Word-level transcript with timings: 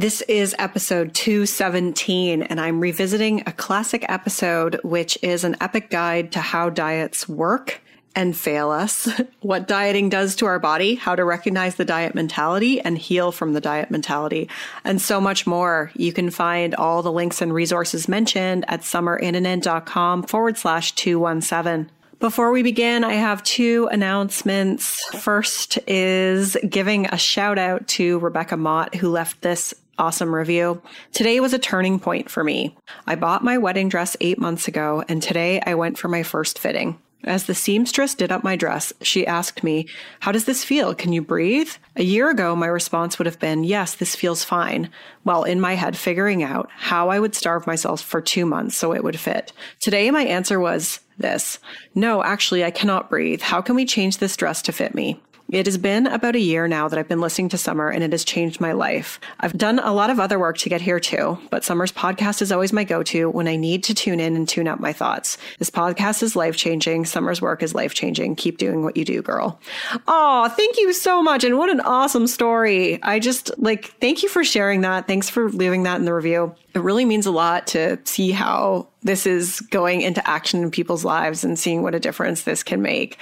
This 0.00 0.22
is 0.22 0.56
episode 0.58 1.12
217, 1.12 2.44
and 2.44 2.58
I'm 2.58 2.80
revisiting 2.80 3.42
a 3.44 3.52
classic 3.52 4.02
episode, 4.08 4.80
which 4.82 5.18
is 5.20 5.44
an 5.44 5.58
epic 5.60 5.90
guide 5.90 6.32
to 6.32 6.38
how 6.40 6.70
diets 6.70 7.28
work 7.28 7.82
and 8.14 8.34
fail 8.34 8.70
us, 8.70 9.10
what 9.42 9.68
dieting 9.68 10.08
does 10.08 10.36
to 10.36 10.46
our 10.46 10.58
body, 10.58 10.94
how 10.94 11.14
to 11.16 11.22
recognize 11.22 11.74
the 11.74 11.84
diet 11.84 12.14
mentality 12.14 12.80
and 12.80 12.96
heal 12.96 13.30
from 13.30 13.52
the 13.52 13.60
diet 13.60 13.90
mentality, 13.90 14.48
and 14.84 15.02
so 15.02 15.20
much 15.20 15.46
more. 15.46 15.90
You 15.94 16.14
can 16.14 16.30
find 16.30 16.74
all 16.74 17.02
the 17.02 17.12
links 17.12 17.42
and 17.42 17.52
resources 17.52 18.08
mentioned 18.08 18.64
at 18.68 18.80
summerinnanen.com 18.80 20.22
forward 20.22 20.56
slash 20.56 20.92
217. 20.92 21.90
Before 22.20 22.52
we 22.52 22.62
begin, 22.62 23.02
I 23.02 23.14
have 23.14 23.42
two 23.44 23.88
announcements. 23.90 25.02
First 25.16 25.78
is 25.86 26.54
giving 26.68 27.06
a 27.06 27.16
shout 27.16 27.56
out 27.56 27.88
to 27.88 28.18
Rebecca 28.18 28.58
Mott, 28.58 28.94
who 28.94 29.08
left 29.08 29.40
this 29.40 29.72
awesome 30.00 30.34
review. 30.34 30.82
Today 31.12 31.38
was 31.40 31.52
a 31.52 31.58
turning 31.58 32.00
point 32.00 32.30
for 32.30 32.42
me. 32.42 32.76
I 33.06 33.14
bought 33.14 33.44
my 33.44 33.58
wedding 33.58 33.88
dress 33.88 34.16
eight 34.20 34.38
months 34.38 34.66
ago, 34.66 35.04
and 35.08 35.22
today 35.22 35.60
I 35.66 35.74
went 35.74 35.98
for 35.98 36.08
my 36.08 36.22
first 36.22 36.58
fitting. 36.58 36.98
As 37.24 37.44
the 37.44 37.54
seamstress 37.54 38.14
did 38.14 38.32
up 38.32 38.42
my 38.42 38.56
dress, 38.56 38.94
she 39.02 39.26
asked 39.26 39.62
me, 39.62 39.86
How 40.20 40.32
does 40.32 40.46
this 40.46 40.64
feel? 40.64 40.94
Can 40.94 41.12
you 41.12 41.20
breathe? 41.20 41.70
A 41.96 42.02
year 42.02 42.30
ago, 42.30 42.56
my 42.56 42.66
response 42.66 43.18
would 43.18 43.26
have 43.26 43.38
been, 43.38 43.62
Yes, 43.62 43.94
this 43.94 44.16
feels 44.16 44.42
fine, 44.42 44.88
while 45.22 45.44
in 45.44 45.60
my 45.60 45.74
head 45.74 45.98
figuring 45.98 46.42
out 46.42 46.70
how 46.74 47.10
I 47.10 47.20
would 47.20 47.34
starve 47.34 47.66
myself 47.66 48.00
for 48.00 48.22
two 48.22 48.46
months 48.46 48.76
so 48.76 48.94
it 48.94 49.04
would 49.04 49.20
fit. 49.20 49.52
Today, 49.80 50.10
my 50.10 50.22
answer 50.22 50.58
was 50.58 51.00
this 51.18 51.58
No, 51.94 52.22
actually, 52.22 52.64
I 52.64 52.70
cannot 52.70 53.10
breathe. 53.10 53.42
How 53.42 53.60
can 53.60 53.76
we 53.76 53.84
change 53.84 54.16
this 54.16 54.36
dress 54.36 54.62
to 54.62 54.72
fit 54.72 54.94
me? 54.94 55.20
It 55.52 55.66
has 55.66 55.78
been 55.78 56.06
about 56.06 56.36
a 56.36 56.40
year 56.40 56.68
now 56.68 56.86
that 56.86 56.98
I've 56.98 57.08
been 57.08 57.20
listening 57.20 57.48
to 57.48 57.58
Summer 57.58 57.88
and 57.90 58.04
it 58.04 58.12
has 58.12 58.24
changed 58.24 58.60
my 58.60 58.70
life. 58.70 59.18
I've 59.40 59.58
done 59.58 59.80
a 59.80 59.92
lot 59.92 60.08
of 60.08 60.20
other 60.20 60.38
work 60.38 60.58
to 60.58 60.68
get 60.68 60.80
here 60.80 61.00
too, 61.00 61.38
but 61.50 61.64
Summer's 61.64 61.90
podcast 61.90 62.40
is 62.40 62.52
always 62.52 62.72
my 62.72 62.84
go 62.84 63.02
to 63.04 63.28
when 63.30 63.48
I 63.48 63.56
need 63.56 63.82
to 63.84 63.94
tune 63.94 64.20
in 64.20 64.36
and 64.36 64.48
tune 64.48 64.68
up 64.68 64.78
my 64.78 64.92
thoughts. 64.92 65.38
This 65.58 65.68
podcast 65.68 66.22
is 66.22 66.36
life 66.36 66.56
changing. 66.56 67.04
Summer's 67.04 67.42
work 67.42 67.64
is 67.64 67.74
life 67.74 67.94
changing. 67.94 68.36
Keep 68.36 68.58
doing 68.58 68.84
what 68.84 68.96
you 68.96 69.04
do, 69.04 69.22
girl. 69.22 69.58
Oh, 70.06 70.48
thank 70.50 70.78
you 70.78 70.92
so 70.92 71.20
much. 71.20 71.42
And 71.42 71.58
what 71.58 71.68
an 71.68 71.80
awesome 71.80 72.28
story. 72.28 73.02
I 73.02 73.18
just 73.18 73.50
like, 73.58 73.86
thank 74.00 74.22
you 74.22 74.28
for 74.28 74.44
sharing 74.44 74.82
that. 74.82 75.08
Thanks 75.08 75.28
for 75.28 75.50
leaving 75.50 75.82
that 75.82 75.98
in 75.98 76.04
the 76.04 76.14
review 76.14 76.54
it 76.74 76.80
really 76.80 77.04
means 77.04 77.26
a 77.26 77.30
lot 77.30 77.66
to 77.68 77.98
see 78.04 78.30
how 78.30 78.86
this 79.02 79.26
is 79.26 79.60
going 79.60 80.02
into 80.02 80.26
action 80.28 80.62
in 80.62 80.70
people's 80.70 81.04
lives 81.04 81.44
and 81.44 81.58
seeing 81.58 81.82
what 81.82 81.94
a 81.94 82.00
difference 82.00 82.42
this 82.42 82.62
can 82.62 82.82
make. 82.82 83.16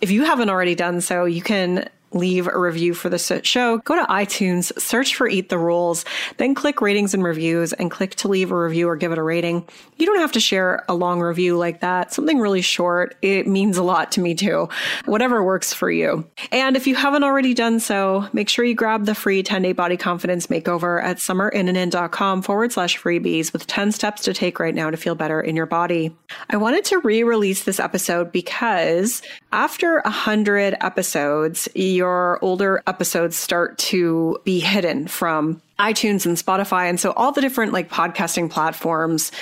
If 0.00 0.10
you 0.10 0.24
haven't 0.24 0.50
already 0.50 0.74
done 0.74 1.00
so, 1.00 1.24
you 1.24 1.42
can 1.42 1.88
leave 2.14 2.46
a 2.46 2.58
review 2.58 2.94
for 2.94 3.08
the 3.08 3.18
show, 3.18 3.78
go 3.78 3.96
to 3.96 4.10
iTunes, 4.10 4.76
search 4.80 5.14
for 5.14 5.28
Eat 5.28 5.48
the 5.48 5.58
Rules, 5.58 6.04
then 6.36 6.54
click 6.54 6.80
ratings 6.80 7.14
and 7.14 7.22
reviews 7.22 7.72
and 7.72 7.90
click 7.90 8.14
to 8.16 8.28
leave 8.28 8.50
a 8.50 8.56
review 8.56 8.88
or 8.88 8.96
give 8.96 9.12
it 9.12 9.18
a 9.18 9.22
rating. 9.22 9.66
You 9.96 10.06
don't 10.06 10.20
have 10.20 10.32
to 10.32 10.40
share 10.40 10.84
a 10.88 10.94
long 10.94 11.20
review 11.20 11.56
like 11.56 11.80
that. 11.80 12.12
Something 12.12 12.38
really 12.38 12.62
short. 12.62 13.16
It 13.22 13.46
means 13.46 13.76
a 13.76 13.82
lot 13.82 14.12
to 14.12 14.20
me 14.20 14.34
too. 14.34 14.68
Whatever 15.04 15.42
works 15.42 15.72
for 15.72 15.90
you. 15.90 16.28
And 16.52 16.76
if 16.76 16.86
you 16.86 16.94
haven't 16.94 17.24
already 17.24 17.54
done 17.54 17.80
so, 17.80 18.28
make 18.32 18.48
sure 18.48 18.64
you 18.64 18.74
grab 18.74 19.06
the 19.06 19.14
free 19.14 19.42
10 19.42 19.62
day 19.62 19.72
body 19.72 19.96
confidence 19.96 20.46
makeover 20.46 21.02
at 21.02 21.18
summerinnanen.com 21.18 22.42
forward 22.42 22.72
slash 22.72 23.00
freebies 23.00 23.52
with 23.52 23.66
10 23.66 23.92
steps 23.92 24.22
to 24.22 24.34
take 24.34 24.58
right 24.58 24.74
now 24.74 24.90
to 24.90 24.96
feel 24.96 25.14
better 25.14 25.40
in 25.40 25.56
your 25.56 25.66
body. 25.66 26.14
I 26.50 26.56
wanted 26.56 26.84
to 26.86 26.98
re 26.98 27.22
release 27.22 27.64
this 27.64 27.80
episode 27.80 28.32
because 28.32 29.22
after 29.52 30.02
hundred 30.04 30.76
episodes, 30.80 31.68
you 31.74 32.03
your 32.04 32.38
older 32.44 32.82
episodes 32.86 33.34
start 33.34 33.78
to 33.78 34.38
be 34.44 34.60
hidden 34.60 35.08
from 35.08 35.62
iTunes 35.78 36.24
and 36.24 36.36
Spotify. 36.36 36.88
And 36.88 37.00
so 37.00 37.12
all 37.12 37.32
the 37.32 37.40
different 37.40 37.72
like 37.72 37.90
podcasting 37.90 38.48
platforms 38.48 39.32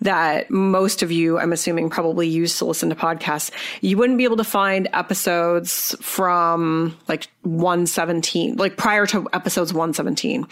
that 0.00 0.50
most 0.50 1.02
of 1.02 1.12
you, 1.12 1.38
I'm 1.38 1.52
assuming, 1.52 1.90
probably 1.90 2.26
use 2.26 2.58
to 2.58 2.64
listen 2.64 2.88
to 2.88 2.94
podcasts, 2.94 3.50
you 3.82 3.98
wouldn't 3.98 4.16
be 4.16 4.24
able 4.24 4.38
to 4.38 4.44
find 4.44 4.88
episodes 4.94 5.94
from 6.00 6.96
like 7.06 7.28
117, 7.42 8.56
like 8.56 8.78
prior 8.78 9.06
to 9.06 9.28
episodes 9.34 9.74
117. 9.74 10.46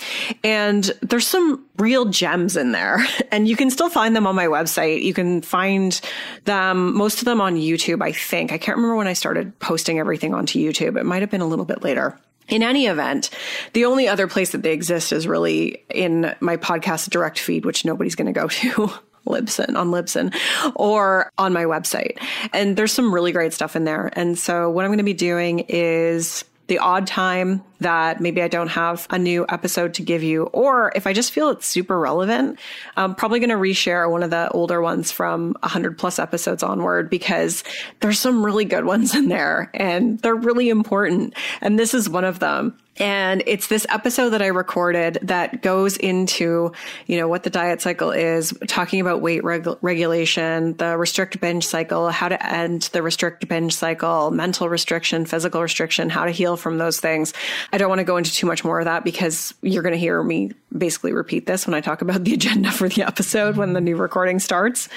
And 0.44 0.92
there's 1.00 1.26
some 1.26 1.64
real 1.78 2.04
gems 2.06 2.56
in 2.56 2.72
there 2.72 3.04
and 3.32 3.48
you 3.48 3.56
can 3.56 3.70
still 3.70 3.88
find 3.88 4.14
them 4.14 4.26
on 4.26 4.34
my 4.34 4.46
website. 4.46 5.02
You 5.02 5.14
can 5.14 5.40
find 5.40 5.98
them, 6.44 6.94
most 6.94 7.20
of 7.20 7.24
them 7.24 7.40
on 7.40 7.56
YouTube, 7.56 8.02
I 8.02 8.12
think. 8.12 8.52
I 8.52 8.58
can't 8.58 8.76
remember 8.76 8.96
when 8.96 9.08
I 9.08 9.14
started 9.14 9.58
posting 9.60 9.98
everything 9.98 10.34
onto 10.34 10.58
YouTube. 10.58 10.98
It 10.98 11.06
might 11.06 11.22
have 11.22 11.30
been 11.30 11.40
a 11.40 11.46
little 11.46 11.64
bit 11.64 11.82
later. 11.82 12.18
In 12.48 12.62
any 12.62 12.86
event, 12.86 13.30
the 13.72 13.84
only 13.84 14.08
other 14.08 14.26
place 14.26 14.50
that 14.50 14.62
they 14.62 14.72
exist 14.72 15.12
is 15.12 15.26
really 15.26 15.84
in 15.88 16.34
my 16.40 16.56
podcast 16.56 17.10
direct 17.10 17.38
feed, 17.38 17.64
which 17.64 17.84
nobody's 17.84 18.14
going 18.14 18.32
to 18.32 18.38
go 18.38 18.48
to. 18.48 18.92
Libsyn 19.24 19.76
on 19.76 19.92
Libsyn 19.92 20.34
or 20.74 21.30
on 21.38 21.52
my 21.52 21.62
website. 21.62 22.18
And 22.52 22.76
there's 22.76 22.92
some 22.92 23.14
really 23.14 23.30
great 23.30 23.52
stuff 23.52 23.76
in 23.76 23.84
there. 23.84 24.10
And 24.14 24.36
so 24.36 24.68
what 24.68 24.84
I'm 24.84 24.88
going 24.88 24.98
to 24.98 25.04
be 25.04 25.14
doing 25.14 25.60
is 25.68 26.44
the 26.72 26.78
odd 26.78 27.06
time 27.06 27.62
that 27.80 28.18
maybe 28.18 28.40
I 28.40 28.48
don't 28.48 28.68
have 28.68 29.06
a 29.10 29.18
new 29.18 29.44
episode 29.50 29.92
to 29.94 30.02
give 30.02 30.22
you, 30.22 30.44
or 30.44 30.90
if 30.96 31.06
I 31.06 31.12
just 31.12 31.30
feel 31.30 31.50
it's 31.50 31.66
super 31.66 31.98
relevant, 31.98 32.58
I'm 32.96 33.14
probably 33.14 33.40
going 33.40 33.50
to 33.50 33.56
reshare 33.56 34.10
one 34.10 34.22
of 34.22 34.30
the 34.30 34.48
older 34.52 34.80
ones 34.80 35.12
from 35.12 35.54
100 35.60 35.98
plus 35.98 36.18
episodes 36.18 36.62
onward 36.62 37.10
because 37.10 37.62
there's 38.00 38.18
some 38.18 38.42
really 38.42 38.64
good 38.64 38.86
ones 38.86 39.14
in 39.14 39.28
there 39.28 39.70
and 39.74 40.18
they're 40.20 40.34
really 40.34 40.70
important. 40.70 41.34
And 41.60 41.78
this 41.78 41.92
is 41.92 42.08
one 42.08 42.24
of 42.24 42.38
them. 42.38 42.78
And 42.98 43.42
it's 43.46 43.68
this 43.68 43.86
episode 43.88 44.30
that 44.30 44.42
I 44.42 44.48
recorded 44.48 45.18
that 45.22 45.62
goes 45.62 45.96
into, 45.96 46.72
you 47.06 47.16
know, 47.16 47.26
what 47.26 47.42
the 47.42 47.50
diet 47.50 47.80
cycle 47.80 48.10
is, 48.10 48.52
talking 48.68 49.00
about 49.00 49.22
weight 49.22 49.42
reg- 49.42 49.78
regulation, 49.80 50.76
the 50.76 50.98
restrict 50.98 51.40
binge 51.40 51.66
cycle, 51.66 52.10
how 52.10 52.28
to 52.28 52.46
end 52.46 52.82
the 52.92 53.02
restrict 53.02 53.48
binge 53.48 53.74
cycle, 53.74 54.30
mental 54.30 54.68
restriction, 54.68 55.24
physical 55.24 55.62
restriction, 55.62 56.10
how 56.10 56.26
to 56.26 56.30
heal 56.30 56.56
from 56.56 56.76
those 56.76 57.00
things. 57.00 57.32
I 57.72 57.78
don't 57.78 57.88
want 57.88 58.00
to 58.00 58.04
go 58.04 58.18
into 58.18 58.32
too 58.32 58.46
much 58.46 58.62
more 58.62 58.78
of 58.78 58.84
that 58.84 59.04
because 59.04 59.54
you're 59.62 59.82
going 59.82 59.94
to 59.94 59.98
hear 59.98 60.22
me 60.22 60.52
basically 60.76 61.12
repeat 61.12 61.46
this 61.46 61.66
when 61.66 61.74
I 61.74 61.80
talk 61.80 62.02
about 62.02 62.24
the 62.24 62.34
agenda 62.34 62.70
for 62.70 62.88
the 62.88 63.02
episode 63.02 63.56
when 63.56 63.72
the 63.72 63.80
new 63.80 63.96
recording 63.96 64.38
starts. 64.38 64.88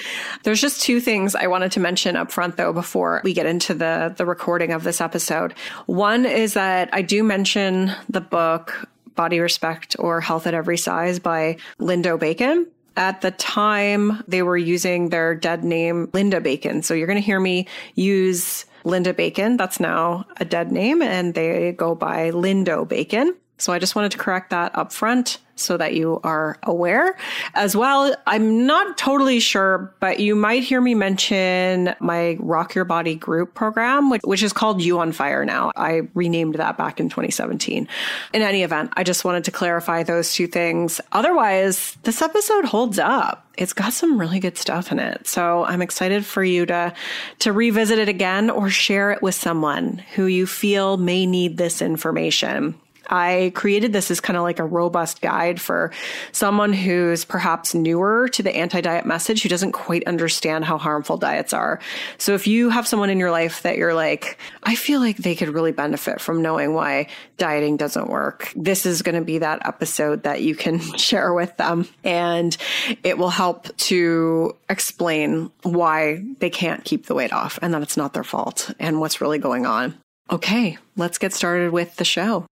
There's 0.42 0.60
just 0.60 0.82
two 0.82 1.00
things 1.00 1.34
I 1.34 1.46
wanted 1.46 1.72
to 1.72 1.80
mention 1.80 2.16
up 2.16 2.30
front 2.30 2.56
though 2.56 2.72
before 2.72 3.20
we 3.24 3.32
get 3.32 3.46
into 3.46 3.74
the 3.74 4.14
the 4.16 4.26
recording 4.26 4.72
of 4.72 4.84
this 4.84 5.00
episode. 5.00 5.54
One 5.86 6.26
is 6.26 6.54
that 6.54 6.90
I 6.92 7.02
do 7.02 7.22
mention 7.22 7.85
the 8.08 8.20
book 8.20 8.88
Body 9.14 9.40
Respect 9.40 9.96
or 9.98 10.20
Health 10.20 10.46
at 10.46 10.54
Every 10.54 10.78
Size 10.78 11.18
by 11.18 11.56
Lindo 11.80 12.18
Bacon. 12.18 12.66
At 12.96 13.20
the 13.20 13.30
time, 13.30 14.22
they 14.26 14.42
were 14.42 14.56
using 14.56 15.10
their 15.10 15.34
dead 15.34 15.64
name, 15.64 16.08
Linda 16.14 16.40
Bacon. 16.40 16.82
So 16.82 16.94
you're 16.94 17.06
going 17.06 17.18
to 17.18 17.24
hear 17.24 17.40
me 17.40 17.66
use 17.94 18.64
Linda 18.84 19.12
Bacon. 19.12 19.56
That's 19.56 19.80
now 19.80 20.24
a 20.38 20.44
dead 20.44 20.72
name, 20.72 21.02
and 21.02 21.34
they 21.34 21.72
go 21.72 21.94
by 21.94 22.30
Lindo 22.30 22.88
Bacon. 22.88 23.34
So 23.58 23.72
I 23.72 23.78
just 23.78 23.94
wanted 23.94 24.12
to 24.12 24.18
correct 24.18 24.50
that 24.50 24.76
up 24.76 24.92
front 24.92 25.38
so 25.56 25.76
that 25.76 25.94
you 25.94 26.20
are 26.22 26.58
aware 26.62 27.16
as 27.54 27.74
well. 27.74 28.14
I'm 28.26 28.66
not 28.66 28.96
totally 28.98 29.40
sure, 29.40 29.92
but 30.00 30.20
you 30.20 30.36
might 30.36 30.62
hear 30.62 30.80
me 30.80 30.94
mention 30.94 31.94
my 31.98 32.36
Rock 32.38 32.74
Your 32.74 32.84
Body 32.84 33.14
group 33.14 33.54
program, 33.54 34.10
which, 34.10 34.22
which 34.22 34.42
is 34.42 34.52
called 34.52 34.82
You 34.82 34.98
on 35.00 35.12
Fire 35.12 35.44
now. 35.44 35.72
I 35.74 36.02
renamed 36.14 36.56
that 36.56 36.76
back 36.76 37.00
in 37.00 37.08
2017. 37.08 37.88
In 38.34 38.42
any 38.42 38.62
event, 38.62 38.92
I 38.94 39.02
just 39.02 39.24
wanted 39.24 39.44
to 39.44 39.50
clarify 39.50 40.02
those 40.02 40.34
two 40.34 40.46
things. 40.46 41.00
Otherwise, 41.12 41.96
this 42.02 42.20
episode 42.20 42.66
holds 42.66 42.98
up. 42.98 43.42
It's 43.56 43.72
got 43.72 43.94
some 43.94 44.20
really 44.20 44.38
good 44.38 44.58
stuff 44.58 44.92
in 44.92 44.98
it. 44.98 45.26
So 45.26 45.64
I'm 45.64 45.80
excited 45.80 46.26
for 46.26 46.44
you 46.44 46.66
to, 46.66 46.92
to 47.38 47.52
revisit 47.54 47.98
it 47.98 48.10
again 48.10 48.50
or 48.50 48.68
share 48.68 49.12
it 49.12 49.22
with 49.22 49.34
someone 49.34 50.04
who 50.14 50.26
you 50.26 50.46
feel 50.46 50.98
may 50.98 51.24
need 51.24 51.56
this 51.56 51.80
information. 51.80 52.78
I 53.08 53.52
created 53.54 53.92
this 53.92 54.10
as 54.10 54.20
kind 54.20 54.36
of 54.36 54.42
like 54.42 54.58
a 54.58 54.64
robust 54.64 55.20
guide 55.20 55.60
for 55.60 55.92
someone 56.32 56.72
who's 56.72 57.24
perhaps 57.24 57.74
newer 57.74 58.28
to 58.28 58.42
the 58.42 58.54
anti 58.54 58.80
diet 58.80 59.06
message, 59.06 59.42
who 59.42 59.48
doesn't 59.48 59.72
quite 59.72 60.06
understand 60.06 60.64
how 60.64 60.78
harmful 60.78 61.16
diets 61.16 61.52
are. 61.52 61.80
So 62.18 62.34
if 62.34 62.46
you 62.46 62.70
have 62.70 62.86
someone 62.86 63.10
in 63.10 63.18
your 63.18 63.30
life 63.30 63.62
that 63.62 63.76
you're 63.76 63.94
like, 63.94 64.38
I 64.62 64.74
feel 64.74 65.00
like 65.00 65.18
they 65.18 65.34
could 65.34 65.48
really 65.48 65.72
benefit 65.72 66.20
from 66.20 66.42
knowing 66.42 66.74
why 66.74 67.08
dieting 67.36 67.76
doesn't 67.76 68.08
work, 68.08 68.52
this 68.56 68.86
is 68.86 69.02
going 69.02 69.14
to 69.14 69.24
be 69.24 69.38
that 69.38 69.66
episode 69.66 70.22
that 70.24 70.42
you 70.42 70.54
can 70.54 70.78
share 70.96 71.32
with 71.32 71.56
them. 71.56 71.88
And 72.04 72.56
it 73.02 73.18
will 73.18 73.30
help 73.30 73.74
to 73.76 74.56
explain 74.68 75.50
why 75.62 76.24
they 76.38 76.50
can't 76.50 76.84
keep 76.84 77.06
the 77.06 77.14
weight 77.14 77.32
off 77.32 77.58
and 77.62 77.72
that 77.74 77.82
it's 77.82 77.96
not 77.96 78.12
their 78.14 78.24
fault 78.24 78.70
and 78.78 79.00
what's 79.00 79.20
really 79.20 79.38
going 79.38 79.66
on. 79.66 79.94
Okay, 80.30 80.76
let's 80.96 81.18
get 81.18 81.32
started 81.32 81.70
with 81.72 81.96
the 81.96 82.04
show. 82.04 82.46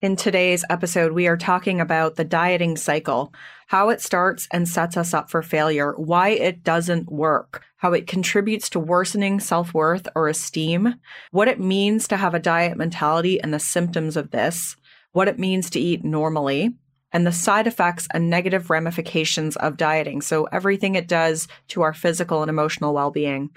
In 0.00 0.14
today's 0.14 0.64
episode, 0.70 1.10
we 1.10 1.26
are 1.26 1.36
talking 1.36 1.80
about 1.80 2.14
the 2.14 2.22
dieting 2.22 2.76
cycle, 2.76 3.34
how 3.66 3.88
it 3.88 4.00
starts 4.00 4.46
and 4.52 4.68
sets 4.68 4.96
us 4.96 5.12
up 5.12 5.28
for 5.28 5.42
failure, 5.42 5.92
why 5.96 6.28
it 6.28 6.62
doesn't 6.62 7.10
work, 7.10 7.64
how 7.78 7.92
it 7.94 8.06
contributes 8.06 8.70
to 8.70 8.78
worsening 8.78 9.40
self 9.40 9.74
worth 9.74 10.06
or 10.14 10.28
esteem, 10.28 10.94
what 11.32 11.48
it 11.48 11.58
means 11.58 12.06
to 12.06 12.16
have 12.16 12.32
a 12.32 12.38
diet 12.38 12.78
mentality 12.78 13.40
and 13.40 13.52
the 13.52 13.58
symptoms 13.58 14.16
of 14.16 14.30
this, 14.30 14.76
what 15.10 15.26
it 15.26 15.36
means 15.36 15.68
to 15.70 15.80
eat 15.80 16.04
normally, 16.04 16.76
and 17.10 17.26
the 17.26 17.32
side 17.32 17.66
effects 17.66 18.06
and 18.14 18.30
negative 18.30 18.70
ramifications 18.70 19.56
of 19.56 19.76
dieting. 19.76 20.20
So, 20.20 20.44
everything 20.52 20.94
it 20.94 21.08
does 21.08 21.48
to 21.70 21.82
our 21.82 21.92
physical 21.92 22.40
and 22.42 22.48
emotional 22.48 22.94
well 22.94 23.10
being. 23.10 23.50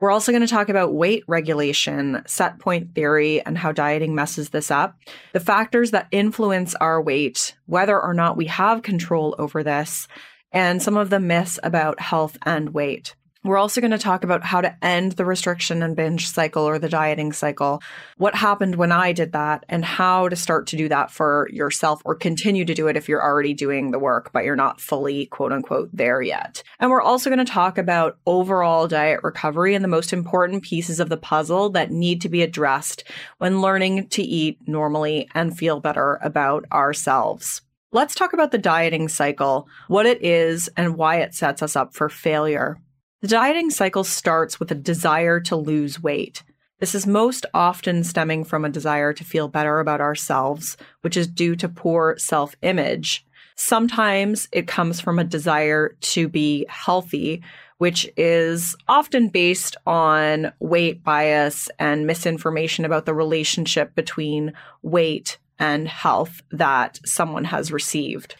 We're 0.00 0.10
also 0.10 0.32
going 0.32 0.40
to 0.40 0.48
talk 0.48 0.70
about 0.70 0.94
weight 0.94 1.24
regulation, 1.28 2.22
set 2.26 2.58
point 2.58 2.94
theory, 2.94 3.44
and 3.44 3.58
how 3.58 3.70
dieting 3.70 4.14
messes 4.14 4.48
this 4.48 4.70
up, 4.70 4.96
the 5.34 5.40
factors 5.40 5.90
that 5.90 6.08
influence 6.10 6.74
our 6.76 7.02
weight, 7.02 7.54
whether 7.66 8.00
or 8.00 8.14
not 8.14 8.36
we 8.36 8.46
have 8.46 8.82
control 8.82 9.36
over 9.38 9.62
this, 9.62 10.08
and 10.52 10.82
some 10.82 10.96
of 10.96 11.10
the 11.10 11.20
myths 11.20 11.58
about 11.62 12.00
health 12.00 12.38
and 12.46 12.72
weight. 12.72 13.14
We're 13.42 13.56
also 13.56 13.80
going 13.80 13.92
to 13.92 13.98
talk 13.98 14.22
about 14.22 14.44
how 14.44 14.60
to 14.60 14.76
end 14.84 15.12
the 15.12 15.24
restriction 15.24 15.82
and 15.82 15.96
binge 15.96 16.28
cycle 16.28 16.62
or 16.62 16.78
the 16.78 16.90
dieting 16.90 17.32
cycle, 17.32 17.82
what 18.18 18.34
happened 18.34 18.74
when 18.74 18.92
I 18.92 19.12
did 19.14 19.32
that, 19.32 19.64
and 19.66 19.82
how 19.82 20.28
to 20.28 20.36
start 20.36 20.66
to 20.68 20.76
do 20.76 20.90
that 20.90 21.10
for 21.10 21.48
yourself 21.50 22.02
or 22.04 22.14
continue 22.14 22.66
to 22.66 22.74
do 22.74 22.86
it 22.86 22.98
if 22.98 23.08
you're 23.08 23.22
already 23.22 23.54
doing 23.54 23.92
the 23.92 23.98
work, 23.98 24.30
but 24.34 24.44
you're 24.44 24.56
not 24.56 24.78
fully 24.78 25.24
quote 25.24 25.52
unquote 25.52 25.88
there 25.90 26.20
yet. 26.20 26.62
And 26.80 26.90
we're 26.90 27.00
also 27.00 27.30
going 27.30 27.44
to 27.44 27.50
talk 27.50 27.78
about 27.78 28.18
overall 28.26 28.86
diet 28.86 29.20
recovery 29.22 29.74
and 29.74 29.82
the 29.82 29.88
most 29.88 30.12
important 30.12 30.62
pieces 30.62 31.00
of 31.00 31.08
the 31.08 31.16
puzzle 31.16 31.70
that 31.70 31.90
need 31.90 32.20
to 32.20 32.28
be 32.28 32.42
addressed 32.42 33.04
when 33.38 33.62
learning 33.62 34.08
to 34.08 34.22
eat 34.22 34.58
normally 34.66 35.30
and 35.34 35.56
feel 35.56 35.80
better 35.80 36.18
about 36.22 36.66
ourselves. 36.72 37.62
Let's 37.90 38.14
talk 38.14 38.34
about 38.34 38.50
the 38.50 38.58
dieting 38.58 39.08
cycle, 39.08 39.66
what 39.88 40.04
it 40.04 40.22
is, 40.22 40.68
and 40.76 40.98
why 40.98 41.20
it 41.20 41.34
sets 41.34 41.62
us 41.62 41.74
up 41.74 41.94
for 41.94 42.10
failure. 42.10 42.76
The 43.22 43.28
dieting 43.28 43.68
cycle 43.68 44.02
starts 44.02 44.58
with 44.58 44.70
a 44.70 44.74
desire 44.74 45.40
to 45.40 45.56
lose 45.56 46.02
weight. 46.02 46.42
This 46.78 46.94
is 46.94 47.06
most 47.06 47.44
often 47.52 48.02
stemming 48.02 48.44
from 48.44 48.64
a 48.64 48.70
desire 48.70 49.12
to 49.12 49.24
feel 49.24 49.46
better 49.46 49.78
about 49.78 50.00
ourselves, 50.00 50.78
which 51.02 51.18
is 51.18 51.26
due 51.26 51.54
to 51.56 51.68
poor 51.68 52.16
self 52.16 52.56
image. 52.62 53.26
Sometimes 53.56 54.48
it 54.52 54.66
comes 54.66 55.02
from 55.02 55.18
a 55.18 55.24
desire 55.24 55.96
to 56.00 56.28
be 56.28 56.64
healthy, 56.70 57.42
which 57.76 58.10
is 58.16 58.74
often 58.88 59.28
based 59.28 59.76
on 59.86 60.50
weight 60.58 61.04
bias 61.04 61.68
and 61.78 62.06
misinformation 62.06 62.86
about 62.86 63.04
the 63.04 63.12
relationship 63.12 63.94
between 63.94 64.54
weight 64.80 65.36
and 65.58 65.86
health 65.88 66.40
that 66.52 66.98
someone 67.04 67.44
has 67.44 67.70
received. 67.70 68.34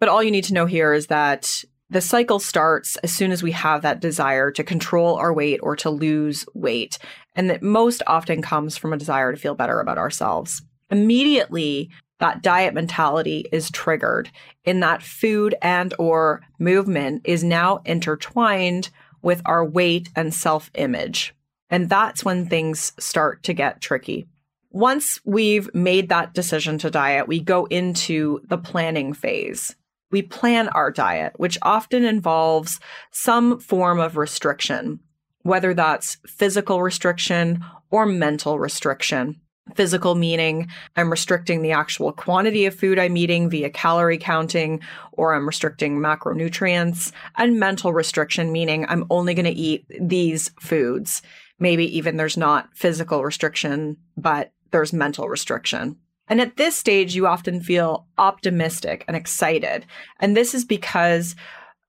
But 0.00 0.08
all 0.08 0.24
you 0.24 0.32
need 0.32 0.44
to 0.44 0.54
know 0.54 0.66
here 0.66 0.92
is 0.92 1.06
that 1.06 1.62
the 1.90 2.00
cycle 2.00 2.38
starts 2.38 2.96
as 2.96 3.14
soon 3.14 3.30
as 3.30 3.42
we 3.42 3.52
have 3.52 3.82
that 3.82 4.00
desire 4.00 4.50
to 4.50 4.64
control 4.64 5.16
our 5.16 5.32
weight 5.32 5.60
or 5.62 5.76
to 5.76 5.90
lose 5.90 6.44
weight. 6.54 6.98
And 7.36 7.50
that 7.50 7.62
most 7.62 8.02
often 8.06 8.42
comes 8.42 8.76
from 8.76 8.92
a 8.92 8.96
desire 8.96 9.32
to 9.32 9.38
feel 9.38 9.54
better 9.54 9.80
about 9.80 9.98
ourselves. 9.98 10.62
Immediately, 10.90 11.90
that 12.20 12.42
diet 12.42 12.74
mentality 12.74 13.46
is 13.52 13.70
triggered 13.70 14.30
in 14.64 14.80
that 14.80 15.02
food 15.02 15.54
and 15.60 15.92
or 15.98 16.42
movement 16.58 17.22
is 17.24 17.44
now 17.44 17.80
intertwined 17.84 18.90
with 19.20 19.42
our 19.44 19.64
weight 19.64 20.10
and 20.14 20.32
self-image. 20.32 21.34
And 21.70 21.88
that's 21.88 22.24
when 22.24 22.46
things 22.46 22.92
start 22.98 23.42
to 23.44 23.52
get 23.52 23.80
tricky. 23.80 24.26
Once 24.70 25.20
we've 25.24 25.72
made 25.74 26.08
that 26.08 26.34
decision 26.34 26.78
to 26.78 26.90
diet, 26.90 27.28
we 27.28 27.40
go 27.40 27.64
into 27.66 28.40
the 28.48 28.58
planning 28.58 29.12
phase 29.12 29.74
we 30.14 30.22
plan 30.22 30.68
our 30.68 30.92
diet, 30.92 31.32
which 31.38 31.58
often 31.62 32.04
involves 32.04 32.78
some 33.10 33.58
form 33.58 33.98
of 33.98 34.16
restriction, 34.16 35.00
whether 35.42 35.74
that's 35.74 36.18
physical 36.24 36.80
restriction 36.80 37.64
or 37.90 38.06
mental 38.06 38.60
restriction. 38.60 39.40
Physical 39.74 40.14
meaning 40.14 40.68
I'm 40.94 41.10
restricting 41.10 41.62
the 41.62 41.72
actual 41.72 42.12
quantity 42.12 42.64
of 42.66 42.76
food 42.76 42.96
I'm 42.96 43.16
eating 43.16 43.50
via 43.50 43.70
calorie 43.70 44.16
counting, 44.16 44.78
or 45.10 45.34
I'm 45.34 45.48
restricting 45.48 45.98
macronutrients, 45.98 47.10
and 47.36 47.58
mental 47.58 47.92
restriction 47.92 48.52
meaning 48.52 48.86
I'm 48.88 49.06
only 49.10 49.34
going 49.34 49.46
to 49.46 49.50
eat 49.50 49.84
these 50.00 50.52
foods. 50.60 51.22
Maybe 51.58 51.98
even 51.98 52.18
there's 52.18 52.36
not 52.36 52.68
physical 52.72 53.24
restriction, 53.24 53.96
but 54.16 54.52
there's 54.70 54.92
mental 54.92 55.28
restriction. 55.28 55.96
And 56.28 56.40
at 56.40 56.56
this 56.56 56.76
stage, 56.76 57.14
you 57.14 57.26
often 57.26 57.60
feel 57.60 58.06
optimistic 58.18 59.04
and 59.06 59.16
excited. 59.16 59.86
And 60.20 60.36
this 60.36 60.54
is 60.54 60.64
because 60.64 61.36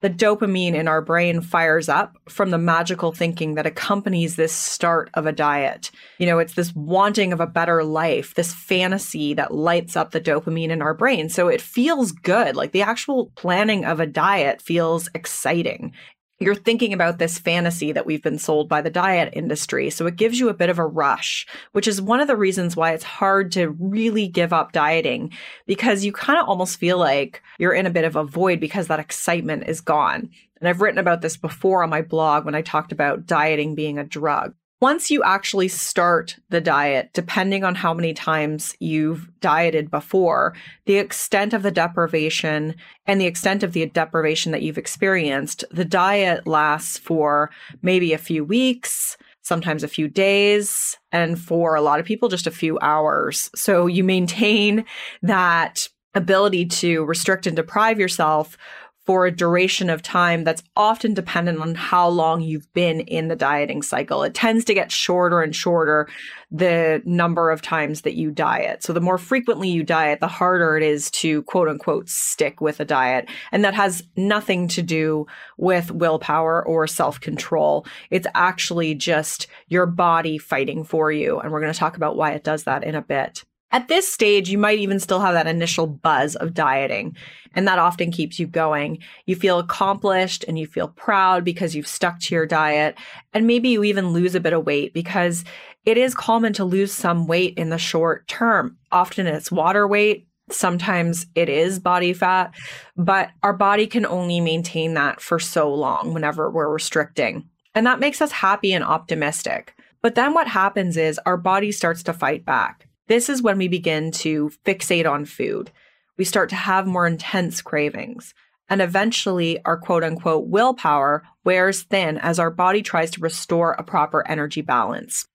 the 0.02 0.10
dopamine 0.10 0.76
in 0.76 0.88
our 0.88 1.02
brain 1.02 1.42
fires 1.42 1.90
up 1.90 2.16
from 2.30 2.52
the 2.52 2.58
magical 2.58 3.12
thinking 3.12 3.56
that 3.56 3.66
accompanies 3.66 4.36
this 4.36 4.52
start 4.52 5.10
of 5.16 5.26
a 5.26 5.32
diet. 5.32 5.90
You 6.20 6.28
know, 6.28 6.38
it's 6.38 6.54
this 6.54 6.76
wanting 6.76 7.34
of 7.34 7.40
a 7.40 7.48
better 7.48 7.84
life, 7.84 8.36
this 8.36 8.54
fantasy 8.54 9.34
that 9.34 9.54
lights 9.54 9.96
up 9.96 10.12
the 10.12 10.22
dopamine 10.22 10.70
in 10.70 10.82
our 10.82 10.94
brain. 10.94 11.30
So 11.30 11.48
it 11.48 11.62
feels 11.62 12.12
good. 12.12 12.56
Like 12.56 12.72
the 12.72 12.84
actual 12.84 13.32
planning 13.36 13.84
of 13.86 14.00
a 14.00 14.06
diet 14.06 14.62
feels 14.62 15.10
exciting 15.16 15.94
you're 16.40 16.56
thinking 16.56 16.92
about 16.92 17.18
this 17.18 17.40
fantasy 17.40 17.92
that 17.94 18.06
we've 18.06 18.22
been 18.22 18.38
sold 18.38 18.68
by 18.68 18.82
the 18.82 18.90
diet 18.90 19.30
industry. 19.34 19.90
So 19.90 20.06
it 20.06 20.18
gives 20.18 20.40
you 20.40 20.50
a 20.50 20.54
bit 20.54 20.70
of 20.70 20.80
a 20.80 20.86
rush, 20.86 21.48
which 21.72 21.88
is 21.88 22.02
one 22.02 22.20
of 22.20 22.28
the 22.28 22.36
reasons 22.36 22.76
why 22.76 22.92
it's 22.92 23.04
hard 23.04 23.52
to 23.54 23.70
really 23.70 24.28
give 24.28 24.52
up 24.52 24.74
dieting 24.74 25.32
because 25.66 26.04
you 26.04 26.12
kind 26.12 26.38
of 26.38 26.48
almost 26.48 26.78
feel 26.78 26.98
like 26.98 27.42
you're 27.58 27.74
in 27.74 27.86
a 27.86 27.92
bit 27.92 28.04
of 28.04 28.16
a 28.16 28.24
void 28.24 28.60
because 28.60 28.88
that 28.88 29.00
excitement 29.00 29.64
is 29.68 29.80
gone. 29.80 30.30
And 30.60 30.68
I've 30.68 30.82
written 30.82 31.00
about 31.00 31.22
this 31.22 31.38
before 31.38 31.84
on 31.84 31.90
my 31.90 32.02
blog 32.02 32.46
when 32.46 32.56
I 32.56 32.62
talked 32.62 32.92
about 32.92 33.26
dieting 33.26 33.76
being 33.76 33.98
a 33.98 34.04
drug 34.04 34.54
once 34.86 35.10
you 35.10 35.24
actually 35.24 35.68
start 35.68 36.38
the 36.50 36.62
diet, 36.62 37.10
depending 37.12 37.64
on 37.64 37.74
how 37.74 37.92
many 37.92 38.14
times 38.14 38.76
you've 38.80 39.28
dieted 39.40 39.90
before, 39.90 40.54
the 40.86 40.98
extent 40.98 41.56
of 41.56 41.64
the 41.64 41.72
deprivation 41.72 42.76
and 43.08 43.20
the 43.20 43.26
extent 43.26 43.64
of 43.64 43.74
the 43.74 43.88
deprivation 43.88 44.52
that 44.52 44.62
you've 44.62 44.78
experienced, 44.78 45.66
the 45.72 45.84
diet 45.84 46.46
lasts 46.46 47.00
for 47.00 47.50
maybe 47.82 48.14
a 48.14 48.20
few 48.20 48.46
weeks, 48.46 49.18
sometimes 49.42 49.82
a 49.82 49.88
few 49.88 50.08
days, 50.08 50.96
and 51.12 51.40
for 51.40 51.74
a 51.74 51.82
lot 51.82 52.00
of 52.00 52.06
people, 52.06 52.30
just 52.30 52.46
a 52.46 52.52
few 52.52 52.78
hours. 52.84 53.50
So 53.56 53.88
you 53.88 54.04
maintain 54.04 54.86
that 55.24 55.90
ability 56.14 56.68
to 56.68 57.04
restrict 57.06 57.48
and 57.48 57.56
deprive 57.56 58.00
yourself 58.00 58.56
for 59.06 59.26
a 59.26 59.32
duration 59.32 59.90
of 59.90 60.02
time 60.02 60.44
that's 60.44 60.64
often 60.76 61.14
dependent 61.14 61.60
on 61.60 61.76
how 61.76 62.08
long 62.08 62.42
you've 62.42 62.72
been 62.74 63.02
in 63.02 63.28
the 63.28 63.36
dieting 63.36 63.84
cycle. 63.84 64.24
It 64.24 64.34
tends 64.34 64.66
to 64.66 64.74
get 64.74 64.92
shorter 64.92 65.42
and 65.42 65.56
shorter 65.56 66.08
the 66.50 67.02
number 67.06 67.52
of 67.52 67.62
times 67.62 68.02
that 68.02 68.16
you 68.16 68.32
diet. 68.32 68.84
So 68.84 68.94
the 68.94 69.02
more 69.02 69.18
frequently 69.18 69.70
you 69.70 69.84
diet, 69.84 70.22
the 70.22 70.28
harder 70.28 70.76
it 70.76 70.84
is 70.84 71.12
to 71.12 71.44
quote 71.44 71.68
unquote 71.68 72.10
stick 72.10 72.62
with 72.62 72.80
a 72.80 72.86
diet. 72.86 73.30
And 73.52 73.64
that 73.64 73.76
has 73.76 74.04
nothing 74.16 74.68
to 74.70 74.82
do 74.82 75.28
with 75.58 75.92
willpower 75.92 76.66
or 76.66 76.88
self 76.88 77.20
control. 77.20 77.86
It's 78.10 78.28
actually 78.34 78.96
just 78.96 79.48
your 79.68 79.86
body 79.86 80.38
fighting 80.40 80.84
for 80.84 81.12
you. 81.12 81.40
And 81.40 81.52
we're 81.52 81.62
going 81.62 81.74
to 81.74 81.80
talk 81.80 81.96
about 81.96 82.16
why 82.16 82.32
it 82.32 82.44
does 82.44 82.64
that 82.64 82.84
in 82.84 82.96
a 82.96 83.02
bit. 83.02 83.44
At 83.76 83.90
this 83.90 84.10
stage, 84.10 84.50
you 84.50 84.58
might 84.58 84.80
even 84.80 85.02
still 85.02 85.20
have 85.20 85.34
that 85.34 85.48
initial 85.48 85.86
buzz 85.86 86.38
of 86.38 86.54
dieting, 86.54 87.14
and 87.56 87.68
that 87.68 87.78
often 87.78 88.10
keeps 88.10 88.40
you 88.40 88.48
going. 88.48 89.00
You 89.26 89.36
feel 89.36 89.60
accomplished 89.60 90.46
and 90.48 90.58
you 90.58 90.66
feel 90.66 90.88
proud 90.88 91.44
because 91.44 91.76
you've 91.76 91.86
stuck 91.86 92.22
to 92.22 92.36
your 92.36 92.46
diet, 92.46 92.98
and 93.34 93.46
maybe 93.46 93.68
you 93.68 93.84
even 93.84 94.14
lose 94.14 94.34
a 94.34 94.40
bit 94.40 94.54
of 94.54 94.66
weight 94.66 94.94
because 94.94 95.44
it 95.84 95.98
is 95.98 96.16
common 96.16 96.54
to 96.54 96.64
lose 96.64 96.94
some 96.94 97.28
weight 97.28 97.58
in 97.58 97.68
the 97.68 97.78
short 97.78 98.30
term. 98.30 98.78
Often 98.94 99.28
it's 99.28 99.52
water 99.52 99.86
weight, 99.86 100.30
sometimes 100.50 101.26
it 101.36 101.50
is 101.50 101.78
body 101.78 102.14
fat, 102.14 102.56
but 102.96 103.32
our 103.44 103.52
body 103.52 103.88
can 103.88 104.06
only 104.06 104.40
maintain 104.40 104.94
that 104.94 105.20
for 105.20 105.38
so 105.38 105.74
long 105.74 106.14
whenever 106.14 106.50
we're 106.50 106.72
restricting. 106.72 107.50
And 107.74 107.86
that 107.86 108.00
makes 108.00 108.22
us 108.22 108.32
happy 108.32 108.72
and 108.72 108.86
optimistic. 108.86 109.74
But 110.02 110.16
then 110.16 110.34
what 110.34 110.48
happens 110.48 110.96
is 110.96 111.20
our 111.26 111.36
body 111.36 111.74
starts 111.74 112.04
to 112.04 112.14
fight 112.14 112.46
back. 112.46 112.88
This 113.08 113.30
is 113.30 113.42
when 113.42 113.58
we 113.58 113.68
begin 113.68 114.12
to 114.12 114.52
fixate 114.66 115.10
on 115.10 115.26
food. 115.26 115.72
We 116.18 116.26
start 116.26 116.50
to 116.50 116.56
have 116.56 116.88
more 116.88 117.06
intense 117.06 117.62
cravings. 117.62 118.34
And 118.68 118.82
eventually, 118.82 119.64
our 119.64 119.78
quote 119.78 120.04
unquote 120.04 120.48
willpower 120.48 121.24
wears 121.44 121.84
thin 121.84 122.18
as 122.18 122.40
our 122.40 122.50
body 122.50 122.82
tries 122.82 123.12
to 123.12 123.22
restore 123.22 123.74
a 123.74 123.84
proper 123.84 124.28
energy 124.28 124.62
balance. 124.62 125.28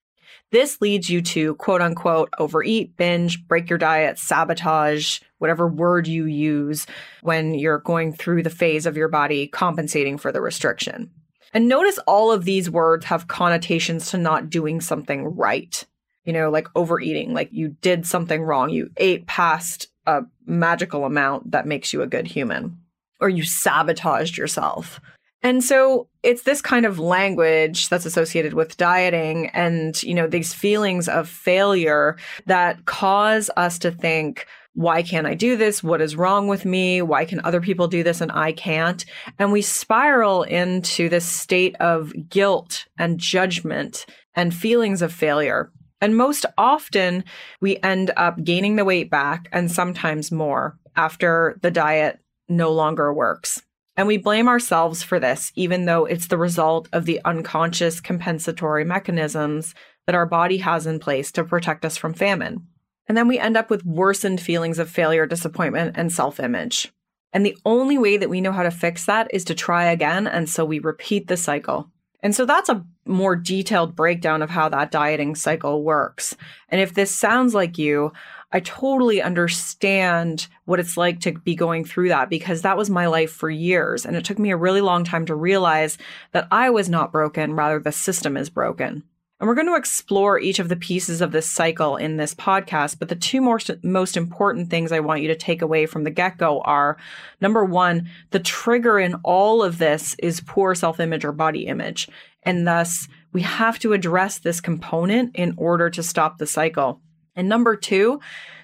This 0.51 0.81
leads 0.81 1.09
you 1.09 1.23
to 1.23 1.55
quote 1.57 1.81
unquote 1.81 2.31
overeat, 2.39 2.97
binge, 2.97 3.47
break 3.47 3.71
your 3.71 3.79
diet, 3.79 4.19
sabotage, 4.19 5.21
whatever 5.39 5.69
word 5.69 6.09
you 6.09 6.25
use 6.25 6.89
when 7.23 7.55
you're 7.55 7.79
going 7.79 8.13
through 8.13 8.43
the 8.43 8.51
phase 8.51 8.85
of 8.85 8.97
your 8.97 9.09
body 9.09 9.47
compensating 9.47 10.19
for 10.19 10.33
the 10.33 10.41
restriction. 10.41 11.11
And 11.55 11.69
notice 11.69 11.99
all 12.07 12.33
of 12.33 12.45
these 12.45 12.69
words 12.69 13.07
have 13.07 13.29
connotations 13.29 14.11
to 14.11 14.19
not 14.19 14.51
doing 14.51 14.81
something 14.81 15.37
right 15.37 15.85
you 16.25 16.33
know, 16.33 16.51
like 16.51 16.69
overeating, 16.75 17.33
like 17.33 17.49
you 17.53 17.69
did 17.81 18.07
something 18.07 18.43
wrong. 18.43 18.71
You 18.71 18.91
ate 18.97 19.27
past 19.27 19.89
a 20.07 20.23
magical 20.47 21.05
amount 21.05 21.53
that 21.53 21.67
makes 21.67 21.93
you 21.93 22.03
a 22.03 22.07
good 22.07 22.27
human, 22.27 22.79
or 23.21 23.29
you 23.29 23.43
sabotaged 23.43 24.37
yourself. 24.37 25.01
And 25.43 25.65
so 25.65 26.09
it's 26.23 26.43
this 26.43 26.61
kind 26.61 26.85
of 26.85 26.99
language 26.99 27.89
that's 27.89 28.05
associated 28.05 28.53
with 28.53 28.77
dieting 28.77 29.49
and, 29.55 30.01
you 30.03 30.15
know, 30.15 30.27
these 30.27 30.53
feelings 30.53 31.09
of 31.09 31.31
failure 31.31 32.19
that 32.47 32.85
cause 32.85 33.51
us 33.57 33.79
to 33.79 33.91
think, 33.91 34.47
why 34.75 35.03
can't 35.03 35.27
I 35.27 35.35
do 35.35 35.57
this? 35.57 35.83
What 35.83 36.03
is 36.03 36.15
wrong 36.15 36.47
with 36.47 36.65
me? 36.67 37.01
Why 37.01 37.25
can 37.25 37.41
other 37.43 37.61
people 37.61 37.89
do 37.89 38.03
this 38.03 38.21
and 38.21 38.31
I 38.31 38.53
can't? 38.53 39.05
And 39.39 39.51
we 39.51 39.63
spiral 39.63 40.43
into 40.43 41.09
this 41.09 41.25
state 41.25 41.75
of 41.81 42.13
guilt 42.29 42.85
and 42.99 43.19
judgment 43.19 44.05
and 44.35 44.55
feelings 44.55 45.01
of 45.01 45.13
failure. 45.13 45.73
And 46.01 46.17
most 46.17 46.47
often, 46.57 47.25
we 47.61 47.77
end 47.83 48.11
up 48.17 48.43
gaining 48.43 48.77
the 48.77 48.85
weight 48.85 49.11
back 49.11 49.49
and 49.53 49.71
sometimes 49.71 50.33
more 50.33 50.79
after 50.97 51.59
the 51.63 51.71
diet 51.71 52.21
no 52.49 52.73
longer 52.73 53.13
works. 53.13 53.63
And 53.97 54.07
we 54.07 54.17
blame 54.17 54.49
ourselves 54.49 55.03
for 55.03 55.21
this, 55.21 55.53
even 55.57 55.85
though 55.85 56.07
it's 56.07 56.29
the 56.29 56.39
result 56.39 56.89
of 56.93 57.05
the 57.05 57.21
unconscious 57.25 58.01
compensatory 58.01 58.85
mechanisms 58.85 59.75
that 60.07 60.15
our 60.15 60.27
body 60.27 60.59
has 60.59 60.87
in 60.87 60.99
place 60.99 61.31
to 61.33 61.45
protect 61.45 61.85
us 61.85 61.97
from 61.97 62.15
famine. 62.15 62.67
And 63.07 63.17
then 63.17 63.29
we 63.29 63.39
end 63.39 63.57
up 63.57 63.71
with 63.71 63.85
worsened 63.85 64.41
feelings 64.41 64.79
of 64.79 64.89
failure, 64.89 65.27
disappointment, 65.27 65.97
and 65.99 66.13
self 66.13 66.41
image. 66.41 66.93
And 67.33 67.45
the 67.45 67.57
only 67.65 67.99
way 67.99 68.17
that 68.17 68.31
we 68.31 68.41
know 68.41 68.53
how 68.53 68.63
to 68.63 68.71
fix 68.71 69.05
that 69.05 69.29
is 69.33 69.45
to 69.45 69.55
try 69.55 69.85
again. 69.85 70.27
And 70.27 70.49
so 70.49 70.65
we 70.65 70.79
repeat 70.79 71.27
the 71.29 71.37
cycle. 71.37 71.91
And 72.23 72.35
so 72.35 72.45
that's 72.45 72.69
a 72.69 72.85
more 73.07 73.35
detailed 73.35 73.97
breakdown 73.97 74.43
of 74.43 74.51
how 74.51 74.69
that 74.69 74.91
dieting 74.91 75.35
cycle 75.35 75.83
works. 75.83 76.37
And 76.69 76.81
if 76.81 76.95
this 76.95 77.15
sounds 77.15 77.55
like 77.55 77.79
you, 77.79 78.13
I 78.53 78.61
totally 78.61 79.23
understand 79.23 80.49
what 80.65 80.81
it's 80.81 80.97
like 80.97 81.21
to 81.21 81.33
be 81.33 81.55
going 81.55 81.85
through 81.85 82.09
that 82.09 82.29
because 82.29 82.63
that 82.63 82.77
was 82.77 82.91
my 82.91 83.07
life 83.07 83.31
for 83.31 83.49
years. 83.49 84.05
And 84.05 84.17
it 84.17 84.25
took 84.25 84.39
me 84.39 84.51
a 84.51 84.57
really 84.57 84.81
long 84.81 85.05
time 85.05 85.25
to 85.27 85.35
realize 85.35 85.99
that 86.33 86.49
I 86.51 86.71
was 86.71 86.89
not 86.89 87.13
broken, 87.13 87.55
rather, 87.55 87.79
the 87.79 87.93
system 87.93 88.37
is 88.37 88.51
broken. 88.51 89.05
And 89.41 89.49
we're 89.49 89.55
going 89.55 89.69
to 89.69 89.75
explore 89.75 90.39
each 90.39 90.59
of 90.59 90.69
the 90.69 90.77
pieces 90.77 91.23
of 91.23 91.33
this 91.33 91.47
cycle 91.47 91.97
in 91.97 92.19
this 92.19 92.35
podcast. 92.35 92.99
But 92.99 93.09
the 93.09 93.17
two 93.17 93.41
most, 93.41 93.71
most 93.83 94.19
important 94.19 94.69
things 94.69 94.93
I 94.93 95.01
want 95.01 95.23
you 95.23 95.29
to 95.29 95.35
take 95.35 95.63
away 95.63 95.87
from 95.87 96.05
the 96.05 96.11
get 96.11 96.37
go 96.37 96.61
are 96.61 96.99
number 97.41 97.65
one, 97.65 98.11
the 98.33 98.41
trigger 98.41 98.99
in 98.99 99.15
all 99.25 99.63
of 99.63 99.79
this 99.79 100.15
is 100.19 100.43
poor 100.43 100.75
self 100.75 101.01
image 101.01 101.25
or 101.25 101.33
body 101.33 101.67
image. 101.67 102.07
And 102.43 102.67
thus, 102.67 103.09
we 103.33 103.41
have 103.41 103.79
to 103.79 103.95
address 103.95 104.39
this 104.39 104.61
component 104.61 105.35
in 105.37 105.55
order 105.57 105.89
to 105.89 106.03
stop 106.03 106.37
the 106.37 106.47
cycle. 106.47 107.01
And 107.35 107.49
number 107.49 107.77
two, 107.77 108.21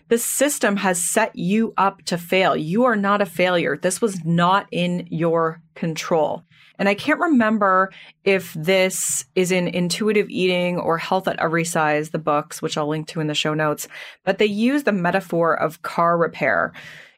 the 0.09 0.18
system 0.18 0.76
has 0.76 1.02
set 1.02 1.35
you 1.35 1.73
up 1.76 2.02
to 2.02 2.18
fail. 2.18 2.54
You 2.54 2.85
are 2.85 2.97
not 2.97 3.23
a 3.23 3.26
failure. 3.26 3.76
This 3.76 4.00
was 4.00 4.25
not 4.25 4.66
in 4.71 5.09
your 5.11 5.62
control. 5.75 6.45
And 6.78 6.88
I 6.88 6.95
can't 6.95 7.21
remember 7.21 7.92
if 8.25 8.52
this 8.54 9.25
is 9.35 9.50
in 9.50 9.68
Intuitive 9.68 10.28
Eating 10.28 10.78
or 10.78 10.99
Health 10.99 11.28
at 11.28 11.40
Every 11.40 11.64
Size, 11.64 12.11
the 12.11 12.18
books, 12.18 12.61
which 12.61 12.76
I'll 12.76 12.88
link 12.88 13.09
to 13.09 13.21
in 13.21 13.26
the 13.26 13.35
show 13.35 13.54
notes, 13.54 13.88
but 14.25 14.38
they 14.38 14.47
use 14.47 14.83
the 14.83 14.92
metaphor 14.92 15.54
of 15.54 15.83
car 15.83 16.18
repair 16.18 16.73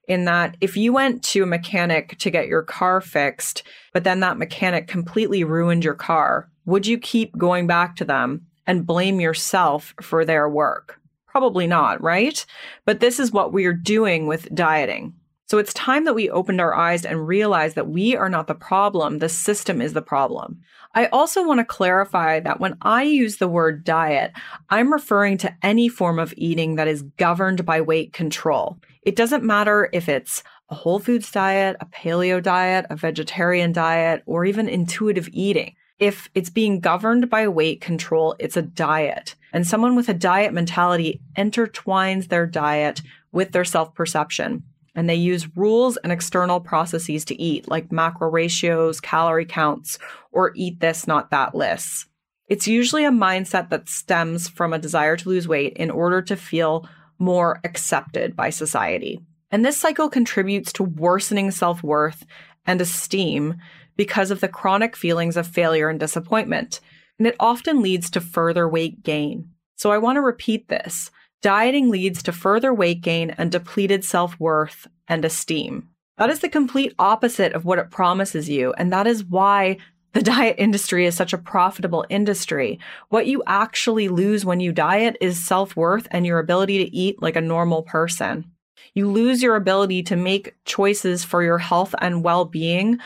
in 0.09 0.25
that 0.25 0.57
if 0.61 0.77
you 0.77 0.93
went 0.93 1.23
to 1.23 1.43
a 1.43 1.47
mechanic 1.47 2.19
to 2.19 2.31
get 2.31 2.49
your 2.49 2.63
car 2.63 3.01
fixed, 3.01 3.63
but 3.93 4.05
then 4.05 4.21
that 4.21 4.39
mechanic 4.39 4.89
completely 4.89 5.45
ruined 5.45 5.85
your 5.85 5.95
car, 5.95 6.49
would 6.65 6.87
you 6.87 6.99
keep 6.99 7.37
going 7.37 7.67
back 7.67 7.95
to 7.97 8.05
them 8.05 8.47
and 8.67 8.87
blame 8.87 9.21
yourself 9.21 9.95
for 10.01 10.25
their 10.25 10.49
work? 10.49 10.99
Probably 11.27 11.67
not, 11.67 12.03
right? 12.03 12.45
But 12.87 13.01
this 13.01 13.21
is 13.21 13.33
what 13.33 13.53
we 13.53 13.67
are 13.67 13.75
doing 13.75 14.27
with 14.27 14.53
dieting. 14.55 15.15
So 15.51 15.57
it's 15.57 15.73
time 15.73 16.05
that 16.05 16.15
we 16.15 16.29
opened 16.29 16.61
our 16.61 16.75
eyes 16.75 17.07
and 17.07 17.27
realized 17.27 17.75
that 17.77 17.89
we 17.89 18.15
are 18.15 18.29
not 18.29 18.49
the 18.49 18.55
problem, 18.55 19.19
the 19.19 19.31
system 19.31 19.81
is 19.81 19.95
the 19.95 20.03
problem. 20.03 20.61
I 20.95 21.07
also 21.07 21.47
want 21.47 21.59
to 21.61 21.65
clarify 21.65 22.41
that 22.41 22.61
when 22.61 22.77
I 22.83 23.05
use 23.05 23.39
the 23.39 23.49
word 23.49 23.83
diet, 23.83 24.33
I'm 24.69 24.93
referring 24.93 25.39
to 25.39 25.57
any 25.63 25.89
form 25.89 26.19
of 26.19 26.35
eating 26.37 26.77
that 26.77 26.87
is 26.87 27.01
governed 27.17 27.65
by 27.65 27.81
weight 27.81 28.13
control. 28.13 28.79
It 29.03 29.17
doesn't 29.17 29.43
matter 29.43 29.89
if 29.95 30.07
it's 30.07 30.43
a 30.69 30.75
whole 30.75 30.99
foods 30.99 31.31
diet, 31.31 31.77
a 31.81 31.87
paleo 31.87 32.43
diet, 32.43 32.85
a 32.91 32.97
vegetarian 32.97 33.73
diet, 33.73 34.23
or 34.27 34.45
even 34.45 34.69
intuitive 34.69 35.31
eating. 35.33 35.75
If 35.99 36.29
it's 36.35 36.51
being 36.51 36.79
governed 36.79 37.31
by 37.31 37.49
weight 37.49 37.81
control, 37.81 38.37
it's 38.39 38.59
a 38.59 38.63
diet. 38.63 39.35
And 39.55 39.67
someone 39.67 39.97
with 39.97 40.11
a 40.11 40.15
diet 40.15 40.53
mentality 40.53 41.23
intertwines 41.39 42.29
their 42.29 42.47
diet 42.47 43.01
with 43.33 43.53
their 43.53 43.65
self 43.65 43.95
perception 43.95 44.65
and 44.99 45.09
they 45.09 45.15
use 45.15 45.57
rules 45.57 45.97
and 45.99 46.11
external 46.11 46.59
processes 46.59 47.25
to 47.25 47.41
eat, 47.41 47.69
like 47.69 47.93
macro 47.93 48.29
ratios, 48.29 49.01
calorie 49.01 49.45
counts, 49.45 49.97
or 50.33 50.51
eat 50.57 50.81
this, 50.81 51.07
not 51.07 51.31
that 51.31 51.55
lists. 51.55 52.07
It's 52.49 52.67
usually 52.67 53.05
a 53.05 53.13
mindset 53.13 53.71
that 53.71 53.89
stems 53.89 54.49
from 54.49 54.73
a 54.73 54.79
desire 54.81 55.17
to 55.17 55.29
lose 55.29 55.47
weight 55.47 55.75
in 55.77 55.93
order 55.93 56.21
to 56.23 56.35
feel 56.35 56.89
more 57.17 57.61
accepted 57.63 58.35
by 58.35 58.51
society. 58.51 59.21
And 59.53 59.65
this 59.65 59.77
cycle 59.77 60.09
contributes 60.09 60.73
to 60.73 60.83
worsening 60.83 61.53
self 61.53 61.81
worth 61.85 62.27
and 62.67 62.81
esteem 62.81 63.55
because 63.97 64.33
of 64.33 64.41
the 64.41 64.49
chronic 64.49 64.97
feelings 64.97 65.37
of 65.37 65.47
failure 65.47 65.89
and 65.89 66.01
disappointment. 66.01 66.81
And 67.21 67.29
it 67.29 67.37
often 67.39 67.83
leads 67.83 68.11
to 68.11 68.21
further 68.21 68.69
weight 68.69 69.05
gain. 69.05 69.51
So 69.77 69.93
I 69.93 69.99
want 69.99 70.17
to 70.17 70.23
repeat 70.23 70.67
this. 70.67 71.13
Dieting 71.41 71.89
leads 71.89 72.23
to 72.25 72.33
further 72.33 72.75
weight 72.75 73.01
gain 73.01 73.31
and 73.39 73.53
depleted 73.53 74.05
self 74.05 74.39
worth 74.41 74.89
and 75.07 75.25
esteem. 75.25 75.89
That 76.17 76.31
is 76.31 76.41
the 76.41 76.49
complete 76.49 76.95
opposite 76.99 77.53
of 77.53 77.65
what 77.65 77.79
it 77.79 77.91
promises 77.91 78.49
you. 78.49 78.73
And 78.73 78.93
that 78.93 79.07
is 79.07 79.25
why 79.25 79.77
the 80.15 80.23
diet 80.35 80.57
industry 80.59 81.07
is 81.07 81.15
such 81.15 81.33
a 81.33 81.39
profitable 81.39 82.05
industry. 82.09 82.81
What 83.09 83.29
you 83.29 83.43
actually 83.47 84.09
lose 84.09 84.45
when 84.45 84.59
you 84.59 84.73
diet 84.73 85.17
is 85.21 85.45
self 85.45 85.77
worth 85.77 86.09
and 86.11 86.27
your 86.27 86.41
ability 86.41 86.85
to 86.85 86.95
eat 86.95 87.23
like 87.23 87.37
a 87.37 87.41
normal 87.41 87.83
person. 87.83 88.51
You 88.95 89.09
lose 89.09 89.43
your 89.43 89.55
ability 89.55 90.03
to 90.05 90.17
make 90.17 90.57
choices 90.65 91.25
for 91.25 91.45
your 91.45 91.59
health 91.59 91.95
and 92.01 92.25
well 92.25 92.45
being 92.47 92.99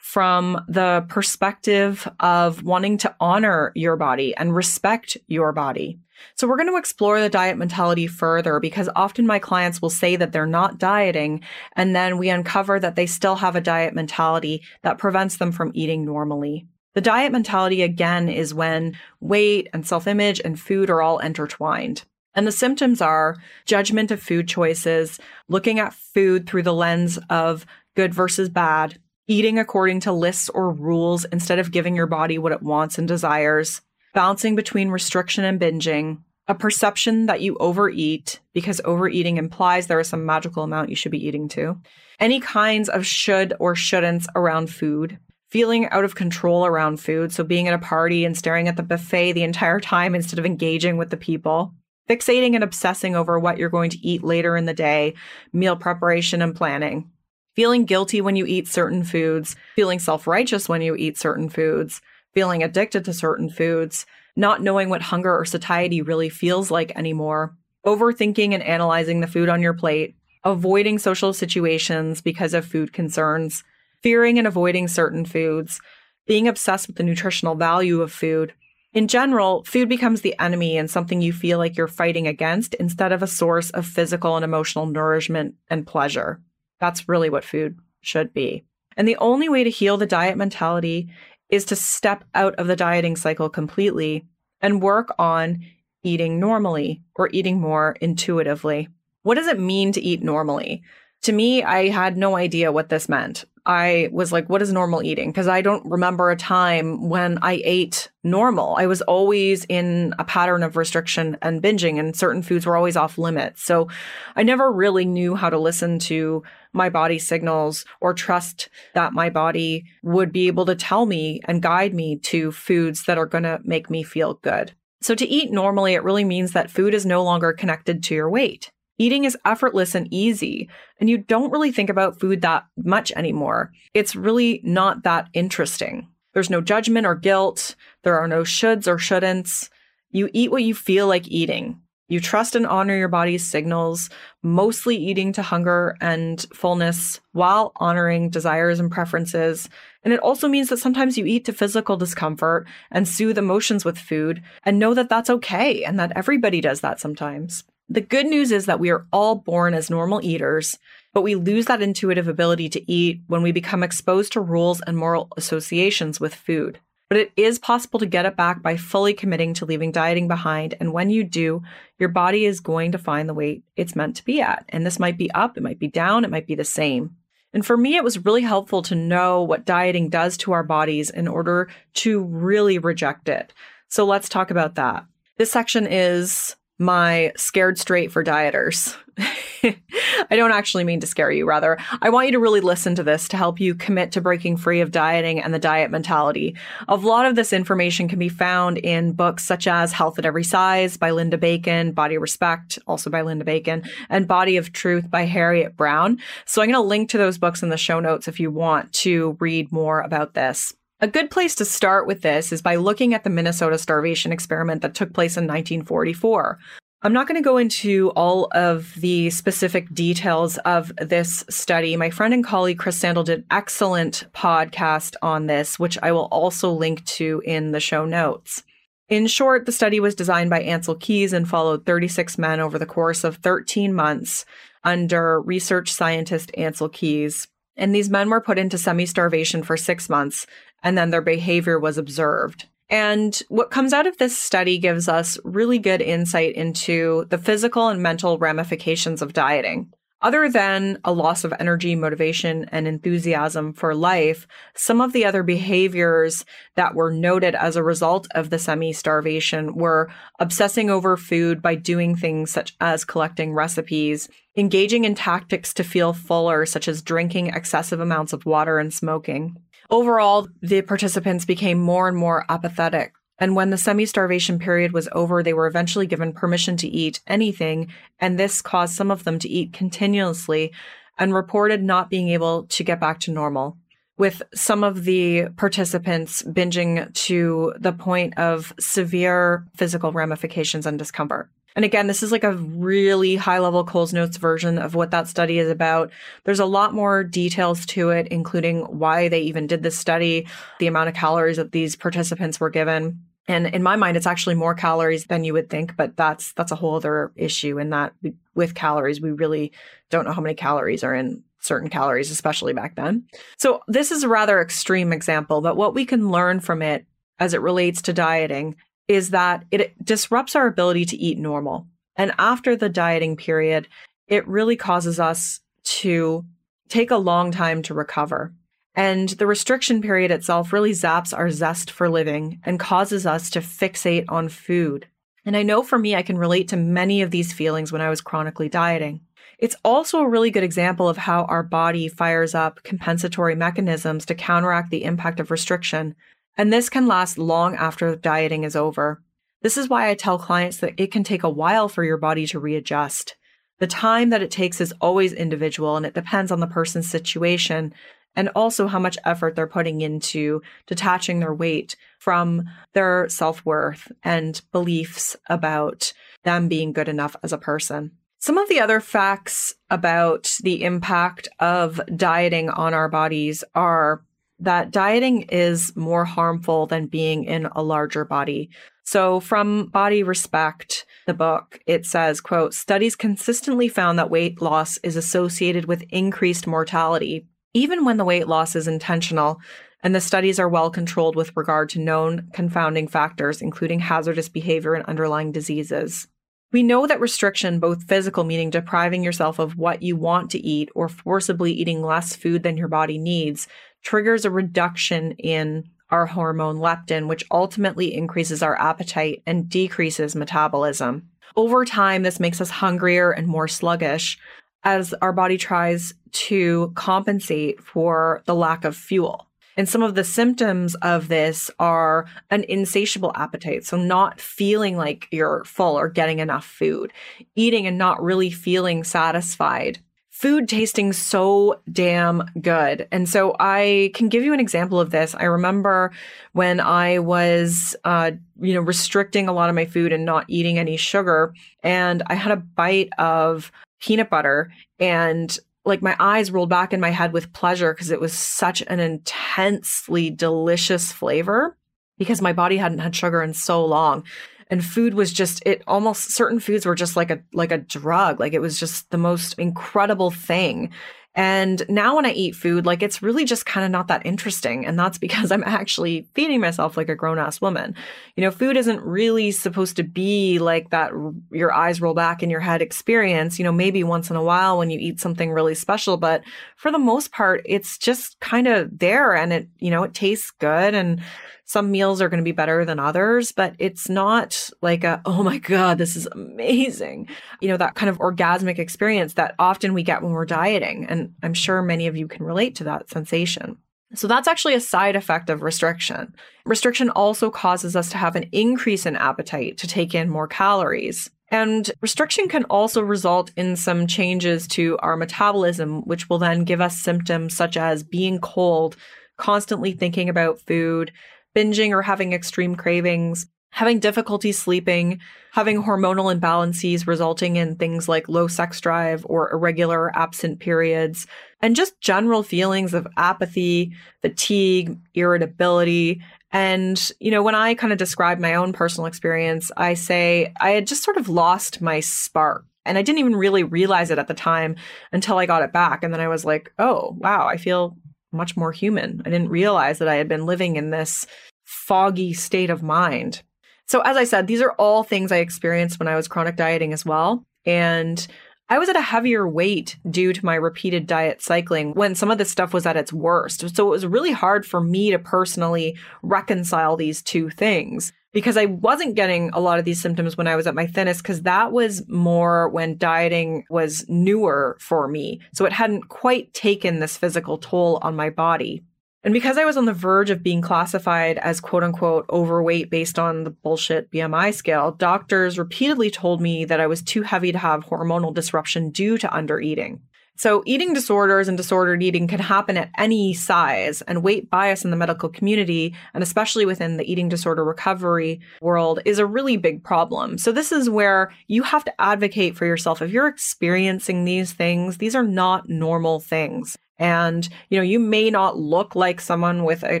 from 0.00 0.64
the 0.66 1.04
perspective 1.08 2.08
of 2.20 2.62
wanting 2.62 2.96
to 2.98 3.14
honor 3.20 3.70
your 3.74 3.96
body 3.96 4.34
and 4.34 4.54
respect 4.54 5.16
your 5.28 5.52
body. 5.52 5.98
So 6.34 6.48
we're 6.48 6.56
going 6.56 6.70
to 6.70 6.78
explore 6.78 7.20
the 7.20 7.28
diet 7.28 7.58
mentality 7.58 8.06
further 8.06 8.60
because 8.60 8.88
often 8.96 9.26
my 9.26 9.38
clients 9.38 9.80
will 9.80 9.90
say 9.90 10.16
that 10.16 10.32
they're 10.32 10.46
not 10.46 10.78
dieting. 10.78 11.42
And 11.76 11.94
then 11.94 12.18
we 12.18 12.30
uncover 12.30 12.80
that 12.80 12.96
they 12.96 13.06
still 13.06 13.36
have 13.36 13.56
a 13.56 13.60
diet 13.60 13.94
mentality 13.94 14.62
that 14.82 14.98
prevents 14.98 15.36
them 15.36 15.52
from 15.52 15.70
eating 15.74 16.04
normally. 16.04 16.66
The 16.94 17.02
diet 17.02 17.30
mentality 17.30 17.82
again 17.82 18.28
is 18.28 18.54
when 18.54 18.96
weight 19.20 19.68
and 19.72 19.86
self 19.86 20.06
image 20.06 20.40
and 20.44 20.58
food 20.58 20.90
are 20.90 21.02
all 21.02 21.18
intertwined. 21.18 22.04
And 22.34 22.46
the 22.46 22.52
symptoms 22.52 23.00
are 23.00 23.36
judgment 23.66 24.10
of 24.10 24.22
food 24.22 24.48
choices, 24.48 25.20
looking 25.48 25.78
at 25.78 25.94
food 25.94 26.48
through 26.48 26.62
the 26.62 26.74
lens 26.74 27.18
of 27.28 27.66
good 27.96 28.14
versus 28.14 28.48
bad, 28.48 28.98
eating 29.30 29.60
according 29.60 30.00
to 30.00 30.10
lists 30.10 30.48
or 30.48 30.72
rules 30.72 31.24
instead 31.26 31.60
of 31.60 31.70
giving 31.70 31.94
your 31.94 32.08
body 32.08 32.36
what 32.36 32.50
it 32.50 32.62
wants 32.62 32.98
and 32.98 33.06
desires, 33.06 33.80
bouncing 34.12 34.56
between 34.56 34.90
restriction 34.90 35.44
and 35.44 35.60
binging, 35.60 36.18
a 36.48 36.54
perception 36.54 37.26
that 37.26 37.40
you 37.40 37.56
overeat 37.60 38.40
because 38.54 38.80
overeating 38.84 39.36
implies 39.36 39.86
there 39.86 40.00
is 40.00 40.08
some 40.08 40.26
magical 40.26 40.64
amount 40.64 40.90
you 40.90 40.96
should 40.96 41.12
be 41.12 41.24
eating 41.24 41.48
to, 41.48 41.78
any 42.18 42.40
kinds 42.40 42.88
of 42.88 43.06
should 43.06 43.54
or 43.60 43.76
shouldn'ts 43.76 44.26
around 44.34 44.68
food, 44.68 45.16
feeling 45.48 45.88
out 45.90 46.04
of 46.04 46.16
control 46.16 46.66
around 46.66 46.98
food. 46.98 47.32
So 47.32 47.44
being 47.44 47.68
at 47.68 47.74
a 47.74 47.78
party 47.78 48.24
and 48.24 48.36
staring 48.36 48.66
at 48.66 48.76
the 48.76 48.82
buffet 48.82 49.34
the 49.34 49.44
entire 49.44 49.78
time 49.78 50.16
instead 50.16 50.40
of 50.40 50.44
engaging 50.44 50.96
with 50.96 51.10
the 51.10 51.16
people, 51.16 51.72
fixating 52.08 52.56
and 52.56 52.64
obsessing 52.64 53.14
over 53.14 53.38
what 53.38 53.58
you're 53.58 53.68
going 53.68 53.90
to 53.90 54.04
eat 54.04 54.24
later 54.24 54.56
in 54.56 54.64
the 54.64 54.74
day, 54.74 55.14
meal 55.52 55.76
preparation 55.76 56.42
and 56.42 56.56
planning, 56.56 57.12
feeling 57.54 57.84
guilty 57.84 58.20
when 58.20 58.36
you 58.36 58.46
eat 58.46 58.68
certain 58.68 59.04
foods, 59.04 59.56
feeling 59.76 59.98
self 59.98 60.26
righteous 60.26 60.68
when 60.68 60.82
you 60.82 60.94
eat 60.96 61.18
certain 61.18 61.48
foods, 61.48 62.00
feeling 62.34 62.62
addicted 62.62 63.04
to 63.04 63.12
certain 63.12 63.50
foods, 63.50 64.06
not 64.36 64.62
knowing 64.62 64.88
what 64.88 65.02
hunger 65.02 65.36
or 65.36 65.44
satiety 65.44 66.02
really 66.02 66.28
feels 66.28 66.70
like 66.70 66.96
anymore, 66.96 67.54
overthinking 67.86 68.54
and 68.54 68.62
analyzing 68.62 69.20
the 69.20 69.26
food 69.26 69.48
on 69.48 69.62
your 69.62 69.74
plate, 69.74 70.14
avoiding 70.44 70.98
social 70.98 71.32
situations 71.32 72.20
because 72.20 72.54
of 72.54 72.64
food 72.64 72.92
concerns, 72.92 73.64
fearing 74.02 74.38
and 74.38 74.46
avoiding 74.46 74.88
certain 74.88 75.24
foods, 75.24 75.80
being 76.26 76.48
obsessed 76.48 76.86
with 76.86 76.96
the 76.96 77.02
nutritional 77.02 77.54
value 77.54 78.00
of 78.00 78.12
food. 78.12 78.54
In 78.92 79.06
general, 79.06 79.62
food 79.64 79.88
becomes 79.88 80.22
the 80.22 80.34
enemy 80.40 80.76
and 80.76 80.90
something 80.90 81.20
you 81.20 81.32
feel 81.32 81.58
like 81.58 81.76
you're 81.76 81.86
fighting 81.86 82.26
against 82.26 82.74
instead 82.74 83.12
of 83.12 83.22
a 83.22 83.26
source 83.26 83.70
of 83.70 83.86
physical 83.86 84.36
and 84.36 84.44
emotional 84.44 84.86
nourishment 84.86 85.54
and 85.68 85.86
pleasure. 85.86 86.40
That's 86.80 87.08
really 87.08 87.30
what 87.30 87.44
food 87.44 87.78
should 88.00 88.32
be. 88.32 88.64
And 88.96 89.06
the 89.06 89.16
only 89.16 89.48
way 89.48 89.64
to 89.64 89.70
heal 89.70 89.96
the 89.96 90.06
diet 90.06 90.36
mentality 90.36 91.10
is 91.48 91.64
to 91.66 91.76
step 91.76 92.24
out 92.34 92.54
of 92.56 92.66
the 92.66 92.76
dieting 92.76 93.16
cycle 93.16 93.48
completely 93.48 94.26
and 94.60 94.82
work 94.82 95.14
on 95.18 95.64
eating 96.02 96.40
normally 96.40 97.02
or 97.14 97.28
eating 97.32 97.60
more 97.60 97.96
intuitively. 98.00 98.88
What 99.22 99.34
does 99.34 99.48
it 99.48 99.60
mean 99.60 99.92
to 99.92 100.00
eat 100.00 100.22
normally? 100.22 100.82
To 101.22 101.32
me, 101.32 101.62
I 101.62 101.88
had 101.88 102.16
no 102.16 102.36
idea 102.36 102.72
what 102.72 102.88
this 102.88 103.08
meant. 103.08 103.44
I 103.70 104.08
was 104.10 104.32
like, 104.32 104.48
what 104.48 104.62
is 104.62 104.72
normal 104.72 105.00
eating? 105.00 105.30
Because 105.30 105.46
I 105.46 105.60
don't 105.60 105.88
remember 105.88 106.28
a 106.28 106.36
time 106.36 107.08
when 107.08 107.38
I 107.40 107.62
ate 107.64 108.10
normal. 108.24 108.74
I 108.76 108.86
was 108.86 109.00
always 109.02 109.64
in 109.66 110.12
a 110.18 110.24
pattern 110.24 110.64
of 110.64 110.76
restriction 110.76 111.38
and 111.40 111.62
binging, 111.62 112.00
and 112.00 112.16
certain 112.16 112.42
foods 112.42 112.66
were 112.66 112.76
always 112.76 112.96
off 112.96 113.16
limits. 113.16 113.62
So 113.62 113.86
I 114.34 114.42
never 114.42 114.72
really 114.72 115.04
knew 115.04 115.36
how 115.36 115.50
to 115.50 115.58
listen 115.58 116.00
to 116.00 116.42
my 116.72 116.88
body 116.88 117.20
signals 117.20 117.84
or 118.00 118.12
trust 118.12 118.68
that 118.94 119.12
my 119.12 119.30
body 119.30 119.84
would 120.02 120.32
be 120.32 120.48
able 120.48 120.66
to 120.66 120.74
tell 120.74 121.06
me 121.06 121.40
and 121.44 121.62
guide 121.62 121.94
me 121.94 122.16
to 122.16 122.50
foods 122.50 123.04
that 123.04 123.18
are 123.18 123.26
going 123.26 123.44
to 123.44 123.60
make 123.62 123.88
me 123.88 124.02
feel 124.02 124.34
good. 124.42 124.72
So 125.00 125.14
to 125.14 125.24
eat 125.24 125.52
normally, 125.52 125.94
it 125.94 126.02
really 126.02 126.24
means 126.24 126.54
that 126.54 126.72
food 126.72 126.92
is 126.92 127.06
no 127.06 127.22
longer 127.22 127.52
connected 127.52 128.02
to 128.02 128.16
your 128.16 128.28
weight. 128.28 128.72
Eating 129.00 129.24
is 129.24 129.34
effortless 129.46 129.94
and 129.94 130.06
easy, 130.12 130.68
and 131.00 131.08
you 131.08 131.16
don't 131.16 131.50
really 131.50 131.72
think 131.72 131.88
about 131.88 132.20
food 132.20 132.42
that 132.42 132.66
much 132.76 133.10
anymore. 133.12 133.72
It's 133.94 134.14
really 134.14 134.60
not 134.62 135.04
that 135.04 135.30
interesting. 135.32 136.06
There's 136.34 136.50
no 136.50 136.60
judgment 136.60 137.06
or 137.06 137.14
guilt. 137.14 137.76
There 138.02 138.20
are 138.20 138.28
no 138.28 138.42
shoulds 138.42 138.86
or 138.86 138.98
shouldn'ts. 138.98 139.70
You 140.10 140.28
eat 140.34 140.50
what 140.50 140.64
you 140.64 140.74
feel 140.74 141.06
like 141.06 141.26
eating. 141.28 141.80
You 142.08 142.20
trust 142.20 142.54
and 142.54 142.66
honor 142.66 142.94
your 142.94 143.08
body's 143.08 143.48
signals, 143.48 144.10
mostly 144.42 144.96
eating 144.96 145.32
to 145.32 145.42
hunger 145.42 145.96
and 146.02 146.44
fullness 146.52 147.20
while 147.32 147.72
honoring 147.76 148.28
desires 148.28 148.80
and 148.80 148.90
preferences. 148.90 149.70
And 150.04 150.12
it 150.12 150.20
also 150.20 150.46
means 150.46 150.68
that 150.68 150.78
sometimes 150.78 151.16
you 151.16 151.24
eat 151.24 151.46
to 151.46 151.54
physical 151.54 151.96
discomfort 151.96 152.66
and 152.90 153.08
soothe 153.08 153.38
emotions 153.38 153.82
with 153.82 153.96
food 153.96 154.42
and 154.62 154.78
know 154.78 154.92
that 154.92 155.08
that's 155.08 155.30
okay 155.30 155.84
and 155.84 155.98
that 155.98 156.12
everybody 156.14 156.60
does 156.60 156.82
that 156.82 157.00
sometimes. 157.00 157.64
The 157.92 158.00
good 158.00 158.26
news 158.26 158.52
is 158.52 158.66
that 158.66 158.78
we 158.78 158.90
are 158.90 159.04
all 159.12 159.34
born 159.34 159.74
as 159.74 159.90
normal 159.90 160.20
eaters, 160.22 160.78
but 161.12 161.22
we 161.22 161.34
lose 161.34 161.66
that 161.66 161.82
intuitive 161.82 162.28
ability 162.28 162.68
to 162.68 162.90
eat 162.90 163.20
when 163.26 163.42
we 163.42 163.50
become 163.50 163.82
exposed 163.82 164.32
to 164.34 164.40
rules 164.40 164.80
and 164.82 164.96
moral 164.96 165.26
associations 165.36 166.20
with 166.20 166.32
food. 166.32 166.78
But 167.08 167.18
it 167.18 167.32
is 167.36 167.58
possible 167.58 167.98
to 167.98 168.06
get 168.06 168.26
it 168.26 168.36
back 168.36 168.62
by 168.62 168.76
fully 168.76 169.12
committing 169.12 169.54
to 169.54 169.64
leaving 169.64 169.90
dieting 169.90 170.28
behind. 170.28 170.76
And 170.78 170.92
when 170.92 171.10
you 171.10 171.24
do, 171.24 171.64
your 171.98 172.08
body 172.08 172.46
is 172.46 172.60
going 172.60 172.92
to 172.92 172.98
find 172.98 173.28
the 173.28 173.34
weight 173.34 173.64
it's 173.74 173.96
meant 173.96 174.14
to 174.16 174.24
be 174.24 174.40
at. 174.40 174.64
And 174.68 174.86
this 174.86 175.00
might 175.00 175.18
be 175.18 175.28
up, 175.32 175.56
it 175.56 175.62
might 175.64 175.80
be 175.80 175.88
down, 175.88 176.24
it 176.24 176.30
might 176.30 176.46
be 176.46 176.54
the 176.54 176.64
same. 176.64 177.16
And 177.52 177.66
for 177.66 177.76
me, 177.76 177.96
it 177.96 178.04
was 178.04 178.24
really 178.24 178.42
helpful 178.42 178.82
to 178.82 178.94
know 178.94 179.42
what 179.42 179.64
dieting 179.64 180.10
does 180.10 180.36
to 180.36 180.52
our 180.52 180.62
bodies 180.62 181.10
in 181.10 181.26
order 181.26 181.68
to 181.94 182.22
really 182.22 182.78
reject 182.78 183.28
it. 183.28 183.52
So 183.88 184.06
let's 184.06 184.28
talk 184.28 184.52
about 184.52 184.76
that. 184.76 185.04
This 185.38 185.50
section 185.50 185.88
is 185.88 186.54
my 186.80 187.32
scared 187.36 187.78
straight 187.78 188.10
for 188.10 188.24
dieters. 188.24 188.96
I 189.62 190.36
don't 190.36 190.52
actually 190.52 190.84
mean 190.84 191.00
to 191.00 191.06
scare 191.06 191.30
you, 191.30 191.46
rather. 191.46 191.76
I 192.00 192.08
want 192.08 192.26
you 192.28 192.32
to 192.32 192.38
really 192.38 192.60
listen 192.60 192.94
to 192.94 193.02
this 193.02 193.28
to 193.28 193.36
help 193.36 193.60
you 193.60 193.74
commit 193.74 194.12
to 194.12 194.20
breaking 194.20 194.56
free 194.56 194.80
of 194.80 194.90
dieting 194.90 195.40
and 195.40 195.52
the 195.52 195.58
diet 195.58 195.90
mentality. 195.90 196.56
A 196.88 196.96
lot 196.96 197.26
of 197.26 197.36
this 197.36 197.52
information 197.52 198.08
can 198.08 198.18
be 198.18 198.28
found 198.30 198.78
in 198.78 199.12
books 199.12 199.44
such 199.44 199.66
as 199.66 199.92
Health 199.92 200.18
at 200.18 200.24
Every 200.24 200.44
Size 200.44 200.96
by 200.96 201.10
Linda 201.10 201.36
Bacon, 201.36 201.92
Body 201.92 202.16
Respect, 202.16 202.78
also 202.86 203.10
by 203.10 203.22
Linda 203.22 203.44
Bacon, 203.44 203.82
and 204.08 204.26
Body 204.26 204.56
of 204.56 204.72
Truth 204.72 205.10
by 205.10 205.22
Harriet 205.22 205.76
Brown. 205.76 206.18
So 206.46 206.62
I'm 206.62 206.68
going 206.68 206.82
to 206.82 206.88
link 206.88 207.10
to 207.10 207.18
those 207.18 207.38
books 207.38 207.62
in 207.62 207.68
the 207.68 207.76
show 207.76 208.00
notes 208.00 208.28
if 208.28 208.40
you 208.40 208.50
want 208.50 208.92
to 208.94 209.36
read 209.40 209.70
more 209.70 210.00
about 210.00 210.34
this. 210.34 210.74
A 211.02 211.08
good 211.08 211.30
place 211.30 211.54
to 211.54 211.64
start 211.64 212.06
with 212.06 212.20
this 212.20 212.52
is 212.52 212.60
by 212.60 212.76
looking 212.76 213.14
at 213.14 213.24
the 213.24 213.30
Minnesota 213.30 213.78
starvation 213.78 214.32
experiment 214.32 214.82
that 214.82 214.94
took 214.94 215.14
place 215.14 215.38
in 215.38 215.44
1944. 215.44 216.58
I'm 217.02 217.14
not 217.14 217.26
going 217.26 217.42
to 217.42 217.44
go 217.44 217.56
into 217.56 218.10
all 218.10 218.48
of 218.52 218.94
the 218.96 219.30
specific 219.30 219.94
details 219.94 220.58
of 220.58 220.92
this 220.98 221.42
study. 221.48 221.96
My 221.96 222.10
friend 222.10 222.34
and 222.34 222.44
colleague 222.44 222.78
Chris 222.78 222.98
Sandel 222.98 223.24
did 223.24 223.38
an 223.38 223.44
excellent 223.50 224.26
podcast 224.34 225.14
on 225.22 225.46
this, 225.46 225.78
which 225.78 225.96
I 226.02 226.12
will 226.12 226.28
also 226.30 226.70
link 226.70 227.02
to 227.06 227.40
in 227.46 227.72
the 227.72 227.80
show 227.80 228.04
notes. 228.04 228.62
In 229.08 229.26
short, 229.26 229.64
the 229.64 229.72
study 229.72 230.00
was 230.00 230.14
designed 230.14 230.50
by 230.50 230.62
Ancel 230.62 231.00
Keys 231.00 231.32
and 231.32 231.48
followed 231.48 231.86
36 231.86 232.36
men 232.36 232.60
over 232.60 232.78
the 232.78 232.84
course 232.84 233.24
of 233.24 233.36
13 233.36 233.94
months 233.94 234.44
under 234.84 235.40
research 235.40 235.90
scientist 235.90 236.52
Ancel 236.58 236.92
Keys. 236.92 237.48
And 237.80 237.94
these 237.94 238.10
men 238.10 238.28
were 238.30 238.40
put 238.40 238.58
into 238.58 238.78
semi 238.78 239.06
starvation 239.06 239.64
for 239.64 239.76
six 239.76 240.08
months 240.08 240.46
and 240.82 240.96
then 240.96 241.10
their 241.10 241.22
behavior 241.22 241.78
was 241.78 241.98
observed. 241.98 242.66
And 242.88 243.40
what 243.48 243.70
comes 243.70 243.92
out 243.92 244.06
of 244.06 244.18
this 244.18 244.36
study 244.36 244.78
gives 244.78 245.08
us 245.08 245.38
really 245.44 245.78
good 245.78 246.02
insight 246.02 246.54
into 246.54 247.26
the 247.30 247.38
physical 247.38 247.88
and 247.88 248.02
mental 248.02 248.38
ramifications 248.38 249.22
of 249.22 249.32
dieting. 249.32 249.92
Other 250.22 250.50
than 250.50 250.98
a 251.02 251.12
loss 251.12 251.44
of 251.44 251.54
energy, 251.58 251.94
motivation, 251.94 252.66
and 252.70 252.86
enthusiasm 252.86 253.72
for 253.72 253.94
life, 253.94 254.46
some 254.74 255.00
of 255.00 255.14
the 255.14 255.24
other 255.24 255.42
behaviors 255.42 256.44
that 256.74 256.94
were 256.94 257.10
noted 257.10 257.54
as 257.54 257.76
a 257.76 257.82
result 257.82 258.28
of 258.34 258.50
the 258.50 258.58
semi 258.58 258.92
starvation 258.92 259.74
were 259.76 260.12
obsessing 260.38 260.90
over 260.90 261.16
food 261.16 261.62
by 261.62 261.74
doing 261.74 262.16
things 262.16 262.50
such 262.50 262.76
as 262.80 263.04
collecting 263.04 263.54
recipes, 263.54 264.28
engaging 264.60 265.04
in 265.04 265.14
tactics 265.14 265.74
to 265.74 265.84
feel 265.84 266.12
fuller, 266.12 266.64
such 266.66 266.86
as 266.86 267.02
drinking 267.02 267.48
excessive 267.48 267.98
amounts 267.98 268.32
of 268.32 268.46
water 268.46 268.78
and 268.78 268.94
smoking, 268.94 269.56
Overall, 269.90 270.48
the 270.62 270.82
participants 270.82 271.44
became 271.44 271.78
more 271.78 272.06
and 272.06 272.16
more 272.16 272.44
apathetic. 272.48 273.12
And 273.38 273.56
when 273.56 273.70
the 273.70 273.78
semi 273.78 274.06
starvation 274.06 274.58
period 274.58 274.92
was 274.92 275.08
over, 275.12 275.42
they 275.42 275.54
were 275.54 275.66
eventually 275.66 276.06
given 276.06 276.32
permission 276.32 276.76
to 276.78 276.88
eat 276.88 277.20
anything. 277.26 277.88
And 278.20 278.38
this 278.38 278.62
caused 278.62 278.94
some 278.94 279.10
of 279.10 279.24
them 279.24 279.38
to 279.40 279.48
eat 279.48 279.72
continuously 279.72 280.72
and 281.18 281.34
reported 281.34 281.82
not 281.82 282.10
being 282.10 282.28
able 282.28 282.64
to 282.66 282.84
get 282.84 283.00
back 283.00 283.18
to 283.20 283.32
normal. 283.32 283.78
With 284.16 284.42
some 284.54 284.84
of 284.84 285.04
the 285.04 285.48
participants 285.56 286.42
binging 286.42 287.12
to 287.24 287.74
the 287.78 287.92
point 287.92 288.38
of 288.38 288.74
severe 288.78 289.66
physical 289.74 290.12
ramifications 290.12 290.84
and 290.84 290.98
discomfort. 290.98 291.50
And 291.76 291.84
again, 291.84 292.06
this 292.06 292.22
is 292.22 292.32
like 292.32 292.44
a 292.44 292.54
really 292.54 293.36
high 293.36 293.58
level 293.58 293.84
Coles 293.84 294.12
Notes 294.12 294.36
version 294.36 294.78
of 294.78 294.94
what 294.94 295.10
that 295.12 295.28
study 295.28 295.58
is 295.58 295.70
about. 295.70 296.10
There's 296.44 296.60
a 296.60 296.66
lot 296.66 296.94
more 296.94 297.22
details 297.22 297.86
to 297.86 298.10
it, 298.10 298.28
including 298.28 298.80
why 298.98 299.28
they 299.28 299.40
even 299.42 299.66
did 299.66 299.82
this 299.82 299.98
study, 299.98 300.46
the 300.78 300.86
amount 300.86 301.08
of 301.08 301.14
calories 301.14 301.56
that 301.56 301.72
these 301.72 301.96
participants 301.96 302.58
were 302.58 302.70
given. 302.70 303.22
And 303.46 303.66
in 303.68 303.82
my 303.82 303.96
mind, 303.96 304.16
it's 304.16 304.26
actually 304.26 304.54
more 304.54 304.74
calories 304.74 305.24
than 305.24 305.44
you 305.44 305.52
would 305.52 305.70
think, 305.70 305.96
but 305.96 306.16
that's 306.16 306.52
that's 306.52 306.72
a 306.72 306.76
whole 306.76 306.96
other 306.96 307.32
issue. 307.34 307.78
In 307.78 307.90
that, 307.90 308.12
we, 308.22 308.34
with 308.54 308.74
calories, 308.74 309.20
we 309.20 309.32
really 309.32 309.72
don't 310.10 310.24
know 310.24 310.32
how 310.32 310.42
many 310.42 310.54
calories 310.54 311.02
are 311.02 311.14
in 311.14 311.42
certain 311.60 311.90
calories, 311.90 312.30
especially 312.30 312.72
back 312.72 312.96
then. 312.96 313.24
So 313.58 313.82
this 313.86 314.10
is 314.10 314.22
a 314.22 314.28
rather 314.28 314.60
extreme 314.60 315.12
example, 315.12 315.60
but 315.60 315.76
what 315.76 315.94
we 315.94 316.04
can 316.04 316.30
learn 316.30 316.60
from 316.60 316.82
it 316.82 317.06
as 317.38 317.54
it 317.54 317.60
relates 317.60 318.02
to 318.02 318.12
dieting 318.12 318.76
is 319.10 319.30
that 319.30 319.64
it 319.72 319.92
disrupts 320.04 320.54
our 320.54 320.68
ability 320.68 321.04
to 321.04 321.16
eat 321.16 321.36
normal. 321.36 321.84
And 322.14 322.32
after 322.38 322.76
the 322.76 322.88
dieting 322.88 323.36
period, 323.36 323.88
it 324.28 324.46
really 324.46 324.76
causes 324.76 325.18
us 325.18 325.58
to 325.82 326.44
take 326.88 327.10
a 327.10 327.16
long 327.16 327.50
time 327.50 327.82
to 327.82 327.94
recover. 327.94 328.54
And 328.94 329.30
the 329.30 329.48
restriction 329.48 330.00
period 330.00 330.30
itself 330.30 330.72
really 330.72 330.92
zaps 330.92 331.36
our 331.36 331.50
zest 331.50 331.90
for 331.90 332.08
living 332.08 332.60
and 332.64 332.78
causes 332.78 333.26
us 333.26 333.50
to 333.50 333.58
fixate 333.58 334.26
on 334.28 334.48
food. 334.48 335.08
And 335.44 335.56
I 335.56 335.64
know 335.64 335.82
for 335.82 335.98
me, 335.98 336.14
I 336.14 336.22
can 336.22 336.38
relate 336.38 336.68
to 336.68 336.76
many 336.76 337.20
of 337.20 337.32
these 337.32 337.52
feelings 337.52 337.90
when 337.90 338.02
I 338.02 338.10
was 338.10 338.20
chronically 338.20 338.68
dieting. 338.68 339.22
It's 339.58 339.76
also 339.84 340.20
a 340.20 340.28
really 340.28 340.52
good 340.52 340.62
example 340.62 341.08
of 341.08 341.16
how 341.16 341.46
our 341.46 341.64
body 341.64 342.06
fires 342.06 342.54
up 342.54 342.84
compensatory 342.84 343.56
mechanisms 343.56 344.24
to 344.26 344.36
counteract 344.36 344.90
the 344.90 345.02
impact 345.02 345.40
of 345.40 345.50
restriction 345.50 346.14
and 346.56 346.72
this 346.72 346.88
can 346.88 347.06
last 347.06 347.38
long 347.38 347.74
after 347.76 348.14
dieting 348.16 348.64
is 348.64 348.76
over. 348.76 349.22
This 349.62 349.76
is 349.76 349.88
why 349.88 350.08
I 350.08 350.14
tell 350.14 350.38
clients 350.38 350.78
that 350.78 350.94
it 350.96 351.12
can 351.12 351.24
take 351.24 351.42
a 351.42 351.50
while 351.50 351.88
for 351.88 352.04
your 352.04 352.16
body 352.16 352.46
to 352.48 352.58
readjust. 352.58 353.36
The 353.78 353.86
time 353.86 354.30
that 354.30 354.42
it 354.42 354.50
takes 354.50 354.80
is 354.80 354.94
always 355.00 355.32
individual 355.32 355.96
and 355.96 356.04
it 356.04 356.14
depends 356.14 356.52
on 356.52 356.60
the 356.60 356.66
person's 356.66 357.10
situation 357.10 357.94
and 358.36 358.48
also 358.54 358.86
how 358.86 358.98
much 358.98 359.18
effort 359.24 359.56
they're 359.56 359.66
putting 359.66 360.00
into 360.02 360.62
detaching 360.86 361.40
their 361.40 361.54
weight 361.54 361.96
from 362.18 362.64
their 362.92 363.28
self 363.28 363.64
worth 363.64 364.10
and 364.22 364.60
beliefs 364.72 365.36
about 365.48 366.12
them 366.44 366.68
being 366.68 366.92
good 366.92 367.08
enough 367.08 367.34
as 367.42 367.52
a 367.52 367.58
person. 367.58 368.12
Some 368.38 368.56
of 368.56 368.68
the 368.68 368.80
other 368.80 369.00
facts 369.00 369.74
about 369.90 370.56
the 370.62 370.82
impact 370.84 371.48
of 371.58 372.00
dieting 372.14 372.70
on 372.70 372.94
our 372.94 373.08
bodies 373.08 373.64
are 373.74 374.24
that 374.60 374.90
dieting 374.90 375.42
is 375.42 375.94
more 375.96 376.24
harmful 376.24 376.86
than 376.86 377.06
being 377.06 377.44
in 377.44 377.66
a 377.72 377.82
larger 377.82 378.24
body. 378.24 378.70
So 379.04 379.40
from 379.40 379.86
Body 379.86 380.22
Respect, 380.22 381.04
the 381.26 381.34
book, 381.34 381.80
it 381.86 382.06
says, 382.06 382.40
quote, 382.40 382.74
studies 382.74 383.16
consistently 383.16 383.88
found 383.88 384.18
that 384.18 384.30
weight 384.30 384.60
loss 384.62 384.98
is 384.98 385.16
associated 385.16 385.86
with 385.86 386.04
increased 386.10 386.66
mortality, 386.66 387.46
even 387.74 388.04
when 388.04 388.18
the 388.18 388.24
weight 388.24 388.46
loss 388.48 388.76
is 388.76 388.86
intentional, 388.86 389.58
and 390.02 390.14
the 390.14 390.20
studies 390.20 390.58
are 390.58 390.68
well 390.68 390.90
controlled 390.90 391.36
with 391.36 391.56
regard 391.56 391.88
to 391.90 392.00
known 392.00 392.48
confounding 392.52 393.08
factors, 393.08 393.60
including 393.60 394.00
hazardous 394.00 394.48
behavior 394.48 394.94
and 394.94 395.04
underlying 395.06 395.52
diseases. 395.52 396.26
We 396.72 396.84
know 396.84 397.06
that 397.08 397.20
restriction, 397.20 397.80
both 397.80 398.04
physical, 398.04 398.44
meaning 398.44 398.70
depriving 398.70 399.24
yourself 399.24 399.58
of 399.58 399.76
what 399.76 400.02
you 400.02 400.14
want 400.14 400.50
to 400.52 400.64
eat 400.64 400.88
or 400.94 401.08
forcibly 401.08 401.72
eating 401.72 402.00
less 402.00 402.36
food 402.36 402.62
than 402.62 402.76
your 402.76 402.86
body 402.86 403.18
needs, 403.18 403.66
triggers 404.02 404.44
a 404.44 404.50
reduction 404.50 405.32
in 405.32 405.88
our 406.10 406.26
hormone 406.26 406.76
leptin, 406.78 407.28
which 407.28 407.44
ultimately 407.50 408.14
increases 408.14 408.62
our 408.62 408.78
appetite 408.80 409.42
and 409.46 409.68
decreases 409.68 410.34
metabolism. 410.34 411.28
Over 411.56 411.84
time, 411.84 412.22
this 412.22 412.40
makes 412.40 412.60
us 412.60 412.70
hungrier 412.70 413.30
and 413.30 413.46
more 413.46 413.68
sluggish 413.68 414.38
as 414.84 415.12
our 415.14 415.32
body 415.32 415.56
tries 415.56 416.14
to 416.32 416.92
compensate 416.94 417.82
for 417.82 418.42
the 418.46 418.54
lack 418.54 418.84
of 418.84 418.96
fuel. 418.96 419.46
And 419.76 419.88
some 419.88 420.02
of 420.02 420.14
the 420.14 420.24
symptoms 420.24 420.94
of 420.96 421.28
this 421.28 421.70
are 421.78 422.26
an 422.50 422.64
insatiable 422.64 423.32
appetite. 423.34 423.84
So, 423.84 423.96
not 423.96 424.40
feeling 424.40 424.96
like 424.96 425.28
you're 425.30 425.64
full 425.64 425.98
or 425.98 426.08
getting 426.08 426.40
enough 426.40 426.64
food, 426.64 427.12
eating 427.54 427.86
and 427.86 427.96
not 427.96 428.22
really 428.22 428.50
feeling 428.50 429.04
satisfied, 429.04 430.00
food 430.40 430.70
tasting 430.70 431.12
so 431.12 431.78
damn 431.92 432.42
good. 432.62 433.06
And 433.12 433.28
so 433.28 433.54
I 433.60 434.10
can 434.14 434.30
give 434.30 434.42
you 434.42 434.54
an 434.54 434.60
example 434.60 434.98
of 434.98 435.10
this. 435.10 435.34
I 435.34 435.44
remember 435.44 436.12
when 436.52 436.80
I 436.80 437.18
was, 437.18 437.94
uh, 438.04 438.30
you 438.58 438.72
know, 438.72 438.80
restricting 438.80 439.48
a 439.48 439.52
lot 439.52 439.68
of 439.68 439.74
my 439.74 439.84
food 439.84 440.14
and 440.14 440.24
not 440.24 440.46
eating 440.48 440.78
any 440.78 440.96
sugar, 440.96 441.52
and 441.82 442.22
I 442.28 442.36
had 442.36 442.52
a 442.52 442.56
bite 442.56 443.10
of 443.18 443.70
peanut 444.00 444.30
butter 444.30 444.72
and 444.98 445.58
like 445.84 446.00
my 446.00 446.16
eyes 446.18 446.50
rolled 446.50 446.70
back 446.70 446.94
in 446.94 447.00
my 447.00 447.10
head 447.10 447.34
with 447.34 447.52
pleasure 447.52 447.92
because 447.92 448.10
it 448.10 448.20
was 448.20 448.32
such 448.32 448.82
an 448.86 448.98
intensely 448.98 450.30
delicious 450.30 451.12
flavor 451.12 451.76
because 452.16 452.40
my 452.40 452.54
body 452.54 452.78
hadn't 452.78 453.00
had 453.00 453.14
sugar 453.14 453.42
in 453.42 453.52
so 453.52 453.84
long 453.84 454.24
and 454.70 454.84
food 454.84 455.14
was 455.14 455.32
just 455.32 455.62
it 455.66 455.82
almost 455.86 456.30
certain 456.30 456.60
foods 456.60 456.86
were 456.86 456.94
just 456.94 457.16
like 457.16 457.30
a 457.30 457.40
like 457.52 457.72
a 457.72 457.78
drug 457.78 458.40
like 458.40 458.54
it 458.54 458.60
was 458.60 458.78
just 458.78 459.10
the 459.10 459.18
most 459.18 459.58
incredible 459.58 460.30
thing 460.30 460.90
and 461.36 461.82
now 461.88 462.16
when 462.16 462.26
I 462.26 462.32
eat 462.32 462.56
food, 462.56 462.86
like 462.86 463.04
it's 463.04 463.22
really 463.22 463.44
just 463.44 463.64
kind 463.64 463.84
of 463.84 463.92
not 463.92 464.08
that 464.08 464.26
interesting. 464.26 464.84
And 464.84 464.98
that's 464.98 465.18
because 465.30 465.52
I'm 465.52 465.62
actually 465.64 466.26
feeding 466.34 466.60
myself 466.60 466.96
like 466.96 467.08
a 467.08 467.14
grown 467.14 467.38
ass 467.38 467.60
woman. 467.60 467.94
You 468.36 468.42
know, 468.42 468.50
food 468.50 468.76
isn't 468.76 469.00
really 469.02 469.52
supposed 469.52 469.96
to 469.96 470.02
be 470.02 470.58
like 470.58 470.90
that 470.90 471.12
your 471.52 471.72
eyes 471.72 472.00
roll 472.00 472.14
back 472.14 472.42
in 472.42 472.50
your 472.50 472.60
head 472.60 472.82
experience, 472.82 473.58
you 473.58 473.64
know, 473.64 473.72
maybe 473.72 474.02
once 474.02 474.30
in 474.30 474.36
a 474.36 474.42
while 474.42 474.78
when 474.78 474.90
you 474.90 474.98
eat 474.98 475.20
something 475.20 475.52
really 475.52 475.74
special. 475.74 476.16
But 476.16 476.42
for 476.76 476.90
the 476.90 476.98
most 476.98 477.30
part, 477.32 477.62
it's 477.64 477.96
just 477.96 478.38
kind 478.40 478.66
of 478.66 478.98
there 478.98 479.34
and 479.34 479.52
it, 479.52 479.68
you 479.78 479.90
know, 479.90 480.02
it 480.02 480.14
tastes 480.14 480.50
good. 480.50 480.94
And 480.94 481.22
some 481.70 481.92
meals 481.92 482.20
are 482.20 482.28
going 482.28 482.42
to 482.42 482.44
be 482.44 482.50
better 482.50 482.84
than 482.84 482.98
others, 482.98 483.52
but 483.52 483.76
it's 483.78 484.08
not 484.08 484.70
like 484.82 485.04
a, 485.04 485.22
oh 485.24 485.44
my 485.44 485.58
God, 485.58 485.98
this 485.98 486.16
is 486.16 486.26
amazing. 486.26 487.28
You 487.60 487.68
know, 487.68 487.76
that 487.76 487.94
kind 487.94 488.10
of 488.10 488.18
orgasmic 488.18 488.80
experience 488.80 489.34
that 489.34 489.54
often 489.56 489.94
we 489.94 490.02
get 490.02 490.20
when 490.20 490.32
we're 490.32 490.46
dieting. 490.46 491.06
And 491.08 491.32
I'm 491.44 491.54
sure 491.54 491.80
many 491.80 492.08
of 492.08 492.16
you 492.16 492.26
can 492.26 492.44
relate 492.44 492.74
to 492.76 492.84
that 492.84 493.08
sensation. 493.08 493.76
So 494.16 494.26
that's 494.26 494.48
actually 494.48 494.74
a 494.74 494.80
side 494.80 495.14
effect 495.14 495.48
of 495.48 495.62
restriction. 495.62 496.34
Restriction 496.66 497.08
also 497.10 497.50
causes 497.50 497.94
us 497.94 498.10
to 498.10 498.18
have 498.18 498.34
an 498.34 498.48
increase 498.50 499.06
in 499.06 499.14
appetite 499.14 499.78
to 499.78 499.86
take 499.86 500.12
in 500.12 500.28
more 500.28 500.48
calories. 500.48 501.30
And 501.52 501.88
restriction 502.00 502.48
can 502.48 502.64
also 502.64 503.00
result 503.00 503.52
in 503.56 503.76
some 503.76 504.08
changes 504.08 504.66
to 504.68 504.98
our 505.02 505.16
metabolism, 505.16 506.02
which 506.02 506.28
will 506.28 506.38
then 506.38 506.64
give 506.64 506.80
us 506.80 507.00
symptoms 507.00 507.56
such 507.56 507.76
as 507.76 508.02
being 508.02 508.40
cold, 508.40 508.96
constantly 509.36 509.92
thinking 509.92 510.28
about 510.28 510.60
food, 510.60 511.12
binging 511.54 511.90
or 511.90 512.02
having 512.02 512.32
extreme 512.32 512.74
cravings, 512.74 513.46
having 513.70 513.98
difficulty 513.98 514.52
sleeping, 514.52 515.20
having 515.52 515.82
hormonal 515.82 516.34
imbalances 516.36 517.06
resulting 517.06 517.56
in 517.56 517.76
things 517.76 518.08
like 518.08 518.28
low 518.28 518.48
sex 518.48 518.80
drive 518.80 519.24
or 519.28 519.52
irregular 519.52 520.16
absent 520.16 520.58
periods, 520.58 521.26
and 521.60 521.76
just 521.76 522.00
general 522.00 522.42
feelings 522.42 522.94
of 522.94 523.06
apathy, 523.16 523.92
fatigue, 524.22 524.98
irritability. 525.14 526.20
And, 526.52 527.12
you 527.20 527.30
know, 527.30 527.42
when 527.42 527.54
I 527.54 527.74
kind 527.74 527.92
of 527.92 527.98
describe 527.98 528.40
my 528.40 528.54
own 528.54 528.72
personal 528.72 529.06
experience, 529.06 529.70
I 529.76 529.94
say 529.94 530.52
I 530.60 530.70
had 530.70 530.86
just 530.86 531.04
sort 531.04 531.16
of 531.16 531.28
lost 531.28 531.80
my 531.80 532.00
spark. 532.00 532.64
And 532.86 532.96
I 532.98 533.02
didn't 533.02 533.18
even 533.18 533.36
really 533.36 533.62
realize 533.62 534.10
it 534.10 534.18
at 534.18 534.26
the 534.26 534.34
time 534.34 534.74
until 535.12 535.38
I 535.38 535.46
got 535.46 535.62
it 535.62 535.72
back. 535.72 536.02
And 536.02 536.12
then 536.12 536.20
I 536.20 536.28
was 536.28 536.44
like, 536.44 536.72
oh, 536.78 537.14
wow, 537.18 537.46
I 537.46 537.56
feel 537.56 537.96
much 538.32 538.56
more 538.56 538.72
human. 538.72 539.22
I 539.24 539.30
didn't 539.30 539.48
realize 539.48 539.98
that 539.98 540.08
I 540.08 540.16
had 540.16 540.28
been 540.28 540.46
living 540.46 540.76
in 540.76 540.90
this 540.90 541.26
foggy 541.64 542.32
state 542.32 542.70
of 542.70 542.82
mind. 542.82 543.42
So, 543.86 544.00
as 544.02 544.16
I 544.16 544.24
said, 544.24 544.46
these 544.46 544.62
are 544.62 544.72
all 544.72 545.02
things 545.02 545.32
I 545.32 545.38
experienced 545.38 545.98
when 545.98 546.08
I 546.08 546.16
was 546.16 546.28
chronic 546.28 546.56
dieting 546.56 546.92
as 546.92 547.04
well. 547.04 547.44
And 547.66 548.26
I 548.68 548.78
was 548.78 548.88
at 548.88 548.96
a 548.96 549.00
heavier 549.00 549.48
weight 549.48 549.96
due 550.08 550.32
to 550.32 550.44
my 550.44 550.54
repeated 550.54 551.08
diet 551.08 551.42
cycling 551.42 551.92
when 551.94 552.14
some 552.14 552.30
of 552.30 552.38
this 552.38 552.50
stuff 552.50 552.72
was 552.72 552.86
at 552.86 552.96
its 552.96 553.12
worst. 553.12 553.74
So 553.74 553.86
it 553.86 553.90
was 553.90 554.06
really 554.06 554.30
hard 554.30 554.64
for 554.64 554.80
me 554.80 555.10
to 555.10 555.18
personally 555.18 555.98
reconcile 556.22 556.96
these 556.96 557.20
two 557.20 557.50
things 557.50 558.12
because 558.32 558.56
I 558.56 558.66
wasn't 558.66 559.16
getting 559.16 559.50
a 559.52 559.60
lot 559.60 559.78
of 559.78 559.84
these 559.84 560.00
symptoms 560.00 560.36
when 560.36 560.46
I 560.46 560.56
was 560.56 560.66
at 560.66 560.74
my 560.74 560.86
thinnest 560.86 561.22
because 561.22 561.42
that 561.42 561.72
was 561.72 562.06
more 562.08 562.68
when 562.68 562.96
dieting 562.96 563.64
was 563.70 564.04
newer 564.08 564.76
for 564.80 565.08
me. 565.08 565.40
So 565.54 565.64
it 565.64 565.72
hadn't 565.72 566.08
quite 566.08 566.52
taken 566.54 567.00
this 567.00 567.16
physical 567.16 567.58
toll 567.58 567.98
on 568.02 568.16
my 568.16 568.30
body. 568.30 568.84
And 569.22 569.34
because 569.34 569.58
I 569.58 569.66
was 569.66 569.76
on 569.76 569.84
the 569.84 569.92
verge 569.92 570.30
of 570.30 570.42
being 570.42 570.62
classified 570.62 571.36
as 571.38 571.60
quote 571.60 571.82
unquote 571.82 572.24
overweight 572.30 572.88
based 572.88 573.18
on 573.18 573.44
the 573.44 573.50
bullshit 573.50 574.10
BMI 574.10 574.54
scale, 574.54 574.92
doctors 574.92 575.58
repeatedly 575.58 576.10
told 576.10 576.40
me 576.40 576.64
that 576.64 576.80
I 576.80 576.86
was 576.86 577.02
too 577.02 577.22
heavy 577.22 577.52
to 577.52 577.58
have 577.58 577.84
hormonal 577.84 578.32
disruption 578.32 578.90
due 578.90 579.18
to 579.18 579.28
undereating. 579.28 580.00
So, 580.40 580.62
eating 580.64 580.94
disorders 580.94 581.48
and 581.48 581.58
disordered 581.58 582.02
eating 582.02 582.26
can 582.26 582.40
happen 582.40 582.78
at 582.78 582.88
any 582.96 583.34
size, 583.34 584.00
and 584.00 584.22
weight 584.22 584.48
bias 584.48 584.86
in 584.86 584.90
the 584.90 584.96
medical 584.96 585.28
community, 585.28 585.94
and 586.14 586.22
especially 586.22 586.64
within 586.64 586.96
the 586.96 587.04
eating 587.12 587.28
disorder 587.28 587.62
recovery 587.62 588.40
world, 588.62 589.00
is 589.04 589.18
a 589.18 589.26
really 589.26 589.58
big 589.58 589.84
problem. 589.84 590.38
So, 590.38 590.50
this 590.50 590.72
is 590.72 590.88
where 590.88 591.30
you 591.48 591.62
have 591.62 591.84
to 591.84 592.00
advocate 592.00 592.56
for 592.56 592.64
yourself. 592.64 593.02
If 593.02 593.10
you're 593.10 593.28
experiencing 593.28 594.24
these 594.24 594.54
things, 594.54 594.96
these 594.96 595.14
are 595.14 595.22
not 595.22 595.68
normal 595.68 596.20
things. 596.20 596.78
And, 596.98 597.46
you 597.68 597.76
know, 597.76 597.82
you 597.82 597.98
may 597.98 598.30
not 598.30 598.58
look 598.58 598.94
like 598.94 599.20
someone 599.20 599.64
with 599.64 599.82
a 599.82 600.00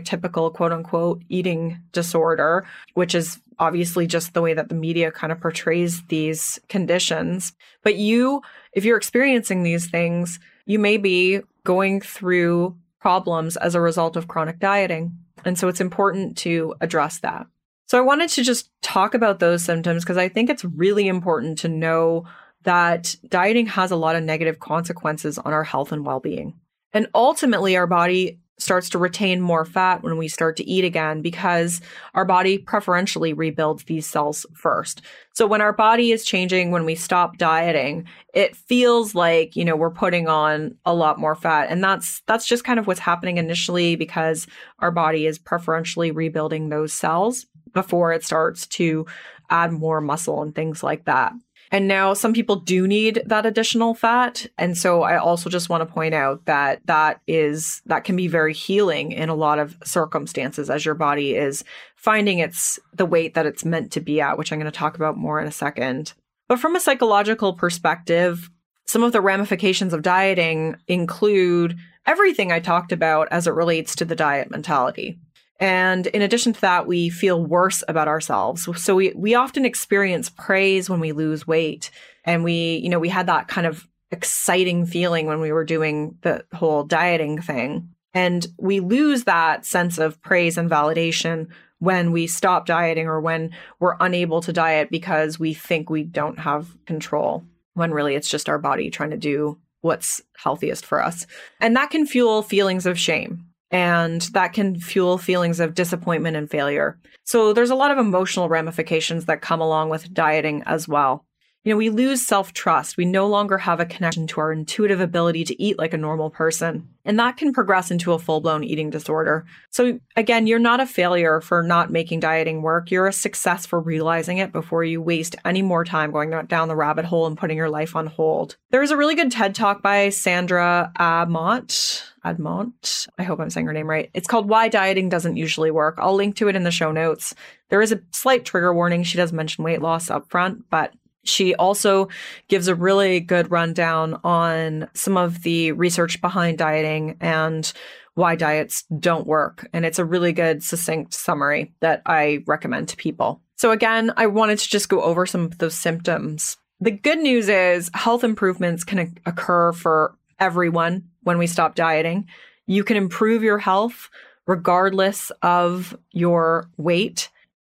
typical 0.00 0.50
quote 0.50 0.72
unquote 0.72 1.22
eating 1.28 1.78
disorder, 1.92 2.66
which 2.94 3.14
is 3.14 3.38
obviously 3.60 4.06
just 4.06 4.34
the 4.34 4.42
way 4.42 4.54
that 4.54 4.70
the 4.70 4.74
media 4.74 5.12
kind 5.12 5.30
of 5.30 5.40
portrays 5.40 6.02
these 6.08 6.58
conditions. 6.68 7.52
But 7.84 7.96
you, 7.96 8.42
if 8.72 8.84
you're 8.84 8.96
experiencing 8.96 9.62
these 9.62 9.88
things, 9.88 10.40
you 10.64 10.78
may 10.78 10.96
be 10.96 11.42
going 11.64 12.00
through 12.00 12.76
problems 13.00 13.56
as 13.58 13.74
a 13.74 13.80
result 13.80 14.16
of 14.16 14.28
chronic 14.28 14.58
dieting. 14.58 15.12
And 15.44 15.58
so 15.58 15.68
it's 15.68 15.80
important 15.80 16.36
to 16.38 16.74
address 16.80 17.18
that. 17.20 17.46
So 17.86 17.98
I 17.98 18.02
wanted 18.02 18.30
to 18.30 18.42
just 18.42 18.70
talk 18.82 19.14
about 19.14 19.40
those 19.40 19.62
symptoms 19.62 20.04
because 20.04 20.16
I 20.16 20.28
think 20.28 20.48
it's 20.48 20.64
really 20.64 21.06
important 21.06 21.58
to 21.58 21.68
know 21.68 22.24
that 22.62 23.14
dieting 23.28 23.66
has 23.66 23.90
a 23.90 23.96
lot 23.96 24.16
of 24.16 24.22
negative 24.22 24.58
consequences 24.58 25.38
on 25.38 25.52
our 25.52 25.64
health 25.64 25.92
and 25.92 26.04
well 26.04 26.20
being. 26.20 26.54
And 26.92 27.08
ultimately, 27.14 27.76
our 27.76 27.86
body 27.86 28.40
starts 28.60 28.88
to 28.90 28.98
retain 28.98 29.40
more 29.40 29.64
fat 29.64 30.02
when 30.02 30.16
we 30.16 30.28
start 30.28 30.56
to 30.56 30.68
eat 30.68 30.84
again 30.84 31.22
because 31.22 31.80
our 32.14 32.24
body 32.24 32.58
preferentially 32.58 33.32
rebuilds 33.32 33.84
these 33.84 34.06
cells 34.06 34.46
first. 34.54 35.02
So 35.32 35.46
when 35.46 35.60
our 35.60 35.72
body 35.72 36.12
is 36.12 36.24
changing 36.24 36.70
when 36.70 36.84
we 36.84 36.94
stop 36.94 37.38
dieting, 37.38 38.06
it 38.34 38.56
feels 38.56 39.14
like, 39.14 39.56
you 39.56 39.64
know, 39.64 39.76
we're 39.76 39.90
putting 39.90 40.28
on 40.28 40.76
a 40.84 40.94
lot 40.94 41.18
more 41.18 41.34
fat 41.34 41.68
and 41.70 41.82
that's 41.82 42.22
that's 42.26 42.46
just 42.46 42.64
kind 42.64 42.78
of 42.78 42.86
what's 42.86 43.00
happening 43.00 43.38
initially 43.38 43.96
because 43.96 44.46
our 44.80 44.90
body 44.90 45.26
is 45.26 45.38
preferentially 45.38 46.10
rebuilding 46.10 46.68
those 46.68 46.92
cells 46.92 47.46
before 47.72 48.12
it 48.12 48.24
starts 48.24 48.66
to 48.66 49.06
add 49.48 49.72
more 49.72 50.00
muscle 50.00 50.42
and 50.42 50.54
things 50.54 50.82
like 50.82 51.04
that. 51.04 51.32
And 51.72 51.86
now 51.86 52.14
some 52.14 52.32
people 52.32 52.56
do 52.56 52.88
need 52.88 53.22
that 53.26 53.46
additional 53.46 53.94
fat. 53.94 54.46
And 54.58 54.76
so 54.76 55.02
I 55.02 55.18
also 55.18 55.48
just 55.48 55.68
want 55.68 55.86
to 55.86 55.92
point 55.92 56.14
out 56.14 56.44
that 56.46 56.84
that 56.86 57.20
is, 57.28 57.80
that 57.86 58.04
can 58.04 58.16
be 58.16 58.26
very 58.26 58.52
healing 58.52 59.12
in 59.12 59.28
a 59.28 59.34
lot 59.34 59.60
of 59.60 59.76
circumstances 59.84 60.68
as 60.68 60.84
your 60.84 60.96
body 60.96 61.36
is 61.36 61.62
finding 61.94 62.40
its, 62.40 62.80
the 62.92 63.06
weight 63.06 63.34
that 63.34 63.46
it's 63.46 63.64
meant 63.64 63.92
to 63.92 64.00
be 64.00 64.20
at, 64.20 64.36
which 64.36 64.52
I'm 64.52 64.58
going 64.58 64.70
to 64.70 64.76
talk 64.76 64.96
about 64.96 65.16
more 65.16 65.40
in 65.40 65.46
a 65.46 65.52
second. 65.52 66.12
But 66.48 66.58
from 66.58 66.74
a 66.74 66.80
psychological 66.80 67.52
perspective, 67.52 68.50
some 68.86 69.04
of 69.04 69.12
the 69.12 69.20
ramifications 69.20 69.92
of 69.92 70.02
dieting 70.02 70.74
include 70.88 71.76
everything 72.06 72.50
I 72.50 72.58
talked 72.58 72.90
about 72.90 73.28
as 73.30 73.46
it 73.46 73.54
relates 73.54 73.94
to 73.96 74.04
the 74.04 74.16
diet 74.16 74.50
mentality. 74.50 75.20
And 75.60 76.06
in 76.08 76.22
addition 76.22 76.54
to 76.54 76.60
that, 76.62 76.86
we 76.86 77.10
feel 77.10 77.44
worse 77.44 77.84
about 77.86 78.08
ourselves. 78.08 78.66
So 78.82 78.96
we, 78.96 79.12
we 79.14 79.34
often 79.34 79.66
experience 79.66 80.30
praise 80.30 80.88
when 80.88 81.00
we 81.00 81.12
lose 81.12 81.46
weight. 81.46 81.90
And 82.24 82.42
we, 82.42 82.80
you 82.82 82.88
know, 82.88 82.98
we 82.98 83.10
had 83.10 83.26
that 83.26 83.46
kind 83.46 83.66
of 83.66 83.86
exciting 84.10 84.86
feeling 84.86 85.26
when 85.26 85.40
we 85.40 85.52
were 85.52 85.64
doing 85.64 86.16
the 86.22 86.44
whole 86.54 86.82
dieting 86.82 87.42
thing. 87.42 87.90
And 88.14 88.46
we 88.58 88.80
lose 88.80 89.24
that 89.24 89.66
sense 89.66 89.98
of 89.98 90.20
praise 90.22 90.56
and 90.56 90.70
validation 90.70 91.48
when 91.78 92.10
we 92.10 92.26
stop 92.26 92.66
dieting 92.66 93.06
or 93.06 93.20
when 93.20 93.50
we're 93.78 93.96
unable 94.00 94.40
to 94.42 94.52
diet 94.52 94.90
because 94.90 95.38
we 95.38 95.54
think 95.54 95.88
we 95.88 96.02
don't 96.02 96.38
have 96.38 96.74
control, 96.86 97.44
when 97.74 97.92
really 97.92 98.14
it's 98.14 98.28
just 98.28 98.48
our 98.48 98.58
body 98.58 98.90
trying 98.90 99.10
to 99.10 99.16
do 99.16 99.58
what's 99.80 100.20
healthiest 100.36 100.84
for 100.84 101.02
us. 101.02 101.26
And 101.60 101.76
that 101.76 101.90
can 101.90 102.06
fuel 102.06 102.42
feelings 102.42 102.84
of 102.84 102.98
shame 102.98 103.49
and 103.70 104.22
that 104.32 104.52
can 104.52 104.78
fuel 104.78 105.18
feelings 105.18 105.60
of 105.60 105.74
disappointment 105.74 106.36
and 106.36 106.50
failure. 106.50 106.98
So 107.24 107.52
there's 107.52 107.70
a 107.70 107.76
lot 107.76 107.90
of 107.90 107.98
emotional 107.98 108.48
ramifications 108.48 109.26
that 109.26 109.40
come 109.40 109.60
along 109.60 109.90
with 109.90 110.12
dieting 110.12 110.62
as 110.66 110.88
well. 110.88 111.24
You 111.62 111.74
know, 111.74 111.76
we 111.76 111.90
lose 111.90 112.26
self 112.26 112.54
trust. 112.54 112.96
We 112.96 113.04
no 113.04 113.26
longer 113.26 113.58
have 113.58 113.80
a 113.80 113.86
connection 113.86 114.26
to 114.28 114.40
our 114.40 114.50
intuitive 114.50 115.00
ability 115.00 115.44
to 115.44 115.62
eat 115.62 115.78
like 115.78 115.92
a 115.92 115.98
normal 115.98 116.30
person. 116.30 116.88
And 117.04 117.18
that 117.18 117.36
can 117.36 117.52
progress 117.52 117.90
into 117.90 118.12
a 118.12 118.18
full 118.18 118.40
blown 118.40 118.64
eating 118.64 118.88
disorder. 118.88 119.44
So, 119.70 120.00
again, 120.16 120.46
you're 120.46 120.58
not 120.58 120.80
a 120.80 120.86
failure 120.86 121.42
for 121.42 121.62
not 121.62 121.90
making 121.90 122.20
dieting 122.20 122.62
work. 122.62 122.90
You're 122.90 123.08
a 123.08 123.12
success 123.12 123.66
for 123.66 123.78
realizing 123.78 124.38
it 124.38 124.52
before 124.52 124.84
you 124.84 125.02
waste 125.02 125.36
any 125.44 125.60
more 125.60 125.84
time 125.84 126.12
going 126.12 126.30
down 126.46 126.68
the 126.68 126.76
rabbit 126.76 127.04
hole 127.04 127.26
and 127.26 127.36
putting 127.36 127.58
your 127.58 127.70
life 127.70 127.94
on 127.94 128.06
hold. 128.06 128.56
There's 128.70 128.90
a 128.90 128.96
really 128.96 129.14
good 129.14 129.30
TED 129.30 129.54
talk 129.54 129.82
by 129.82 130.08
Sandra 130.08 130.92
Aamodt. 130.98 132.04
Admont. 132.24 133.08
I 133.18 133.22
hope 133.22 133.40
I'm 133.40 133.50
saying 133.50 133.66
her 133.66 133.72
name 133.72 133.88
right. 133.88 134.10
It's 134.12 134.28
called 134.28 134.48
Why 134.48 134.68
Dieting 134.68 135.08
Doesn't 135.08 135.36
Usually 135.36 135.70
Work. 135.70 135.96
I'll 135.98 136.14
link 136.14 136.36
to 136.36 136.48
it 136.48 136.56
in 136.56 136.64
the 136.64 136.70
show 136.70 136.92
notes. 136.92 137.34
There 137.70 137.80
is 137.80 137.92
a 137.92 138.00
slight 138.10 138.44
trigger 138.44 138.74
warning. 138.74 139.04
She 139.04 139.16
does 139.16 139.32
mention 139.32 139.64
weight 139.64 139.80
loss 139.80 140.10
up 140.10 140.28
front, 140.28 140.68
but 140.68 140.92
she 141.24 141.54
also 141.54 142.08
gives 142.48 142.68
a 142.68 142.74
really 142.74 143.20
good 143.20 143.50
rundown 143.50 144.18
on 144.24 144.88
some 144.94 145.16
of 145.16 145.42
the 145.42 145.72
research 145.72 146.20
behind 146.20 146.58
dieting 146.58 147.16
and 147.20 147.72
why 148.14 148.36
diets 148.36 148.84
don't 148.98 149.26
work. 149.26 149.68
And 149.72 149.84
it's 149.84 149.98
a 149.98 150.04
really 150.04 150.32
good, 150.32 150.62
succinct 150.62 151.14
summary 151.14 151.72
that 151.80 152.02
I 152.06 152.42
recommend 152.46 152.88
to 152.88 152.96
people. 152.96 153.40
So, 153.56 153.70
again, 153.70 154.12
I 154.16 154.26
wanted 154.26 154.58
to 154.58 154.68
just 154.68 154.88
go 154.88 155.02
over 155.02 155.26
some 155.26 155.44
of 155.44 155.58
those 155.58 155.74
symptoms. 155.74 156.56
The 156.80 156.90
good 156.90 157.18
news 157.18 157.48
is 157.48 157.90
health 157.92 158.24
improvements 158.24 158.84
can 158.84 159.18
occur 159.26 159.72
for 159.72 160.14
everyone 160.38 161.04
when 161.22 161.36
we 161.36 161.46
stop 161.46 161.74
dieting. 161.74 162.26
You 162.66 162.84
can 162.84 162.96
improve 162.96 163.42
your 163.42 163.58
health 163.58 164.08
regardless 164.46 165.30
of 165.42 165.96
your 166.12 166.70
weight 166.78 167.28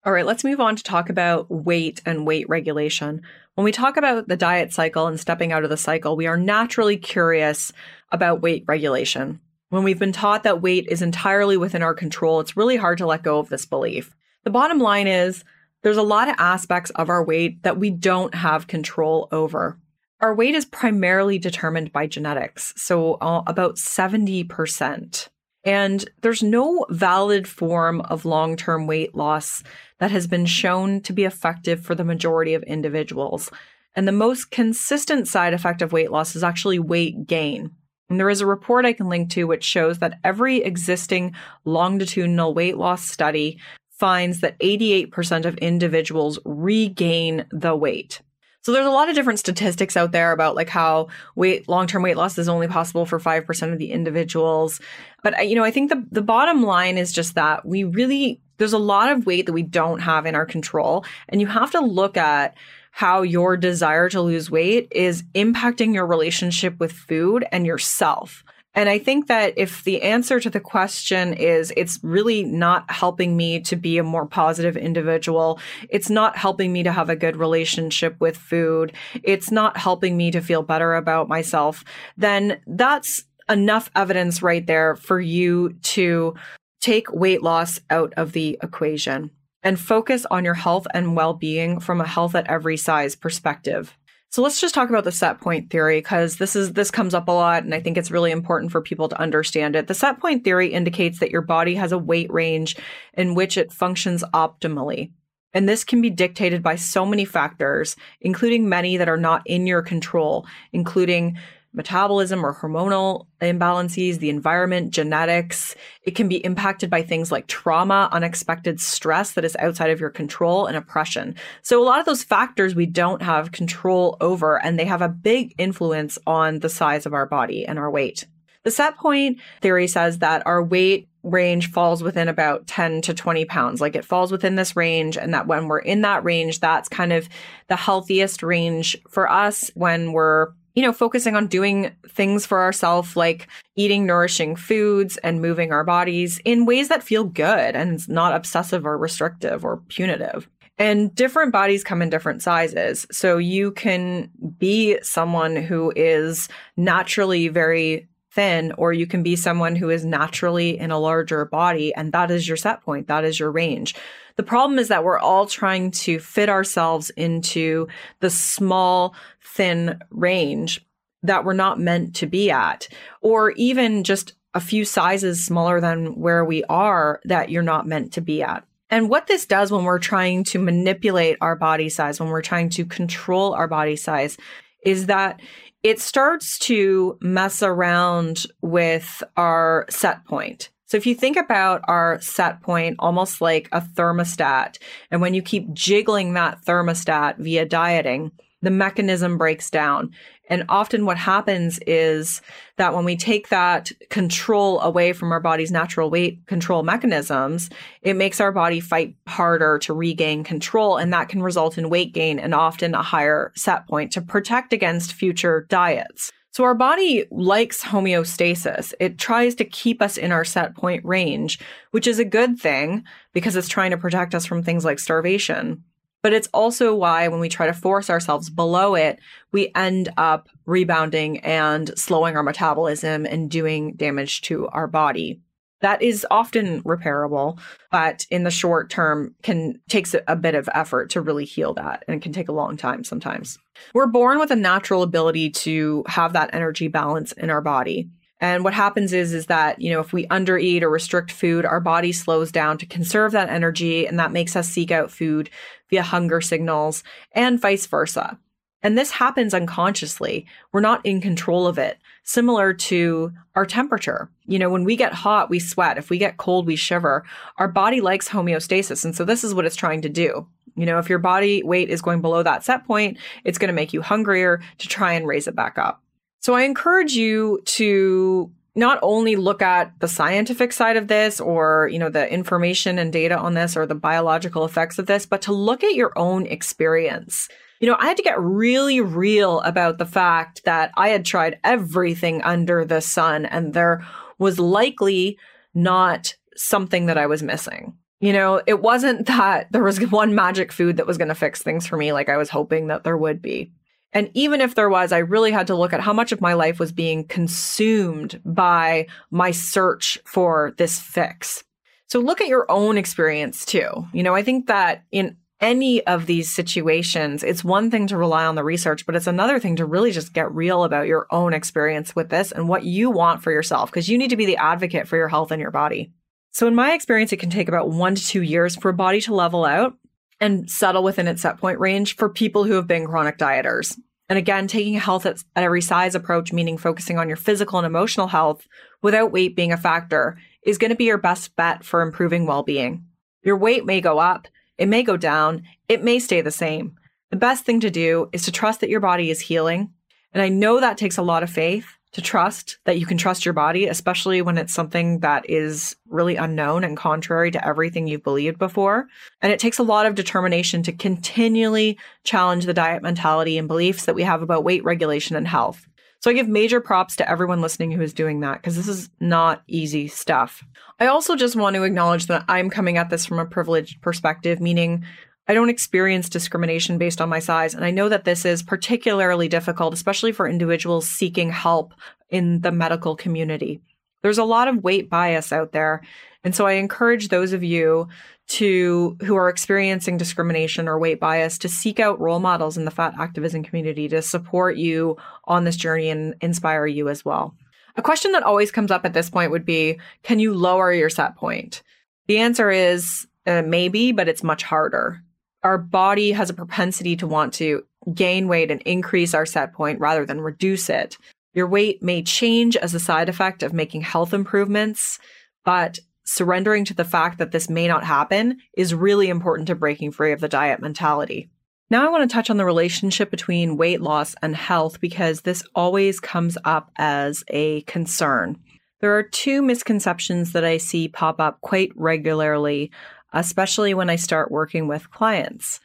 all 0.10 0.14
right, 0.14 0.26
let's 0.26 0.44
move 0.44 0.60
on 0.60 0.76
to 0.76 0.82
talk 0.82 1.12
about 1.12 1.52
weight 1.52 2.02
and 2.04 2.26
weight 2.26 2.50
regulation. 2.50 3.22
When 3.54 3.64
we 3.64 3.72
talk 3.72 3.96
about 3.96 4.28
the 4.28 4.36
diet 4.36 4.74
cycle 4.74 5.06
and 5.06 5.20
stepping 5.20 5.52
out 5.52 5.64
of 5.64 5.70
the 5.70 5.78
cycle, 5.78 6.16
we 6.16 6.26
are 6.26 6.36
naturally 6.36 6.98
curious 6.98 7.72
about 8.12 8.42
weight 8.42 8.64
regulation. 8.66 9.40
When 9.70 9.84
we've 9.84 10.00
been 10.00 10.12
taught 10.12 10.42
that 10.42 10.64
weight 10.64 10.88
is 10.90 11.04
entirely 11.04 11.58
within 11.58 11.84
our 11.84 11.94
control, 11.94 12.40
it's 12.40 12.58
really 12.58 12.76
hard 12.76 12.98
to 12.98 13.06
let 13.06 13.22
go 13.22 13.38
of 13.38 13.50
this 13.50 13.68
belief. 13.68 14.16
The 14.46 14.50
bottom 14.50 14.80
line 14.80 15.06
is 15.06 15.44
there's 15.84 15.96
a 15.96 16.02
lot 16.02 16.28
of 16.28 16.34
aspects 16.40 16.90
of 16.96 17.10
our 17.10 17.24
weight 17.24 17.62
that 17.62 17.78
we 17.78 17.92
don't 17.92 18.34
have 18.34 18.66
control 18.66 19.28
over. 19.32 19.78
Our 20.22 20.34
weight 20.34 20.56
is 20.56 20.66
primarily 20.66 21.38
determined 21.38 21.94
by 21.94 22.08
genetics, 22.08 22.74
so 22.76 23.14
uh, 23.22 23.44
about 23.46 23.76
70%. 23.76 25.30
And 25.66 26.10
there's 26.22 26.42
no 26.42 26.86
valid 26.90 27.48
form 27.48 28.02
of 28.02 28.26
long 28.26 28.56
term 28.56 28.88
weight 28.88 29.14
loss 29.14 29.62
that 30.00 30.12
has 30.12 30.28
been 30.28 30.46
shown 30.46 31.02
to 31.02 31.14
be 31.14 31.26
effective 31.26 31.82
for 31.82 31.96
the 31.96 32.04
majority 32.04 32.54
of 32.54 32.64
individuals. 32.64 33.52
And 33.96 34.08
the 34.08 34.14
most 34.14 34.52
consistent 34.52 35.28
side 35.28 35.54
effect 35.54 35.82
of 35.82 35.92
weight 35.92 36.12
loss 36.12 36.36
is 36.36 36.44
actually 36.44 36.80
weight 36.80 37.28
gain. 37.28 37.72
And 38.10 38.20
there 38.20 38.30
is 38.30 38.42
a 38.42 38.46
report 38.46 38.86
I 38.86 38.94
can 38.94 39.10
link 39.10 39.30
to 39.32 39.46
which 39.46 39.64
shows 39.64 40.00
that 40.00 40.20
every 40.24 40.58
existing 40.58 41.36
longitudinal 41.66 42.54
weight 42.54 42.78
loss 42.78 43.06
study 43.06 43.60
finds 43.92 44.40
that 44.40 44.58
88% 44.60 45.46
of 45.46 45.58
individuals 45.58 46.40
regain 46.46 47.46
the 47.52 47.76
weight. 47.76 48.22
So 48.62 48.72
there's 48.72 48.86
a 48.86 48.92
lot 48.92 49.10
of 49.10 49.16
different 49.16 49.40
statistics 49.40 49.96
out 49.96 50.12
there 50.12 50.32
about 50.32 50.56
like 50.56 50.70
how 50.70 51.08
weight 51.36 51.70
long-term 51.70 52.04
weight 52.04 52.18
loss 52.18 52.38
is 52.38 52.50
only 52.50 52.68
possible 52.68 53.06
for 53.06 53.20
5% 53.20 53.72
of 53.72 53.78
the 53.78 53.92
individuals. 53.92 54.82
But 55.24 55.48
you 55.48 55.56
know, 55.56 55.64
I 55.64 55.72
think 55.72 55.90
the 55.90 56.06
the 56.12 56.22
bottom 56.22 56.64
line 56.64 56.98
is 56.98 57.14
just 57.14 57.36
that 57.36 57.66
we 57.66 57.84
really 57.84 58.42
there's 58.60 58.74
a 58.74 58.78
lot 58.78 59.12
of 59.12 59.26
weight 59.26 59.48
that 59.48 59.54
we 59.54 59.64
don't 59.64 60.00
have 60.00 60.28
in 60.28 60.36
our 60.36 60.46
control 60.46 61.04
and 61.30 61.42
you 61.42 61.48
have 61.48 61.72
to 61.72 61.80
look 61.80 62.16
at 62.16 62.56
how 62.92 63.22
your 63.22 63.58
desire 63.58 64.10
to 64.10 64.22
lose 64.22 64.52
weight 64.52 64.88
is 64.92 65.24
impacting 65.34 65.94
your 65.94 66.06
relationship 66.06 66.80
with 66.80 66.92
food 66.92 67.46
and 67.52 67.66
yourself. 67.66 68.44
And 68.76 68.88
I 68.88 69.00
think 69.00 69.28
that 69.28 69.54
if 69.58 69.84
the 69.84 70.02
answer 70.02 70.40
to 70.40 70.50
the 70.50 70.60
question 70.60 71.34
is 71.34 71.74
it's 71.76 72.00
really 72.04 72.44
not 72.44 72.90
helping 72.92 73.36
me 73.36 73.60
to 73.62 73.76
be 73.76 73.98
a 73.98 74.04
more 74.04 74.26
positive 74.26 74.78
individual, 74.78 75.60
it's 75.90 76.10
not 76.10 76.38
helping 76.38 76.72
me 76.72 76.84
to 76.84 76.92
have 76.92 77.10
a 77.10 77.16
good 77.16 77.36
relationship 77.36 78.16
with 78.20 78.38
food, 78.38 78.94
it's 79.24 79.52
not 79.52 79.76
helping 79.76 80.16
me 80.18 80.30
to 80.32 80.42
feel 80.42 80.62
better 80.62 80.96
about 80.96 81.28
myself, 81.28 81.84
then 82.16 82.62
that's 82.68 83.26
enough 83.50 83.90
evidence 83.96 84.44
right 84.44 84.68
there 84.68 84.96
for 84.96 85.20
you 85.20 85.74
to 85.82 86.36
take 86.80 87.12
weight 87.12 87.44
loss 87.44 87.80
out 87.90 88.14
of 88.16 88.32
the 88.32 88.58
equation 88.64 89.32
and 89.64 89.80
focus 89.80 90.26
on 90.32 90.46
your 90.46 90.54
health 90.54 90.88
and 90.94 91.16
well 91.16 91.34
being 91.34 91.80
from 91.80 92.02
a 92.02 92.08
health 92.08 92.36
at 92.36 92.48
every 92.48 92.78
size 92.78 93.16
perspective. 93.16 93.96
So 94.32 94.44
let's 94.44 94.62
just 94.62 94.76
talk 94.76 94.90
about 94.90 95.06
the 95.06 95.12
set 95.12 95.42
point 95.42 95.72
theory 95.72 96.00
because 96.00 96.38
this 96.38 96.56
is 96.56 96.74
this 96.74 96.92
comes 96.92 97.16
up 97.16 97.28
a 97.28 97.32
lot 97.32 97.64
and 97.64 97.74
I 97.74 97.80
think 97.80 97.98
it's 97.98 98.12
really 98.12 98.32
important 98.32 98.72
for 98.72 98.82
people 98.82 99.10
to 99.10 99.20
understand 99.20 99.76
it. 99.76 99.88
The 99.88 99.96
set 99.96 100.20
point 100.20 100.44
theory 100.44 100.72
indicates 100.72 101.20
that 101.20 101.32
your 101.32 101.42
body 101.42 101.76
has 101.76 101.92
a 101.92 101.98
weight 101.98 102.32
range 102.32 102.78
in 103.14 103.34
which 103.34 103.58
it 103.58 103.74
functions 103.74 104.24
optimally. 104.34 105.12
And 105.52 105.68
this 105.68 105.84
can 105.84 106.00
be 106.00 106.12
dictated 106.12 106.62
by 106.62 106.76
so 106.76 107.08
many 107.08 107.26
factors, 107.26 107.96
including 108.22 108.70
many 108.70 108.98
that 108.98 109.10
are 109.10 109.18
not 109.18 109.42
in 109.48 109.66
your 109.66 109.82
control, 109.82 110.46
including 110.74 111.40
metabolism 111.74 112.46
or 112.46 112.54
hormonal 112.54 113.28
imbalances, 113.42 114.20
the 114.20 114.30
environment, 114.30 114.92
genetics. 114.92 115.76
It 116.04 116.16
can 116.16 116.28
be 116.28 116.44
impacted 116.44 116.90
by 116.90 117.04
things 117.04 117.32
like 117.32 117.48
trauma, 117.48 118.10
unexpected 118.12 118.80
stress 118.80 119.34
that 119.34 119.46
is 119.46 119.56
outside 119.60 119.92
of 119.92 120.00
your 120.00 120.10
control, 120.10 120.66
and 120.66 120.76
oppression. 120.76 121.36
So, 121.62 121.82
a 121.82 121.86
lot 121.86 122.00
of 122.00 122.06
those 122.06 122.24
factors 122.24 122.76
we 122.76 122.86
don't 122.86 123.22
have 123.22 123.52
control 123.52 124.18
over, 124.20 124.62
and 124.62 124.80
they 124.80 124.86
have 124.86 125.02
a 125.02 125.10
big 125.10 125.54
influence 125.58 126.18
on 126.26 126.60
the 126.60 126.70
size 126.70 127.06
of 127.06 127.14
our 127.14 127.26
body 127.26 127.66
and 127.66 127.78
our 127.78 127.92
weight. 127.92 128.26
The 128.64 128.72
set 128.72 128.98
point 128.98 129.40
theory 129.62 129.88
says 129.88 130.20
that 130.20 130.46
our 130.46 130.62
weight 130.62 131.08
range 131.24 131.72
falls 131.72 132.02
within 132.02 132.28
about 132.28 132.68
10 132.68 133.02
to 133.02 133.14
20 133.14 133.46
pounds. 133.46 133.82
Like 133.82 133.96
it 133.96 134.06
falls 134.06 134.32
within 134.32 134.56
this 134.56 134.76
range, 134.76 135.18
and 135.18 135.34
that 135.34 135.48
when 135.48 135.68
we're 135.68 135.80
in 135.80 136.02
that 136.02 136.24
range, 136.24 136.60
that's 136.60 136.90
kind 136.90 137.14
of 137.14 137.30
the 137.68 137.76
healthiest 137.76 138.44
range 138.44 138.98
for 139.10 139.32
us 139.32 139.72
when 139.76 140.12
we're 140.12 140.48
you 140.80 140.86
know, 140.86 140.94
focusing 140.94 141.36
on 141.36 141.48
doing 141.48 141.92
things 142.08 142.46
for 142.46 142.62
ourselves 142.62 143.18
like 143.18 143.50
eating 143.76 144.06
nourishing 144.06 144.56
foods 144.56 145.18
and 145.18 145.42
moving 145.42 145.74
our 145.74 145.84
bodies 145.84 146.40
in 146.46 146.66
ways 146.66 146.88
that 146.88 147.04
feel 147.04 147.26
good 147.26 147.76
and 147.76 148.08
not 148.08 148.34
obsessive 148.34 148.86
or 148.86 148.98
restrictive 148.98 149.66
or 149.66 149.84
punitive. 149.90 150.50
And 150.78 151.14
different 151.14 151.52
bodies 151.52 151.84
come 151.84 152.02
in 152.02 152.10
different 152.10 152.42
sizes. 152.42 153.06
So 153.12 153.38
you 153.38 153.74
can 153.74 154.30
be 154.58 154.98
someone 155.02 155.58
who 155.58 155.92
is 155.98 156.48
naturally 156.78 157.50
very 157.50 158.08
thin, 158.40 158.72
or 158.78 158.94
you 158.94 159.06
can 159.06 159.22
be 159.22 159.36
someone 159.36 159.76
who 159.76 159.90
is 159.90 160.06
naturally 160.06 160.80
in 160.80 160.92
a 160.92 160.98
larger 160.98 161.44
body, 161.44 161.94
and 161.94 162.14
that 162.14 162.32
is 162.32 162.48
your 162.48 162.56
set 162.56 162.82
point, 162.82 163.08
that 163.08 163.26
is 163.26 163.38
your 163.38 163.52
range. 163.52 163.94
The 164.38 164.44
problem 164.44 164.80
is 164.80 164.88
that 164.88 165.04
we're 165.04 165.20
all 165.20 165.46
trying 165.46 165.92
to 165.92 166.20
fit 166.20 166.48
ourselves 166.48 167.10
into 167.10 167.90
the 168.22 168.30
small, 168.30 169.14
thin 169.42 170.02
range 170.10 170.86
that 171.22 171.44
we're 171.44 171.52
not 171.52 171.82
meant 171.82 172.16
to 172.16 172.28
be 172.28 172.50
at, 172.50 172.88
or 173.20 173.52
even 173.52 174.06
just 174.06 174.32
a 174.54 174.62
few 174.62 174.86
sizes 174.86 175.44
smaller 175.44 175.82
than 175.82 176.16
where 176.16 176.46
we 176.46 176.64
are 176.70 177.20
that 177.26 177.50
you're 177.50 177.62
not 177.62 177.88
meant 177.88 178.14
to 178.14 178.22
be 178.22 178.42
at. 178.42 178.64
And 178.90 179.10
what 179.10 179.28
this 179.28 179.46
does 179.46 179.70
when 179.70 179.84
we're 179.84 180.00
trying 180.00 180.46
to 180.46 180.60
manipulate 180.60 181.36
our 181.42 181.58
body 181.58 181.90
size, 181.90 182.22
when 182.22 182.30
we're 182.30 182.42
trying 182.42 182.70
to 182.70 182.86
control 182.86 183.54
our 183.54 183.68
body 183.68 183.98
size, 183.98 184.38
is 184.86 185.08
that 185.08 185.42
it 185.84 186.00
starts 186.00 186.60
to 186.60 187.18
mess 187.22 187.64
around 187.64 188.46
with 188.62 189.24
our 189.38 189.86
set 189.90 190.26
point. 190.26 190.70
So 190.86 190.98
if 190.98 191.06
you 191.06 191.14
think 191.14 191.38
about 191.38 191.82
our 191.88 192.20
set 192.20 192.62
point 192.62 192.96
almost 193.00 193.42
like 193.42 193.70
a 193.72 193.82
thermostat, 193.82 194.78
and 195.12 195.22
when 195.22 195.34
you 195.34 195.42
keep 195.42 195.72
jiggling 195.72 196.34
that 196.34 196.66
thermostat 196.66 197.38
via 197.38 197.66
dieting, 197.66 198.32
the 198.62 198.72
mechanism 198.72 199.38
breaks 199.38 199.70
down. 199.70 200.12
And 200.50 200.66
often 200.68 201.06
what 201.06 201.18
happens 201.18 201.80
is 201.86 202.42
that 202.78 202.94
when 202.94 203.06
we 203.06 203.16
take 203.16 203.50
that 203.50 203.92
control 204.10 204.80
away 204.82 205.14
from 205.14 205.32
our 205.32 205.40
body's 205.40 205.72
natural 205.72 206.10
weight 206.10 206.46
control 206.48 206.84
mechanisms, 206.84 207.70
it 208.02 208.16
makes 208.16 208.42
our 208.42 208.52
body 208.52 208.80
fight 208.80 209.16
harder 209.28 209.78
to 209.80 209.94
regain 209.94 210.44
control. 210.44 210.98
And 210.98 211.14
that 211.14 211.30
can 211.30 211.44
result 211.44 211.78
in 211.78 211.90
weight 211.90 212.14
gain 212.14 212.40
and 212.40 212.56
often 212.56 212.96
a 212.96 213.04
higher 213.04 213.54
set 213.56 213.88
point 213.88 214.12
to 214.14 214.22
protect 214.22 214.74
against 214.74 215.14
future 215.14 215.68
diets. 215.70 216.32
So 216.52 216.64
our 216.64 216.76
body 216.76 217.26
likes 217.30 217.84
homeostasis. 217.84 218.94
It 219.00 219.20
tries 219.20 219.54
to 219.56 219.66
keep 219.66 220.02
us 220.02 220.18
in 220.18 220.32
our 220.32 220.44
set 220.44 220.76
point 220.76 221.06
range, 221.06 221.60
which 221.92 222.08
is 222.08 222.18
a 222.18 222.26
good 222.26 222.58
thing 222.60 223.04
because 223.34 223.56
it's 223.56 223.70
trying 223.70 223.92
to 223.92 223.98
protect 223.98 224.34
us 224.34 224.46
from 224.48 224.64
things 224.64 224.84
like 224.84 224.98
starvation. 224.98 225.84
But 226.22 226.34
it's 226.34 226.50
also 226.54 226.94
why 226.94 227.28
when 227.28 227.40
we 227.40 227.50
try 227.50 227.66
to 227.68 227.74
force 227.74 228.10
ourselves 228.10 228.50
below 228.50 228.96
it, 228.96 229.20
we 229.52 229.72
end 229.76 230.10
up 230.18 230.50
rebounding 230.66 231.40
and 231.40 231.98
slowing 231.98 232.36
our 232.36 232.44
metabolism 232.44 233.26
and 233.26 233.50
doing 233.50 233.94
damage 233.94 234.42
to 234.42 234.68
our 234.70 234.88
body. 234.88 235.40
That 235.82 236.02
is 236.02 236.28
often 236.30 236.84
repairable, 236.84 237.58
but 237.90 238.26
in 238.30 238.44
the 238.44 238.52
short 238.52 238.90
term 238.90 239.34
can 239.44 239.80
takes 239.88 240.14
a 240.28 240.36
bit 240.36 240.56
of 240.56 240.68
effort 240.74 241.10
to 241.12 241.22
really 241.22 241.46
heal 241.46 241.74
that 241.76 242.04
and 242.08 242.22
can 242.22 242.34
take 242.34 242.50
a 242.50 242.54
long 242.54 242.76
time 242.76 243.06
sometimes. 243.06 243.58
We're 243.94 244.08
born 244.08 244.40
with 244.40 244.52
a 244.52 244.58
natural 244.58 245.04
ability 245.04 245.52
to 245.52 246.04
have 246.08 246.34
that 246.34 246.54
energy 246.54 246.90
balance 246.90 247.32
in 247.32 247.50
our 247.50 247.62
body. 247.62 248.10
And 248.42 248.64
what 248.64 248.74
happens 248.74 249.12
is 249.12 249.34
is 249.34 249.48
that, 249.48 249.82
you 249.82 249.92
know, 249.92 250.00
if 250.00 250.14
we 250.14 250.26
undereat 250.28 250.82
or 250.82 250.90
restrict 250.90 251.32
food, 251.32 251.66
our 251.66 251.80
body 251.80 252.12
slows 252.12 252.52
down 252.52 252.78
to 252.78 252.86
conserve 252.86 253.34
that 253.34 253.50
energy 253.50 254.08
and 254.08 254.18
that 254.20 254.32
makes 254.32 254.56
us 254.56 254.70
seek 254.70 254.92
out 254.92 255.12
food 255.12 255.50
via 255.90 256.04
hunger 256.04 256.40
signals 256.40 257.04
and 257.34 257.60
vice 257.60 257.86
versa. 257.86 258.40
And 258.82 258.98
this 258.98 259.12
happens 259.12 259.54
unconsciously. 259.54 260.46
We're 260.72 260.80
not 260.80 261.06
in 261.06 261.20
control 261.20 261.68
of 261.68 261.78
it. 261.78 261.98
Similar 262.24 262.74
to 262.74 263.34
our 263.56 263.66
temperature. 263.66 264.32
You 264.46 264.58
know, 264.58 264.70
when 264.70 264.86
we 264.86 264.96
get 264.96 265.14
hot, 265.14 265.50
we 265.50 265.60
sweat. 265.60 265.98
If 265.98 266.10
we 266.10 266.18
get 266.18 266.38
cold, 266.38 266.66
we 266.66 266.78
shiver. 266.78 267.26
Our 267.58 267.68
body 267.68 268.00
likes 268.00 268.30
homeostasis. 268.30 269.04
And 269.04 269.14
so 269.14 269.26
this 269.26 269.44
is 269.44 269.54
what 269.54 269.66
it's 269.66 269.76
trying 269.76 270.02
to 270.04 270.10
do. 270.10 270.48
You 270.76 270.86
know, 270.86 270.98
if 270.98 271.10
your 271.10 271.20
body 271.20 271.62
weight 271.62 271.90
is 271.90 272.02
going 272.02 272.22
below 272.22 272.42
that 272.44 272.64
set 272.64 272.86
point, 272.86 273.18
it's 273.44 273.58
going 273.58 273.68
to 273.68 273.74
make 273.74 273.92
you 273.92 274.02
hungrier 274.02 274.62
to 274.78 274.88
try 274.88 275.12
and 275.12 275.28
raise 275.28 275.48
it 275.48 275.56
back 275.56 275.78
up. 275.78 276.02
So 276.40 276.54
I 276.54 276.64
encourage 276.64 277.14
you 277.14 277.60
to 277.66 278.52
not 278.76 279.00
only 279.02 279.36
look 279.36 279.62
at 279.62 280.00
the 280.00 280.08
scientific 280.08 280.72
side 280.72 280.96
of 280.96 281.08
this 281.08 281.40
or, 281.42 281.90
you 281.92 282.00
know, 282.00 282.10
the 282.10 282.32
information 282.32 282.98
and 282.98 283.12
data 283.12 283.38
on 283.38 283.54
this 283.54 283.76
or 283.76 283.86
the 283.86 283.96
biological 283.96 284.64
effects 284.64 284.98
of 284.98 285.06
this, 285.06 285.26
but 285.26 285.42
to 285.44 285.54
look 285.54 285.84
at 285.84 285.96
your 285.96 286.18
own 286.18 286.46
experience. 286.46 287.50
You 287.82 287.88
know, 287.88 287.98
I 288.00 288.06
had 288.06 288.18
to 288.18 288.24
get 288.24 288.40
really 288.40 289.02
real 289.02 289.62
about 289.62 289.98
the 289.98 290.06
fact 290.06 290.64
that 290.66 290.92
I 290.96 291.10
had 291.10 291.26
tried 291.26 291.60
everything 291.64 292.42
under 292.44 292.86
the 292.86 293.02
sun 293.02 293.46
and 293.46 293.74
there 293.74 294.06
was 294.38 294.60
likely 294.60 295.38
not 295.74 296.36
something 296.56 297.06
that 297.08 297.18
I 297.18 297.26
was 297.26 297.44
missing. 297.44 297.98
You 298.22 298.34
know, 298.34 298.62
it 298.68 298.82
wasn't 298.82 299.28
that 299.28 299.72
there 299.72 299.84
was 299.84 300.00
one 300.12 300.36
magic 300.36 300.72
food 300.72 300.98
that 300.98 301.08
was 301.08 301.18
going 301.18 301.30
to 301.30 301.36
fix 301.36 301.62
things 301.62 301.88
for 301.88 301.98
me 301.98 302.14
like 302.14 302.30
I 302.30 302.38
was 302.38 302.50
hoping 302.50 302.88
that 302.88 303.04
there 303.04 303.18
would 303.18 303.42
be. 303.42 303.72
And 304.14 304.32
even 304.34 304.62
if 304.62 304.76
there 304.76 304.90
was, 304.90 305.12
I 305.12 305.20
really 305.20 305.52
had 305.52 305.68
to 305.68 305.76
look 305.76 305.94
at 305.94 306.02
how 306.02 306.14
much 306.14 306.32
of 306.32 306.42
my 306.42 306.54
life 306.54 306.80
was 306.80 306.92
being 306.92 307.26
consumed 307.28 308.42
by 308.44 309.08
my 309.30 309.52
search 309.52 310.18
for 310.26 310.74
this 310.78 311.00
fix. 311.00 311.64
So 312.08 312.20
look 312.20 312.42
at 312.42 312.48
your 312.48 312.70
own 312.72 312.98
experience 312.98 313.66
too. 313.66 314.08
You 314.14 314.24
know, 314.24 314.34
I 314.34 314.42
think 314.42 314.68
that 314.68 315.04
in 315.12 315.38
any 315.62 316.06
of 316.08 316.26
these 316.26 316.52
situations, 316.52 317.44
it's 317.44 317.64
one 317.64 317.92
thing 317.92 318.08
to 318.08 318.18
rely 318.18 318.46
on 318.46 318.56
the 318.56 318.64
research, 318.64 319.06
but 319.06 319.16
it's 319.16 319.28
another 319.28 319.60
thing 319.60 319.76
to 319.76 319.86
really 319.86 320.12
just 320.12 320.34
get 320.34 320.52
real 320.54 320.84
about 320.84 321.08
your 321.08 321.28
own 321.32 321.54
experience 321.54 322.16
with 322.16 322.30
this 322.30 322.52
and 322.52 322.68
what 322.68 322.84
you 322.84 323.12
want 323.12 323.44
for 323.44 323.52
yourself, 323.52 323.92
because 323.92 324.10
you 324.10 324.18
need 324.18 324.30
to 324.30 324.38
be 324.38 324.46
the 324.46 324.58
advocate 324.58 325.08
for 325.08 325.18
your 325.18 325.28
health 325.28 325.52
and 325.52 325.62
your 325.62 325.72
body. 325.72 326.12
So, 326.52 326.66
in 326.66 326.76
my 326.76 326.94
experience, 326.94 327.32
it 327.32 327.38
can 327.38 327.50
take 327.50 327.68
about 327.68 327.90
one 327.90 328.16
to 328.16 328.26
two 328.26 328.42
years 328.42 328.76
for 328.76 328.90
a 328.90 328.94
body 328.94 329.22
to 329.22 329.36
level 329.36 329.66
out 329.66 329.96
and 330.40 330.70
settle 330.70 331.04
within 331.04 331.28
its 331.28 331.42
set 331.42 331.58
point 331.58 331.80
range 331.80 332.16
for 332.16 332.30
people 332.30 332.64
who 332.64 332.74
have 332.74 332.88
been 332.88 333.06
chronic 333.06 333.38
dieters. 333.38 333.98
And 334.30 334.38
again, 334.38 334.68
taking 334.68 334.96
a 334.96 335.00
health 335.00 335.26
at, 335.26 335.44
every 335.56 335.82
size 335.82 336.14
approach, 336.14 336.54
meaning 336.54 336.78
focusing 336.78 337.18
on 337.18 337.28
your 337.28 337.38
physical 337.38 337.80
and 337.80 337.86
emotional 337.86 338.28
health 338.28 338.68
without 339.02 339.32
weight 339.32 339.56
being 339.56 339.72
a 339.72 339.78
factor, 339.78 340.38
is 340.64 340.78
going 340.78 340.92
to 340.92 340.96
be 340.96 341.06
your 341.06 341.18
best 341.18 341.56
bet 341.56 341.84
for 341.84 342.02
improving 342.02 342.46
well 342.46 342.64
being. 342.64 343.06
Your 343.44 343.58
weight 343.58 343.86
may 343.86 344.02
go 344.02 344.20
up, 344.20 344.48
it 344.78 344.88
may 344.88 345.04
go 345.04 345.18
down, 345.18 345.64
it 345.88 346.04
may 346.04 346.20
stay 346.20 346.42
the 346.42 346.52
same. 346.52 346.96
The 347.32 347.38
best 347.38 347.66
thing 347.66 347.80
to 347.82 347.90
do 347.90 348.30
is 348.32 348.44
to 348.44 348.52
trust 348.52 348.82
that 348.82 348.90
your 348.90 349.00
body 349.00 349.30
is 349.30 349.40
healing. 349.40 349.92
And 350.32 350.44
I 350.44 350.50
know 350.50 350.80
that 350.80 350.98
takes 350.98 351.18
a 351.18 351.24
lot 351.24 351.44
of 351.44 351.50
faith, 351.50 351.88
to 352.14 352.22
trust 352.22 352.80
that 352.86 353.00
you 353.00 353.06
can 353.06 353.18
trust 353.18 353.46
your 353.46 353.54
body, 353.54 353.86
especially 353.86 354.42
when 354.42 354.58
it's 354.58 354.74
something 354.74 355.20
that 355.20 355.48
is 355.50 355.96
really 356.08 356.36
unknown 356.36 356.84
and 356.84 356.98
contrary 356.98 357.52
to 357.52 357.68
everything 357.68 358.08
you've 358.08 358.24
believed 358.24 358.58
before. 358.58 359.08
And 359.42 359.52
it 359.52 359.60
takes 359.60 359.78
a 359.78 359.84
lot 359.84 360.06
of 360.06 360.16
determination 360.16 360.82
to 360.84 360.92
continually 360.92 362.00
challenge 362.24 362.66
the 362.66 362.74
diet 362.74 363.04
mentality 363.04 363.58
and 363.58 363.68
beliefs 363.68 364.06
that 364.06 364.16
we 364.16 364.24
have 364.24 364.42
about 364.42 364.64
weight 364.64 364.84
regulation 364.84 365.36
and 365.36 365.48
health. 365.48 365.86
So 366.22 366.30
I 366.30 366.34
give 366.34 366.50
major 366.50 366.82
props 366.82 367.16
to 367.18 367.30
everyone 367.30 367.62
listening 367.62 367.92
who 367.92 368.02
is 368.02 368.14
doing 368.14 368.42
that 368.42 368.56
because 368.56 368.76
this 368.76 368.90
is 368.90 369.10
not 369.22 369.64
easy 369.68 370.10
stuff. 370.10 370.66
I 371.00 371.08
also 371.08 371.36
just 371.36 371.56
want 371.56 371.76
to 371.76 371.84
acknowledge 371.84 372.26
that 372.28 372.44
I'm 372.50 372.70
coming 372.70 372.98
at 372.98 373.10
this 373.10 373.26
from 373.26 373.40
a 373.40 373.46
privileged 373.46 374.02
perspective, 374.02 374.60
meaning 374.60 375.06
I 375.50 375.56
don't 375.56 375.70
experience 375.70 376.30
discrimination 376.30 377.00
based 377.00 377.20
on 377.20 377.28
my 377.28 377.40
size. 377.40 377.74
And 377.74 377.84
I 377.84 377.90
know 377.90 378.08
that 378.08 378.24
this 378.24 378.46
is 378.46 378.62
particularly 378.62 379.48
difficult, 379.48 379.96
especially 379.96 380.32
for 380.32 380.48
individuals 380.48 381.10
seeking 381.10 381.50
help 381.50 381.96
in 382.30 382.62
the 382.62 382.72
medical 382.72 383.16
community. 383.16 383.82
There's 384.22 384.38
a 384.38 384.44
lot 384.44 384.68
of 384.68 384.84
weight 384.84 385.10
bias 385.10 385.52
out 385.52 385.72
there. 385.72 386.04
And 386.44 386.56
so 386.56 386.68
I 386.68 386.74
encourage 386.74 387.30
those 387.30 387.52
of 387.52 387.64
you 387.64 388.08
to 388.50 389.18
who 389.24 389.36
are 389.36 389.50
experiencing 389.50 390.18
discrimination 390.18 390.88
or 390.88 391.00
weight 391.00 391.20
bias 391.20 391.58
to 391.60 391.70
seek 391.70 392.00
out 392.00 392.20
role 392.20 392.40
models 392.40 392.78
in 392.78 392.86
the 392.86 392.92
fat 392.92 393.16
activism 393.18 393.64
community 393.64 394.08
to 394.10 394.22
support 394.22 394.78
you 394.78 395.18
on 395.46 395.64
this 395.64 395.78
journey 395.78 396.10
and 396.10 396.36
inspire 396.42 396.86
you 396.86 397.10
as 397.10 397.26
well. 397.26 397.56
A 397.96 398.04
question 398.04 398.34
that 398.34 398.44
always 398.44 398.70
comes 398.70 398.92
up 398.92 399.04
at 399.04 399.14
this 399.14 399.32
point 399.32 399.50
would 399.50 399.66
be 399.66 400.00
Can 400.22 400.38
you 400.38 400.54
lower 400.54 400.94
your 400.94 401.10
set 401.10 401.36
point? 401.36 401.82
The 402.28 402.38
answer 402.38 402.70
is 402.70 403.26
uh, 403.48 403.64
maybe, 403.64 404.12
but 404.12 404.30
it's 404.30 404.44
much 404.44 404.62
harder 404.62 405.24
our 405.64 405.78
body 405.78 406.32
has 406.32 406.50
a 406.50 406.54
propensity 406.54 407.16
to 407.18 407.28
want 407.28 407.54
to 407.56 407.84
gain 408.14 408.48
weight 408.48 408.72
and 408.72 408.82
increase 408.84 409.34
our 409.34 409.46
set 409.46 409.74
point 409.74 410.00
rather 410.00 410.26
than 410.26 410.42
reduce 410.42 410.90
it. 410.90 411.18
Your 411.54 411.68
weight 411.68 412.02
may 412.02 412.24
change 412.24 412.78
as 412.78 412.94
a 412.94 413.00
side 413.00 413.30
effect 413.30 413.64
of 413.64 413.74
making 413.74 414.02
health 414.02 414.34
improvements, 414.34 415.20
but 415.66 416.00
surrendering 416.24 416.86
to 416.86 416.94
the 416.94 417.06
fact 417.06 417.40
that 417.40 417.52
this 417.52 417.70
may 417.70 417.88
not 417.88 418.04
happen 418.04 418.60
is 418.78 418.94
really 418.94 419.30
important 419.30 419.68
to 419.68 419.76
breaking 419.76 420.12
free 420.12 420.32
of 420.32 420.40
the 420.40 420.48
diet 420.48 420.80
mentality. 420.80 421.50
Now, 421.90 422.06
I 422.06 422.12
want 422.12 422.30
to 422.30 422.34
touch 422.34 422.52
on 422.52 422.58
the 422.58 422.66
relationship 422.66 423.32
between 423.32 423.78
weight 423.78 424.00
loss 424.00 424.36
and 424.44 424.56
health 424.56 425.02
because 425.02 425.42
this 425.42 425.64
always 425.74 426.20
comes 426.20 426.56
up 426.64 426.92
as 426.98 427.44
a 427.48 427.82
concern. 427.82 428.60
There 429.02 429.18
are 429.18 429.24
two 429.24 429.64
misconceptions 429.64 430.52
that 430.52 430.64
I 430.64 430.78
see 430.78 431.08
pop 431.08 431.40
up 431.40 431.62
quite 431.62 431.92
regularly, 431.96 432.92
especially 433.34 433.94
when 433.94 434.10
I 434.10 434.16
start 434.16 434.52
working 434.52 434.88
with 434.88 435.12
clients. 435.12 435.80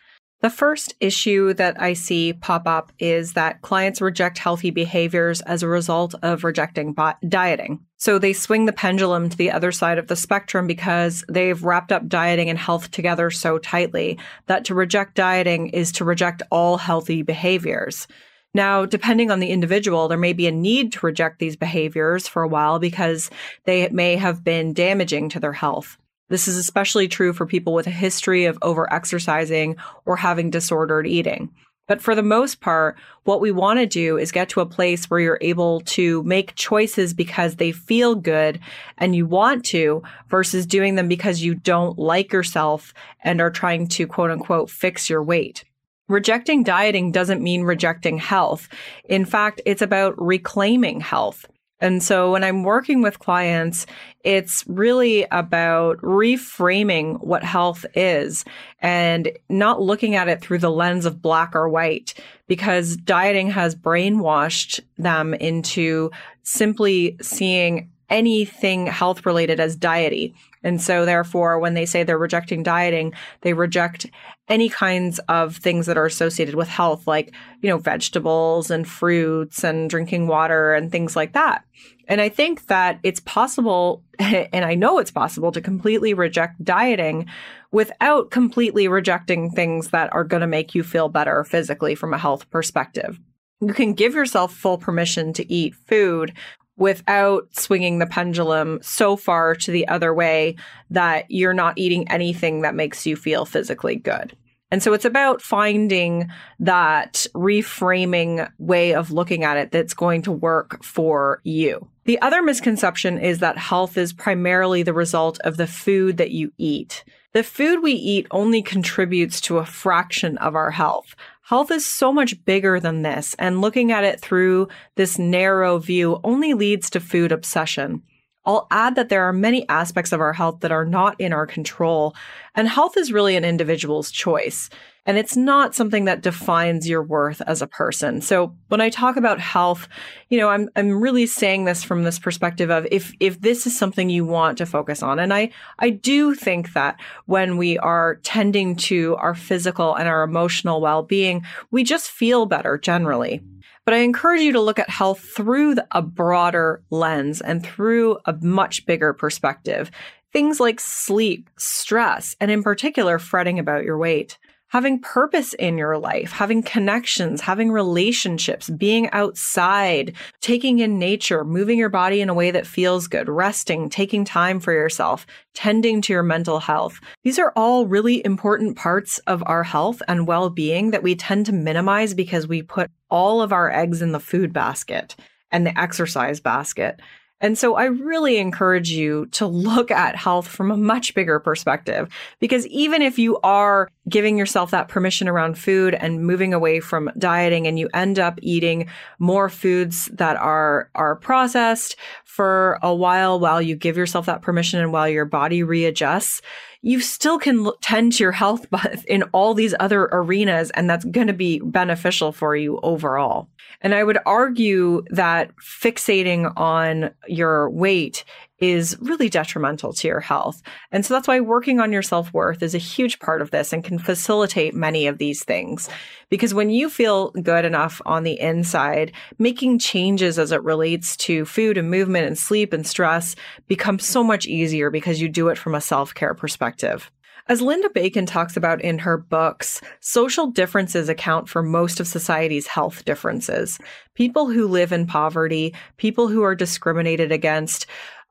The 0.44 0.50
first 0.50 0.94
issue 1.00 1.54
that 1.54 1.80
I 1.80 1.94
see 1.94 2.34
pop 2.34 2.66
up 2.66 2.92
is 2.98 3.32
that 3.32 3.62
clients 3.62 4.02
reject 4.02 4.36
healthy 4.36 4.70
behaviors 4.70 5.40
as 5.40 5.62
a 5.62 5.68
result 5.68 6.14
of 6.22 6.44
rejecting 6.44 6.94
dieting. 7.26 7.80
So 7.96 8.18
they 8.18 8.34
swing 8.34 8.66
the 8.66 8.72
pendulum 8.74 9.30
to 9.30 9.36
the 9.38 9.50
other 9.50 9.72
side 9.72 9.96
of 9.96 10.08
the 10.08 10.16
spectrum 10.16 10.66
because 10.66 11.24
they've 11.30 11.64
wrapped 11.64 11.92
up 11.92 12.08
dieting 12.08 12.50
and 12.50 12.58
health 12.58 12.90
together 12.90 13.30
so 13.30 13.56
tightly 13.56 14.18
that 14.46 14.66
to 14.66 14.74
reject 14.74 15.14
dieting 15.14 15.68
is 15.68 15.90
to 15.92 16.04
reject 16.04 16.42
all 16.50 16.76
healthy 16.76 17.22
behaviors. 17.22 18.06
Now, 18.52 18.84
depending 18.84 19.30
on 19.30 19.40
the 19.40 19.50
individual, 19.50 20.08
there 20.08 20.18
may 20.18 20.34
be 20.34 20.46
a 20.46 20.52
need 20.52 20.92
to 20.92 21.06
reject 21.06 21.38
these 21.38 21.56
behaviors 21.56 22.28
for 22.28 22.42
a 22.42 22.48
while 22.48 22.78
because 22.78 23.30
they 23.64 23.88
may 23.88 24.16
have 24.16 24.44
been 24.44 24.74
damaging 24.74 25.30
to 25.30 25.40
their 25.40 25.54
health. 25.54 25.96
This 26.28 26.48
is 26.48 26.56
especially 26.56 27.08
true 27.08 27.32
for 27.32 27.46
people 27.46 27.74
with 27.74 27.86
a 27.86 27.90
history 27.90 28.46
of 28.46 28.58
overexercising 28.60 29.76
or 30.06 30.16
having 30.16 30.50
disordered 30.50 31.06
eating. 31.06 31.50
But 31.86 32.00
for 32.00 32.14
the 32.14 32.22
most 32.22 32.60
part, 32.60 32.96
what 33.24 33.42
we 33.42 33.52
want 33.52 33.78
to 33.78 33.86
do 33.86 34.16
is 34.16 34.32
get 34.32 34.48
to 34.50 34.60
a 34.60 34.66
place 34.66 35.10
where 35.10 35.20
you're 35.20 35.38
able 35.42 35.80
to 35.80 36.22
make 36.22 36.54
choices 36.54 37.12
because 37.12 37.56
they 37.56 37.72
feel 37.72 38.14
good 38.14 38.58
and 38.96 39.14
you 39.14 39.26
want 39.26 39.66
to 39.66 40.02
versus 40.30 40.64
doing 40.64 40.94
them 40.94 41.08
because 41.08 41.42
you 41.42 41.54
don't 41.54 41.98
like 41.98 42.32
yourself 42.32 42.94
and 43.22 43.40
are 43.40 43.50
trying 43.50 43.86
to 43.88 44.06
quote 44.06 44.30
unquote 44.30 44.70
fix 44.70 45.10
your 45.10 45.22
weight. 45.22 45.64
Rejecting 46.08 46.62
dieting 46.62 47.12
doesn't 47.12 47.42
mean 47.42 47.64
rejecting 47.64 48.18
health. 48.18 48.68
In 49.04 49.24
fact, 49.24 49.60
it's 49.66 49.82
about 49.82 50.20
reclaiming 50.20 51.00
health. 51.00 51.46
And 51.80 52.02
so 52.02 52.32
when 52.32 52.44
I'm 52.44 52.62
working 52.62 53.02
with 53.02 53.18
clients, 53.18 53.86
it's 54.22 54.64
really 54.66 55.26
about 55.30 55.98
reframing 55.98 57.22
what 57.22 57.42
health 57.42 57.84
is 57.94 58.44
and 58.80 59.30
not 59.48 59.82
looking 59.82 60.14
at 60.14 60.28
it 60.28 60.40
through 60.40 60.58
the 60.58 60.70
lens 60.70 61.04
of 61.04 61.20
black 61.20 61.54
or 61.54 61.68
white 61.68 62.14
because 62.46 62.96
dieting 62.96 63.50
has 63.50 63.74
brainwashed 63.74 64.80
them 64.96 65.34
into 65.34 66.10
simply 66.42 67.16
seeing 67.20 67.90
anything 68.08 68.86
health 68.86 69.26
related 69.26 69.58
as 69.60 69.76
diety. 69.76 70.34
And 70.62 70.80
so 70.80 71.04
therefore, 71.04 71.58
when 71.58 71.74
they 71.74 71.86
say 71.86 72.02
they're 72.02 72.16
rejecting 72.16 72.62
dieting, 72.62 73.12
they 73.42 73.52
reject 73.52 74.06
any 74.48 74.68
kinds 74.68 75.18
of 75.28 75.56
things 75.56 75.86
that 75.86 75.96
are 75.96 76.04
associated 76.04 76.54
with 76.54 76.68
health, 76.68 77.06
like, 77.06 77.34
you 77.62 77.68
know, 77.68 77.78
vegetables 77.78 78.70
and 78.70 78.86
fruits 78.86 79.64
and 79.64 79.88
drinking 79.88 80.26
water 80.26 80.74
and 80.74 80.92
things 80.92 81.16
like 81.16 81.32
that. 81.32 81.64
And 82.08 82.20
I 82.20 82.28
think 82.28 82.66
that 82.66 82.98
it's 83.02 83.20
possible, 83.20 84.02
and 84.18 84.64
I 84.64 84.74
know 84.74 84.98
it's 84.98 85.10
possible 85.10 85.50
to 85.52 85.60
completely 85.60 86.12
reject 86.12 86.62
dieting 86.62 87.26
without 87.72 88.30
completely 88.30 88.86
rejecting 88.86 89.50
things 89.50 89.90
that 89.90 90.12
are 90.12 90.24
going 90.24 90.42
to 90.42 90.46
make 90.46 90.74
you 90.74 90.82
feel 90.82 91.08
better 91.08 91.42
physically 91.44 91.94
from 91.94 92.12
a 92.12 92.18
health 92.18 92.48
perspective. 92.50 93.18
You 93.60 93.72
can 93.72 93.94
give 93.94 94.14
yourself 94.14 94.54
full 94.54 94.76
permission 94.76 95.32
to 95.34 95.52
eat 95.52 95.74
food 95.74 96.34
without 96.76 97.48
swinging 97.54 97.98
the 97.98 98.06
pendulum 98.06 98.78
so 98.82 99.16
far 99.16 99.54
to 99.54 99.70
the 99.70 99.86
other 99.88 100.12
way 100.12 100.56
that 100.90 101.26
you're 101.28 101.54
not 101.54 101.78
eating 101.78 102.10
anything 102.10 102.62
that 102.62 102.74
makes 102.74 103.06
you 103.06 103.16
feel 103.16 103.44
physically 103.44 103.96
good. 103.96 104.36
And 104.70 104.82
so 104.82 104.92
it's 104.92 105.04
about 105.04 105.40
finding 105.40 106.28
that 106.58 107.26
reframing 107.34 108.50
way 108.58 108.92
of 108.92 109.12
looking 109.12 109.44
at 109.44 109.56
it 109.56 109.70
that's 109.70 109.94
going 109.94 110.22
to 110.22 110.32
work 110.32 110.82
for 110.82 111.40
you. 111.44 111.88
The 112.06 112.20
other 112.20 112.42
misconception 112.42 113.18
is 113.18 113.38
that 113.38 113.56
health 113.56 113.96
is 113.96 114.12
primarily 114.12 114.82
the 114.82 114.92
result 114.92 115.38
of 115.44 115.56
the 115.58 115.68
food 115.68 116.16
that 116.16 116.32
you 116.32 116.52
eat. 116.58 117.04
The 117.34 117.42
food 117.42 117.82
we 117.82 117.90
eat 117.90 118.28
only 118.30 118.62
contributes 118.62 119.40
to 119.42 119.58
a 119.58 119.66
fraction 119.66 120.38
of 120.38 120.54
our 120.54 120.70
health. 120.70 121.16
Health 121.42 121.72
is 121.72 121.84
so 121.84 122.12
much 122.12 122.44
bigger 122.44 122.78
than 122.78 123.02
this, 123.02 123.34
and 123.40 123.60
looking 123.60 123.90
at 123.90 124.04
it 124.04 124.20
through 124.20 124.68
this 124.94 125.18
narrow 125.18 125.78
view 125.78 126.20
only 126.22 126.54
leads 126.54 126.88
to 126.90 127.00
food 127.00 127.32
obsession. 127.32 128.04
I'll 128.46 128.68
add 128.70 128.94
that 128.94 129.08
there 129.08 129.24
are 129.24 129.32
many 129.32 129.68
aspects 129.68 130.12
of 130.12 130.20
our 130.20 130.32
health 130.32 130.60
that 130.60 130.70
are 130.70 130.84
not 130.84 131.20
in 131.20 131.32
our 131.32 131.44
control, 131.46 132.14
and 132.54 132.68
health 132.68 132.96
is 132.96 133.12
really 133.12 133.34
an 133.34 133.44
individual's 133.44 134.12
choice. 134.12 134.70
And 135.06 135.18
it's 135.18 135.36
not 135.36 135.74
something 135.74 136.06
that 136.06 136.22
defines 136.22 136.88
your 136.88 137.02
worth 137.02 137.42
as 137.42 137.60
a 137.60 137.66
person. 137.66 138.22
So 138.22 138.56
when 138.68 138.80
I 138.80 138.88
talk 138.88 139.16
about 139.16 139.38
health, 139.38 139.86
you 140.30 140.38
know, 140.38 140.48
I'm 140.48 140.70
I'm 140.76 140.98
really 141.00 141.26
saying 141.26 141.64
this 141.66 141.84
from 141.84 142.04
this 142.04 142.18
perspective 142.18 142.70
of 142.70 142.86
if 142.90 143.12
if 143.20 143.40
this 143.40 143.66
is 143.66 143.78
something 143.78 144.08
you 144.08 144.24
want 144.24 144.56
to 144.58 144.66
focus 144.66 145.02
on. 145.02 145.18
And 145.18 145.34
I 145.34 145.50
I 145.78 145.90
do 145.90 146.34
think 146.34 146.72
that 146.72 146.98
when 147.26 147.58
we 147.58 147.78
are 147.78 148.16
tending 148.22 148.76
to 148.76 149.16
our 149.16 149.34
physical 149.34 149.94
and 149.94 150.08
our 150.08 150.22
emotional 150.22 150.80
well-being, 150.80 151.44
we 151.70 151.84
just 151.84 152.10
feel 152.10 152.46
better 152.46 152.78
generally. 152.78 153.42
But 153.84 153.92
I 153.92 153.98
encourage 153.98 154.40
you 154.40 154.52
to 154.52 154.62
look 154.62 154.78
at 154.78 154.88
health 154.88 155.20
through 155.20 155.76
a 155.90 156.00
broader 156.00 156.82
lens 156.88 157.42
and 157.42 157.62
through 157.62 158.18
a 158.24 158.32
much 158.40 158.86
bigger 158.86 159.12
perspective. 159.12 159.90
Things 160.32 160.58
like 160.58 160.80
sleep, 160.80 161.50
stress, 161.58 162.34
and 162.40 162.50
in 162.50 162.62
particular, 162.62 163.18
fretting 163.18 163.58
about 163.58 163.84
your 163.84 163.98
weight 163.98 164.38
having 164.74 164.98
purpose 164.98 165.54
in 165.54 165.78
your 165.78 165.96
life, 165.96 166.32
having 166.32 166.60
connections, 166.60 167.40
having 167.40 167.70
relationships, 167.70 168.68
being 168.70 169.08
outside, 169.12 170.12
taking 170.40 170.80
in 170.80 170.98
nature, 170.98 171.44
moving 171.44 171.78
your 171.78 171.88
body 171.88 172.20
in 172.20 172.28
a 172.28 172.34
way 172.34 172.50
that 172.50 172.66
feels 172.66 173.06
good, 173.06 173.28
resting, 173.28 173.88
taking 173.88 174.24
time 174.24 174.58
for 174.58 174.72
yourself, 174.72 175.26
tending 175.54 176.02
to 176.02 176.12
your 176.12 176.24
mental 176.24 176.58
health. 176.58 176.98
These 177.22 177.38
are 177.38 177.52
all 177.54 177.86
really 177.86 178.20
important 178.24 178.76
parts 178.76 179.18
of 179.28 179.44
our 179.46 179.62
health 179.62 180.02
and 180.08 180.26
well 180.26 180.50
being 180.50 180.90
that 180.90 181.04
we 181.04 181.14
tend 181.14 181.46
to 181.46 181.52
minimize 181.52 182.12
because 182.12 182.48
we 182.48 182.60
put 182.60 182.90
all 183.08 183.42
of 183.42 183.52
our 183.52 183.70
eggs 183.70 184.02
in 184.02 184.10
the 184.10 184.18
food 184.18 184.52
basket 184.52 185.14
and 185.52 185.64
the 185.64 185.78
exercise 185.78 186.40
basket. 186.40 187.00
And 187.44 187.58
so 187.58 187.74
I 187.74 187.84
really 187.84 188.38
encourage 188.38 188.88
you 188.88 189.26
to 189.32 189.46
look 189.46 189.90
at 189.90 190.16
health 190.16 190.48
from 190.48 190.70
a 190.70 190.78
much 190.78 191.14
bigger 191.14 191.38
perspective 191.38 192.08
because 192.40 192.66
even 192.68 193.02
if 193.02 193.18
you 193.18 193.38
are 193.44 193.90
giving 194.08 194.38
yourself 194.38 194.70
that 194.70 194.88
permission 194.88 195.28
around 195.28 195.58
food 195.58 195.92
and 195.92 196.24
moving 196.24 196.54
away 196.54 196.80
from 196.80 197.10
dieting 197.18 197.66
and 197.66 197.78
you 197.78 197.90
end 197.92 198.18
up 198.18 198.38
eating 198.40 198.88
more 199.18 199.50
foods 199.50 200.06
that 200.14 200.38
are 200.38 200.88
are 200.94 201.16
processed 201.16 201.96
for 202.24 202.78
a 202.82 202.94
while 202.94 203.38
while 203.38 203.60
you 203.60 203.76
give 203.76 203.98
yourself 203.98 204.24
that 204.24 204.40
permission 204.40 204.80
and 204.80 204.90
while 204.90 205.08
your 205.08 205.26
body 205.26 205.62
readjusts, 205.62 206.40
you 206.84 207.00
still 207.00 207.38
can 207.38 207.70
tend 207.80 208.12
to 208.12 208.22
your 208.22 208.32
health 208.32 208.66
in 209.08 209.22
all 209.32 209.54
these 209.54 209.74
other 209.80 210.02
arenas, 210.12 210.70
and 210.72 210.88
that's 210.88 211.04
going 211.06 211.26
to 211.26 211.32
be 211.32 211.58
beneficial 211.60 212.30
for 212.30 212.54
you 212.54 212.78
overall. 212.82 213.48
And 213.80 213.94
I 213.94 214.04
would 214.04 214.18
argue 214.26 215.02
that 215.08 215.50
fixating 215.56 216.52
on 216.58 217.10
your 217.26 217.70
weight 217.70 218.24
is 218.72 218.96
really 219.00 219.28
detrimental 219.28 219.92
to 219.92 220.08
your 220.08 220.20
health. 220.20 220.62
And 220.92 221.04
so 221.04 221.14
that's 221.14 221.28
why 221.28 221.40
working 221.40 221.80
on 221.80 221.92
your 221.92 222.02
self 222.02 222.32
worth 222.32 222.62
is 222.62 222.74
a 222.74 222.78
huge 222.78 223.18
part 223.18 223.42
of 223.42 223.50
this 223.50 223.72
and 223.72 223.84
can 223.84 223.98
facilitate 223.98 224.74
many 224.74 225.06
of 225.06 225.18
these 225.18 225.44
things. 225.44 225.88
Because 226.28 226.54
when 226.54 226.70
you 226.70 226.88
feel 226.88 227.30
good 227.30 227.64
enough 227.64 228.00
on 228.06 228.22
the 228.22 228.38
inside, 228.40 229.12
making 229.38 229.78
changes 229.78 230.38
as 230.38 230.52
it 230.52 230.62
relates 230.62 231.16
to 231.18 231.44
food 231.44 231.78
and 231.78 231.90
movement 231.90 232.26
and 232.26 232.38
sleep 232.38 232.72
and 232.72 232.86
stress 232.86 233.36
becomes 233.68 234.04
so 234.04 234.24
much 234.24 234.46
easier 234.46 234.90
because 234.90 235.20
you 235.20 235.28
do 235.28 235.48
it 235.48 235.58
from 235.58 235.74
a 235.74 235.80
self 235.80 236.14
care 236.14 236.34
perspective. 236.34 237.10
As 237.46 237.60
Linda 237.60 237.90
Bacon 237.90 238.24
talks 238.24 238.56
about 238.56 238.80
in 238.80 238.98
her 239.00 239.18
books, 239.18 239.82
social 240.00 240.46
differences 240.46 241.10
account 241.10 241.46
for 241.46 241.62
most 241.62 242.00
of 242.00 242.06
society's 242.06 242.66
health 242.66 243.04
differences. 243.04 243.78
People 244.14 244.48
who 244.48 244.66
live 244.66 244.92
in 244.92 245.06
poverty, 245.06 245.74
people 245.98 246.28
who 246.28 246.42
are 246.42 246.54
discriminated 246.54 247.30
against, 247.30 247.84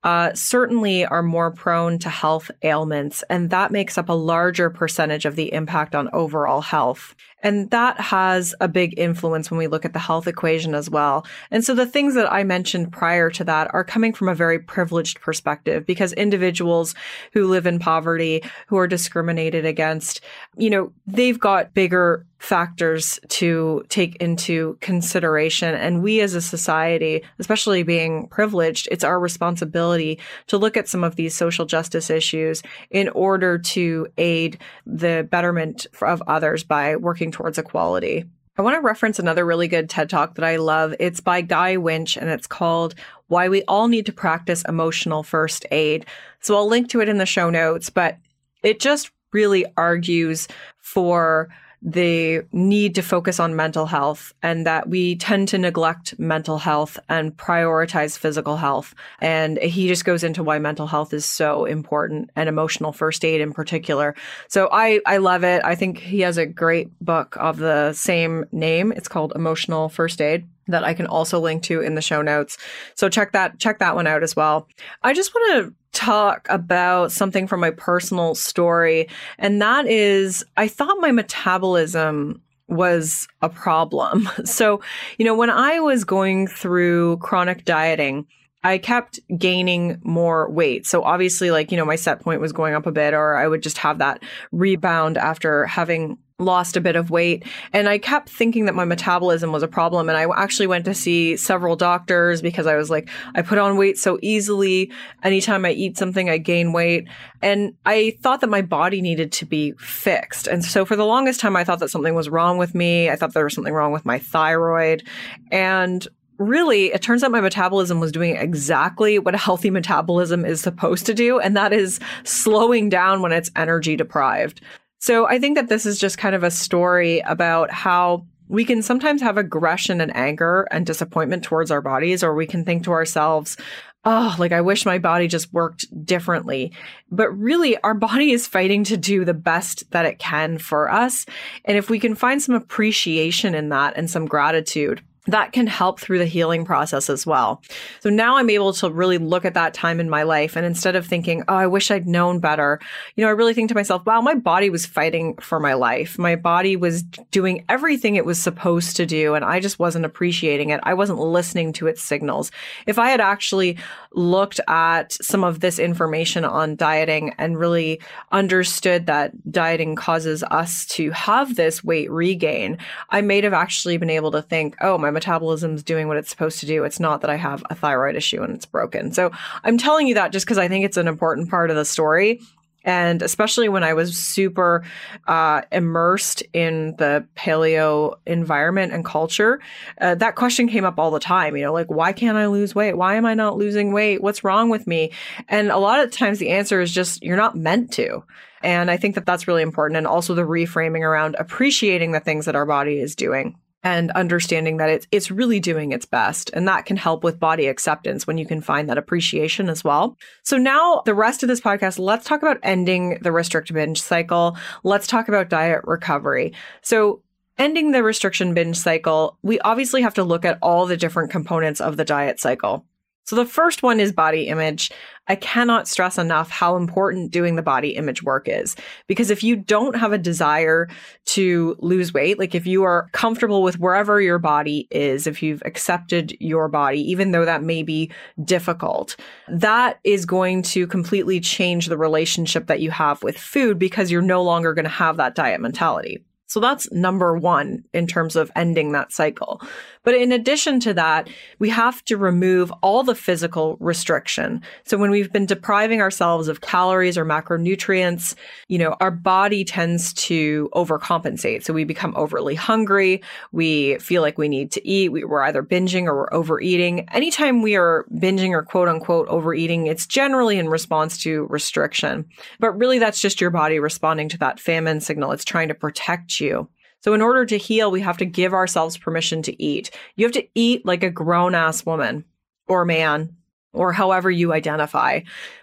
uh, 0.04 0.34
certainly 0.34 1.06
are 1.06 1.24
more 1.24 1.52
prone 1.52 1.98
to 2.00 2.10
health 2.10 2.52
ailments, 2.62 3.24
and 3.30 3.50
that 3.50 3.72
makes 3.72 3.98
up 3.98 4.10
a 4.10 4.14
larger 4.14 4.70
percentage 4.70 5.26
of 5.26 5.36
the 5.36 5.54
impact 5.54 5.96
on 5.96 6.10
overall 6.14 6.62
health. 6.62 7.16
And 7.44 7.70
that 7.72 8.00
has 8.00 8.56
a 8.60 8.68
big 8.68 8.98
influence 8.98 9.52
when 9.52 9.58
we 9.58 9.68
look 9.68 9.86
at 9.86 9.94
the 9.94 10.00
health 10.00 10.28
equation 10.28 10.74
as 10.74 10.90
well. 10.90 11.26
And 11.52 11.64
so 11.64 11.76
the 11.76 11.86
things 11.86 12.16
that 12.16 12.32
I 12.32 12.44
mentioned 12.44 12.92
prior 12.92 13.30
to 13.32 13.44
that 13.44 13.72
are 13.74 13.84
coming 13.84 14.14
from 14.14 14.30
a 14.30 14.36
very 14.36 14.58
privileged 14.58 15.22
perspective 15.22 15.86
because 15.86 16.14
individuals 16.14 16.96
who 17.34 17.48
live 17.48 17.68
in 17.68 17.78
poverty, 17.80 18.42
who 18.68 18.78
are 18.78 18.88
discriminated 18.88 19.66
against, 19.66 20.22
you 20.58 20.70
know, 20.70 20.92
they've 21.06 21.40
got 21.40 21.74
bigger 21.74 22.26
factors 22.44 23.22
to 23.30 23.86
take 23.88 24.18
into 24.18 24.78
consideration. 24.82 25.74
And 25.74 26.04
we 26.04 26.20
as 26.20 26.36
a 26.36 26.42
society, 26.42 27.24
especially 27.40 27.84
being 27.84 28.28
privileged, 28.28 28.90
it's 28.92 29.06
our 29.06 29.18
responsibility 29.18 30.20
to 30.48 30.58
look 30.58 30.76
at 30.76 30.90
some 30.90 31.06
of 31.06 31.16
these 31.16 31.34
social 31.34 31.66
justice 31.66 32.10
issues 32.10 32.62
in 32.92 33.08
order 33.10 33.58
to 33.60 34.08
aid 34.18 34.58
the 34.86 35.26
betterment 35.32 35.88
of 36.02 36.22
others 36.28 36.66
by 36.66 36.98
working 36.98 37.32
towards 37.34 37.58
equality. 37.58 38.26
I 38.56 38.62
want 38.62 38.76
to 38.76 38.82
reference 38.82 39.18
another 39.18 39.46
really 39.46 39.68
good 39.68 39.90
TED 39.90 40.10
talk 40.10 40.36
that 40.36 40.46
I 40.46 40.58
love. 40.58 40.94
It's 41.00 41.20
by 41.20 41.42
Guy 41.42 41.78
Winch 41.78 42.16
and 42.18 42.30
it's 42.30 42.46
called 42.46 42.94
Why 43.28 43.50
We 43.50 43.64
All 43.64 43.88
Need 43.88 44.06
to 44.06 44.14
Practice 44.14 44.64
Emotional 44.68 45.24
First 45.24 45.66
Aid. 45.72 46.06
So 46.40 46.56
I'll 46.56 46.68
link 46.68 46.90
to 46.90 47.02
it 47.02 47.10
in 47.10 47.18
the 47.18 47.26
show 47.26 47.50
notes, 47.50 47.90
but 47.90 48.18
it 48.62 48.80
just 48.80 49.12
really 49.32 49.66
argues 49.76 50.48
for 50.78 51.50
the 51.84 52.44
need 52.54 52.96
to 52.96 53.02
focus 53.02 53.40
on 53.40 53.56
mental 53.56 53.86
health 53.86 54.34
and 54.42 54.66
that 54.66 54.88
we 54.88 55.18
tend 55.18 55.50
to 55.50 55.58
neglect 55.58 56.18
mental 56.18 56.58
health 56.58 56.98
and 57.10 57.36
prioritize 57.36 58.18
physical 58.18 58.56
health. 58.56 58.96
And 59.20 59.58
he 59.58 59.90
just 59.90 60.06
goes 60.06 60.24
into 60.24 60.44
why 60.44 60.60
mental 60.60 60.88
health 60.88 61.14
is 61.14 61.26
so 61.26 61.66
important 61.66 62.30
and 62.38 62.48
emotional 62.48 62.94
first 62.94 63.26
aid 63.26 63.42
in 63.42 63.52
particular. 63.52 64.16
So 64.48 64.70
I, 64.72 65.02
I 65.06 65.18
love 65.18 65.44
it. 65.44 65.62
I 65.66 65.76
think 65.76 66.00
he 66.00 66.22
has 66.22 66.38
a 66.38 66.46
great 66.46 66.98
book 67.00 67.36
of 67.38 67.58
the 67.58 67.92
same 67.92 68.46
name. 68.54 68.94
It's 68.94 69.10
called 69.10 69.34
Emotional 69.36 69.90
First 69.90 70.22
Aid 70.22 70.48
that 70.68 70.86
I 70.86 70.94
can 70.94 71.08
also 71.08 71.40
link 71.42 71.64
to 71.64 71.82
in 71.82 71.96
the 71.96 72.02
show 72.02 72.22
notes. 72.22 72.58
So 72.96 73.10
check 73.10 73.34
that 73.34 73.60
check 73.60 73.80
that 73.80 73.96
one 73.96 74.08
out 74.08 74.24
as 74.24 74.36
well. 74.36 74.68
I 75.02 75.14
just 75.14 75.34
want 75.36 75.66
to 75.66 75.74
talk 75.94 76.48
about 76.50 77.12
something 77.12 77.48
from 77.48 77.60
my 77.60 77.72
personal 77.72 78.36
story, 78.36 79.08
and 79.38 79.62
that 79.62 79.88
is 79.88 80.44
I 80.58 80.68
thought 80.68 80.98
my 81.00 81.12
metabolism 81.12 82.42
was 82.68 83.28
a 83.42 83.50
problem. 83.50 84.30
So, 84.46 84.82
you 85.18 85.26
know, 85.26 85.36
when 85.36 85.50
I 85.50 85.80
was 85.80 86.04
going 86.04 86.48
through 86.48 87.18
chronic 87.18 87.66
dieting, 87.66 88.28
I 88.64 88.78
kept 88.78 89.20
gaining 89.38 90.00
more 90.04 90.50
weight. 90.50 90.86
So 90.86 91.04
obviously, 91.04 91.52
like, 91.52 91.72
you 91.72 91.78
know, 91.78 91.86
my 91.86 91.96
set 91.96 92.22
point 92.22 92.40
was 92.42 92.54
going 92.54 92.74
up 92.74 92.86
a 92.86 92.92
bit, 92.92 93.14
or 93.14 93.36
I 93.36 93.48
would 93.48 93.62
just 93.62 93.78
have 93.80 93.98
that 93.98 94.22
rebound 94.52 95.18
after 95.18 95.66
having 95.66 96.18
lost 96.40 96.76
a 96.76 96.82
bit 96.82 96.96
of 96.96 97.10
weight. 97.10 97.46
And 97.72 97.88
I 97.88 97.98
kept 97.98 98.30
thinking 98.30 98.66
that 98.66 98.76
my 98.76 98.86
metabolism 98.86 99.52
was 99.52 99.64
a 99.64 99.68
problem. 99.68 100.10
And 100.10 100.18
I 100.18 100.26
actually 100.36 100.68
went 100.68 100.86
to 100.86 100.94
see 100.94 101.38
several 101.38 101.76
doctors 101.76 102.42
because 102.42 102.68
I 102.68 102.76
was 102.76 102.90
like, 102.90 103.10
I 103.36 103.42
put 103.42 103.58
on 103.58 103.78
weight 103.78 103.98
so 103.98 104.20
easily. 104.22 104.92
Anytime 105.24 105.66
I 105.66 105.72
eat 105.72 105.98
something, 105.98 106.30
I 106.30 106.38
gain 106.38 106.74
weight. 106.74 107.08
And 107.42 107.76
I 107.86 108.18
thought 108.22 108.42
that 108.42 108.50
my 108.50 108.62
body 108.62 109.02
needed 109.02 109.32
to 109.34 109.46
be 109.46 109.74
fixed. 109.74 110.48
And 110.48 110.64
so 110.64 110.86
for 110.86 110.96
the 110.96 111.06
longest 111.06 111.40
time, 111.40 111.56
I 111.56 111.64
thought 111.64 111.80
that 111.80 111.90
something 111.90 112.16
was 112.16 112.30
wrong 112.30 112.58
with 112.58 112.74
me. 112.74 113.10
I 113.10 113.16
thought 113.16 113.34
there 113.34 113.44
was 113.44 113.54
something 113.54 113.74
wrong 113.74 113.92
with 113.92 114.06
my 114.06 114.20
thyroid. 114.20 115.08
And 115.52 116.08
really, 116.40 116.88
it 116.88 117.02
turns 117.02 117.24
out 117.24 117.32
my 117.32 117.42
metabolism 117.42 118.00
was 118.00 118.12
doing 118.12 118.36
exactly 118.36 119.20
what 119.20 119.36
a 119.36 119.38
healthy 119.38 119.70
metabolism 119.70 120.46
is 120.46 120.62
supposed 120.62 121.06
to 121.06 121.14
do, 121.14 121.40
and 121.40 121.56
that 121.56 121.72
is 121.72 122.00
slowing 122.24 122.90
down 122.90 123.22
when 123.22 123.32
it's 123.32 123.52
energy 123.56 123.96
deprived. 123.96 124.62
So 125.04 125.28
I 125.28 125.38
think 125.38 125.58
that 125.58 125.68
this 125.68 125.86
is 125.86 126.00
just 126.00 126.18
kind 126.18 126.34
of 126.34 126.44
a 126.44 126.50
story 126.50 127.20
about 127.26 127.70
how 127.72 128.26
we 128.48 128.64
can 128.64 128.82
sometimes 128.82 129.22
have 129.22 129.36
aggression 129.36 130.00
and 130.00 130.16
anger 130.16 130.66
and 130.72 130.86
disappointment 130.86 131.44
towards 131.44 131.72
our 131.72 131.82
bodies, 131.82 132.24
or 132.24 132.34
we 132.34 132.48
can 132.48 132.64
think 132.64 132.86
to 132.86 132.94
ourselves, 132.94 133.58
oh, 134.06 134.34
like 134.40 134.54
I 134.54 134.62
wish 134.62 134.86
my 134.86 135.00
body 135.00 135.28
just 135.28 135.52
worked 135.52 135.88
differently. 136.06 136.72
But 137.12 137.38
really, 137.38 137.78
our 137.80 137.94
body 137.94 138.32
is 138.32 138.48
fighting 138.48 138.86
to 138.86 138.96
do 138.96 139.26
the 139.26 139.34
best 139.34 139.92
that 139.92 140.06
it 140.06 140.20
can 140.20 140.58
for 140.58 140.90
us. 140.90 141.26
And 141.66 141.78
if 141.78 141.90
we 141.90 142.00
can 142.00 142.16
find 142.16 142.42
some 142.42 142.56
appreciation 142.56 143.56
in 143.56 143.68
that 143.70 143.98
and 143.98 144.10
some 144.10 144.26
gratitude, 144.26 145.04
that 145.28 145.54
can 145.54 145.68
help 145.68 146.00
through 146.00 146.20
the 146.20 146.26
healing 146.26 146.66
process 146.66 147.10
as 147.10 147.26
well. 147.26 147.62
So 148.02 148.10
now 148.10 148.36
I'm 148.38 148.50
able 148.50 148.74
to 148.74 148.90
really 148.92 149.18
look 149.18 149.46
at 149.46 149.54
that 149.54 149.74
time 149.74 150.02
in 150.02 150.10
my 150.10 150.24
life. 150.24 150.58
And 150.58 150.66
instead 150.66 150.98
of 150.98 151.08
thinking, 151.08 151.44
oh, 151.48 151.56
I 151.56 151.68
wish 151.68 151.92
I'd 151.92 152.08
known 152.08 152.40
better, 152.40 152.80
you 153.16 153.24
know, 153.24 153.30
I 153.30 153.34
really 153.34 153.54
think 153.54 153.70
to 153.70 153.76
myself, 153.76 154.06
wow, 154.06 154.20
my 154.20 154.36
body 154.36 154.70
was 154.70 154.86
fighting 154.86 155.38
for 155.38 155.62
my 155.62 155.76
life. 155.76 156.20
My 156.20 156.36
body 156.36 156.76
was 156.76 157.04
doing 157.32 157.64
everything 157.70 158.16
it 158.16 158.26
was 158.26 158.42
supposed 158.42 158.98
to 158.98 159.06
do. 159.06 159.34
And 159.34 159.46
I 159.46 159.62
just 159.62 159.80
wasn't 159.80 160.06
appreciating 160.06 160.72
it. 160.72 160.82
I 160.84 160.94
wasn't 160.94 161.20
listening 161.20 161.72
to 161.74 161.88
its 161.88 162.02
signals. 162.02 162.52
If 162.86 163.00
I 163.00 163.10
had 163.10 163.22
actually 163.22 163.78
looked 164.12 164.60
at 164.68 165.14
some 165.14 165.44
of 165.44 165.62
this 165.62 165.80
information 165.80 166.44
on 166.44 166.76
dieting 166.76 167.34
and 167.38 167.58
really 167.58 168.02
understood 168.32 169.06
that 169.06 169.32
dieting 169.52 169.96
causes 169.96 170.44
us 170.44 170.86
to 170.88 171.12
have 171.12 171.56
this 171.56 171.82
weight 171.82 172.12
regain, 172.12 172.78
I 173.10 173.22
may 173.22 173.42
have 173.42 173.54
actually 173.54 173.98
been 173.98 174.10
able 174.10 174.32
to 174.32 174.42
think, 174.42 174.76
oh, 174.82 174.98
my 174.98 175.13
metabolism's 175.14 175.84
doing 175.84 176.08
what 176.08 176.18
it's 176.18 176.30
supposed 176.30 176.60
to 176.60 176.66
do. 176.66 176.84
It's 176.84 177.00
not 177.00 177.22
that 177.22 177.30
I 177.30 177.36
have 177.36 177.64
a 177.70 177.76
thyroid 177.76 178.16
issue 178.16 178.44
and 178.44 178.54
it's 178.54 178.66
broken. 178.66 179.12
So 179.14 179.32
I'm 179.64 179.78
telling 179.78 180.08
you 180.08 180.16
that 180.16 180.32
just 180.32 180.46
because 180.46 180.58
I 180.58 180.68
think 180.68 180.84
it's 180.86 180.98
an 180.98 181.08
important 181.08 181.50
part 181.50 181.70
of 181.70 181.76
the 181.76 181.86
story. 181.86 182.42
And 182.86 183.22
especially 183.22 183.70
when 183.70 183.84
I 183.84 183.94
was 183.94 184.18
super 184.18 184.84
uh, 185.28 185.62
immersed 185.72 186.44
in 186.52 186.96
the 186.98 187.26
paleo 187.36 188.16
environment 188.26 188.92
and 188.92 189.06
culture, 189.06 189.62
uh, 190.02 190.16
that 190.16 190.36
question 190.36 190.68
came 190.68 190.84
up 190.84 191.00
all 191.00 191.10
the 191.10 191.20
time. 191.20 191.56
You 191.56 191.64
know, 191.64 191.74
like, 191.74 191.90
why 191.90 192.12
can't 192.12 192.38
I 192.38 192.48
lose 192.48 192.76
weight? 192.76 192.98
Why 192.98 193.16
am 193.16 193.26
I 193.26 193.36
not 193.36 193.58
losing 193.58 193.94
weight? 193.94 194.22
What's 194.22 194.44
wrong 194.44 194.70
with 194.70 194.86
me? 194.86 195.12
And 195.48 195.72
a 195.72 195.78
lot 195.78 196.02
of 196.02 196.12
times 196.12 196.40
the 196.40 196.50
answer 196.50 196.82
is 196.82 196.92
just, 196.92 197.24
you're 197.24 197.38
not 197.38 197.56
meant 197.56 197.94
to. 197.94 198.24
And 198.62 198.92
I 198.92 198.98
think 198.98 199.16
that 199.16 199.26
that's 199.26 199.48
really 199.48 199.62
important. 199.62 199.98
And 199.98 200.08
also 200.08 200.34
the 200.34 200.42
reframing 200.42 201.02
around 201.02 201.36
appreciating 201.40 202.12
the 202.12 202.20
things 202.20 202.46
that 202.46 202.56
our 202.56 202.66
body 202.66 203.00
is 203.00 203.16
doing 203.16 203.56
and 203.84 204.12
understanding 204.12 204.78
that 204.78 204.90
it's 204.90 205.08
it's 205.12 205.30
really 205.30 205.60
doing 205.60 205.92
its 205.92 206.06
best 206.06 206.50
and 206.54 206.68
that 206.68 206.86
can 206.86 206.98
help 206.98 207.24
with 207.24 207.40
body 207.40 207.68
acceptance 207.68 208.26
when 208.26 208.38
you 208.38 208.46
can 208.46 208.62
find 208.62 208.90
that 208.90 208.98
appreciation 208.98 209.70
as 209.70 209.84
well. 209.84 210.18
So 210.44 210.58
now 210.58 211.02
the 211.06 211.14
rest 211.14 211.44
of 211.44 211.50
this 211.50 211.62
podcast 211.62 212.00
let's 212.00 212.26
talk 212.26 212.42
about 212.42 212.60
ending 212.64 213.20
the 213.22 213.32
restrict 213.32 213.74
binge 213.74 214.02
cycle. 214.02 214.58
Let's 214.84 215.08
talk 215.08 215.28
about 215.28 215.50
diet 215.50 215.82
recovery. 215.84 216.54
So 216.82 217.22
ending 217.58 217.92
the 217.92 218.04
restriction 218.04 218.54
binge 218.54 218.78
cycle, 218.78 219.38
we 219.44 219.60
obviously 219.60 220.02
have 220.02 220.14
to 220.16 220.24
look 220.24 220.46
at 220.46 220.60
all 220.62 220.86
the 220.86 220.98
different 220.98 221.32
components 221.32 221.82
of 221.82 221.98
the 221.98 222.06
diet 222.06 222.40
cycle. 222.40 222.86
So 223.26 223.36
the 223.36 223.46
first 223.46 223.84
one 223.84 224.00
is 224.00 224.12
body 224.12 224.48
image. 224.48 224.92
I 225.28 225.36
cannot 225.36 225.88
stress 225.88 226.18
enough 226.18 226.50
how 226.50 226.76
important 226.76 227.32
doing 227.32 227.56
the 227.56 227.62
body 227.62 227.96
image 227.96 228.22
work 228.22 228.48
is. 228.50 228.76
Because 229.08 229.30
if 229.30 229.44
you 229.44 229.56
don't 229.56 229.96
have 229.96 230.12
a 230.12 230.18
desire 230.18 230.90
to 231.28 231.78
lose 231.80 232.14
weight, 232.14 232.38
like 232.38 232.54
if 232.54 232.68
you 232.68 232.84
are 232.84 233.08
comfortable 233.14 233.64
with 233.64 233.80
wherever 233.80 234.20
your 234.20 234.40
body 234.40 234.88
is, 234.92 235.26
if 235.26 235.42
you've 235.42 235.64
accepted 235.64 236.36
your 236.42 236.68
body, 236.68 237.00
even 237.10 237.32
though 237.32 237.46
that 237.46 237.64
may 237.64 237.84
be 237.84 238.12
difficult, 238.44 239.16
that 239.48 240.00
is 240.04 240.26
going 240.26 240.62
to 240.64 240.86
completely 240.88 241.40
change 241.40 241.88
the 241.88 241.98
relationship 241.98 242.68
that 242.68 242.82
you 242.82 242.92
have 242.92 243.24
with 243.24 243.38
food 243.38 243.80
because 243.80 244.12
you're 244.12 244.22
no 244.22 244.44
longer 244.44 244.74
going 244.74 244.84
to 244.84 244.90
have 244.90 245.16
that 245.16 245.36
diet 245.36 245.62
mentality. 245.62 246.22
So 246.48 246.60
that's 246.60 246.92
number 246.92 247.38
one 247.38 247.84
in 247.94 248.06
terms 248.06 248.36
of 248.36 248.52
ending 248.56 248.92
that 248.92 249.12
cycle. 249.12 249.62
But 250.04 250.16
in 250.16 250.32
addition 250.32 250.80
to 250.82 250.94
that, 250.94 251.30
we 251.60 251.70
have 251.70 252.04
to 252.06 252.18
remove 252.18 252.72
all 252.82 253.04
the 253.04 253.16
physical 253.16 253.78
restriction. 253.80 254.62
So 254.84 254.98
when 254.98 255.12
we've 255.12 255.32
been 255.32 255.46
depriving 255.46 256.02
ourselves 256.02 256.50
of 256.50 256.62
calories 256.62 257.18
or 257.18 257.26
macronutrients, 257.26 258.36
you 258.68 258.78
know, 258.78 258.96
our 259.00 259.12
body 259.12 259.64
tends 259.64 260.14
to 260.14 260.70
overcompensate. 260.76 261.64
So 261.64 261.74
we 261.74 261.86
become 261.86 262.14
overly 262.18 262.56
hungry. 262.56 263.24
We 263.52 263.98
feel 264.00 264.22
like 264.22 264.38
we 264.38 264.50
need 264.50 264.72
to 264.74 264.88
eat. 264.88 265.12
We, 265.12 265.24
are 265.24 265.44
either 265.44 265.64
binging 265.64 266.06
or 266.06 266.16
we're 266.16 266.34
overeating. 266.34 267.08
Anytime 267.10 267.62
we 267.62 267.76
are 267.76 268.06
binging 268.14 268.52
or 268.52 268.62
quote 268.62 268.90
unquote 268.90 269.28
overeating, 269.30 269.88
it's 269.88 270.06
generally 270.06 270.60
in 270.60 270.68
response 270.68 271.18
to 271.24 271.46
restriction. 271.46 272.26
But 272.60 272.72
really, 272.74 273.00
that's 273.00 273.22
just 273.22 273.40
your 273.40 273.50
body 273.50 273.80
responding 273.80 274.30
to 274.30 274.38
that 274.40 274.60
famine 274.60 275.00
signal. 275.00 275.32
It's 275.32 275.46
trying 275.46 275.70
to 275.70 275.74
protect 275.74 276.33
you. 276.40 276.70
So, 277.02 277.14
in 277.14 277.22
order 277.22 277.46
to 277.46 277.58
heal, 277.58 277.92
we 277.92 278.02
have 278.02 278.18
to 278.18 278.26
give 278.26 278.54
ourselves 278.54 278.98
permission 278.98 279.42
to 279.44 279.64
eat. 279.64 279.92
You 280.16 280.26
have 280.26 280.34
to 280.34 280.48
eat 280.56 280.86
like 280.86 281.04
a 281.04 281.10
grown 281.10 281.54
ass 281.54 281.86
woman 281.86 282.24
or 282.68 282.86
man 282.86 283.36
or 283.74 283.92
however 283.92 284.30
you 284.30 284.54
identify. 284.54 285.20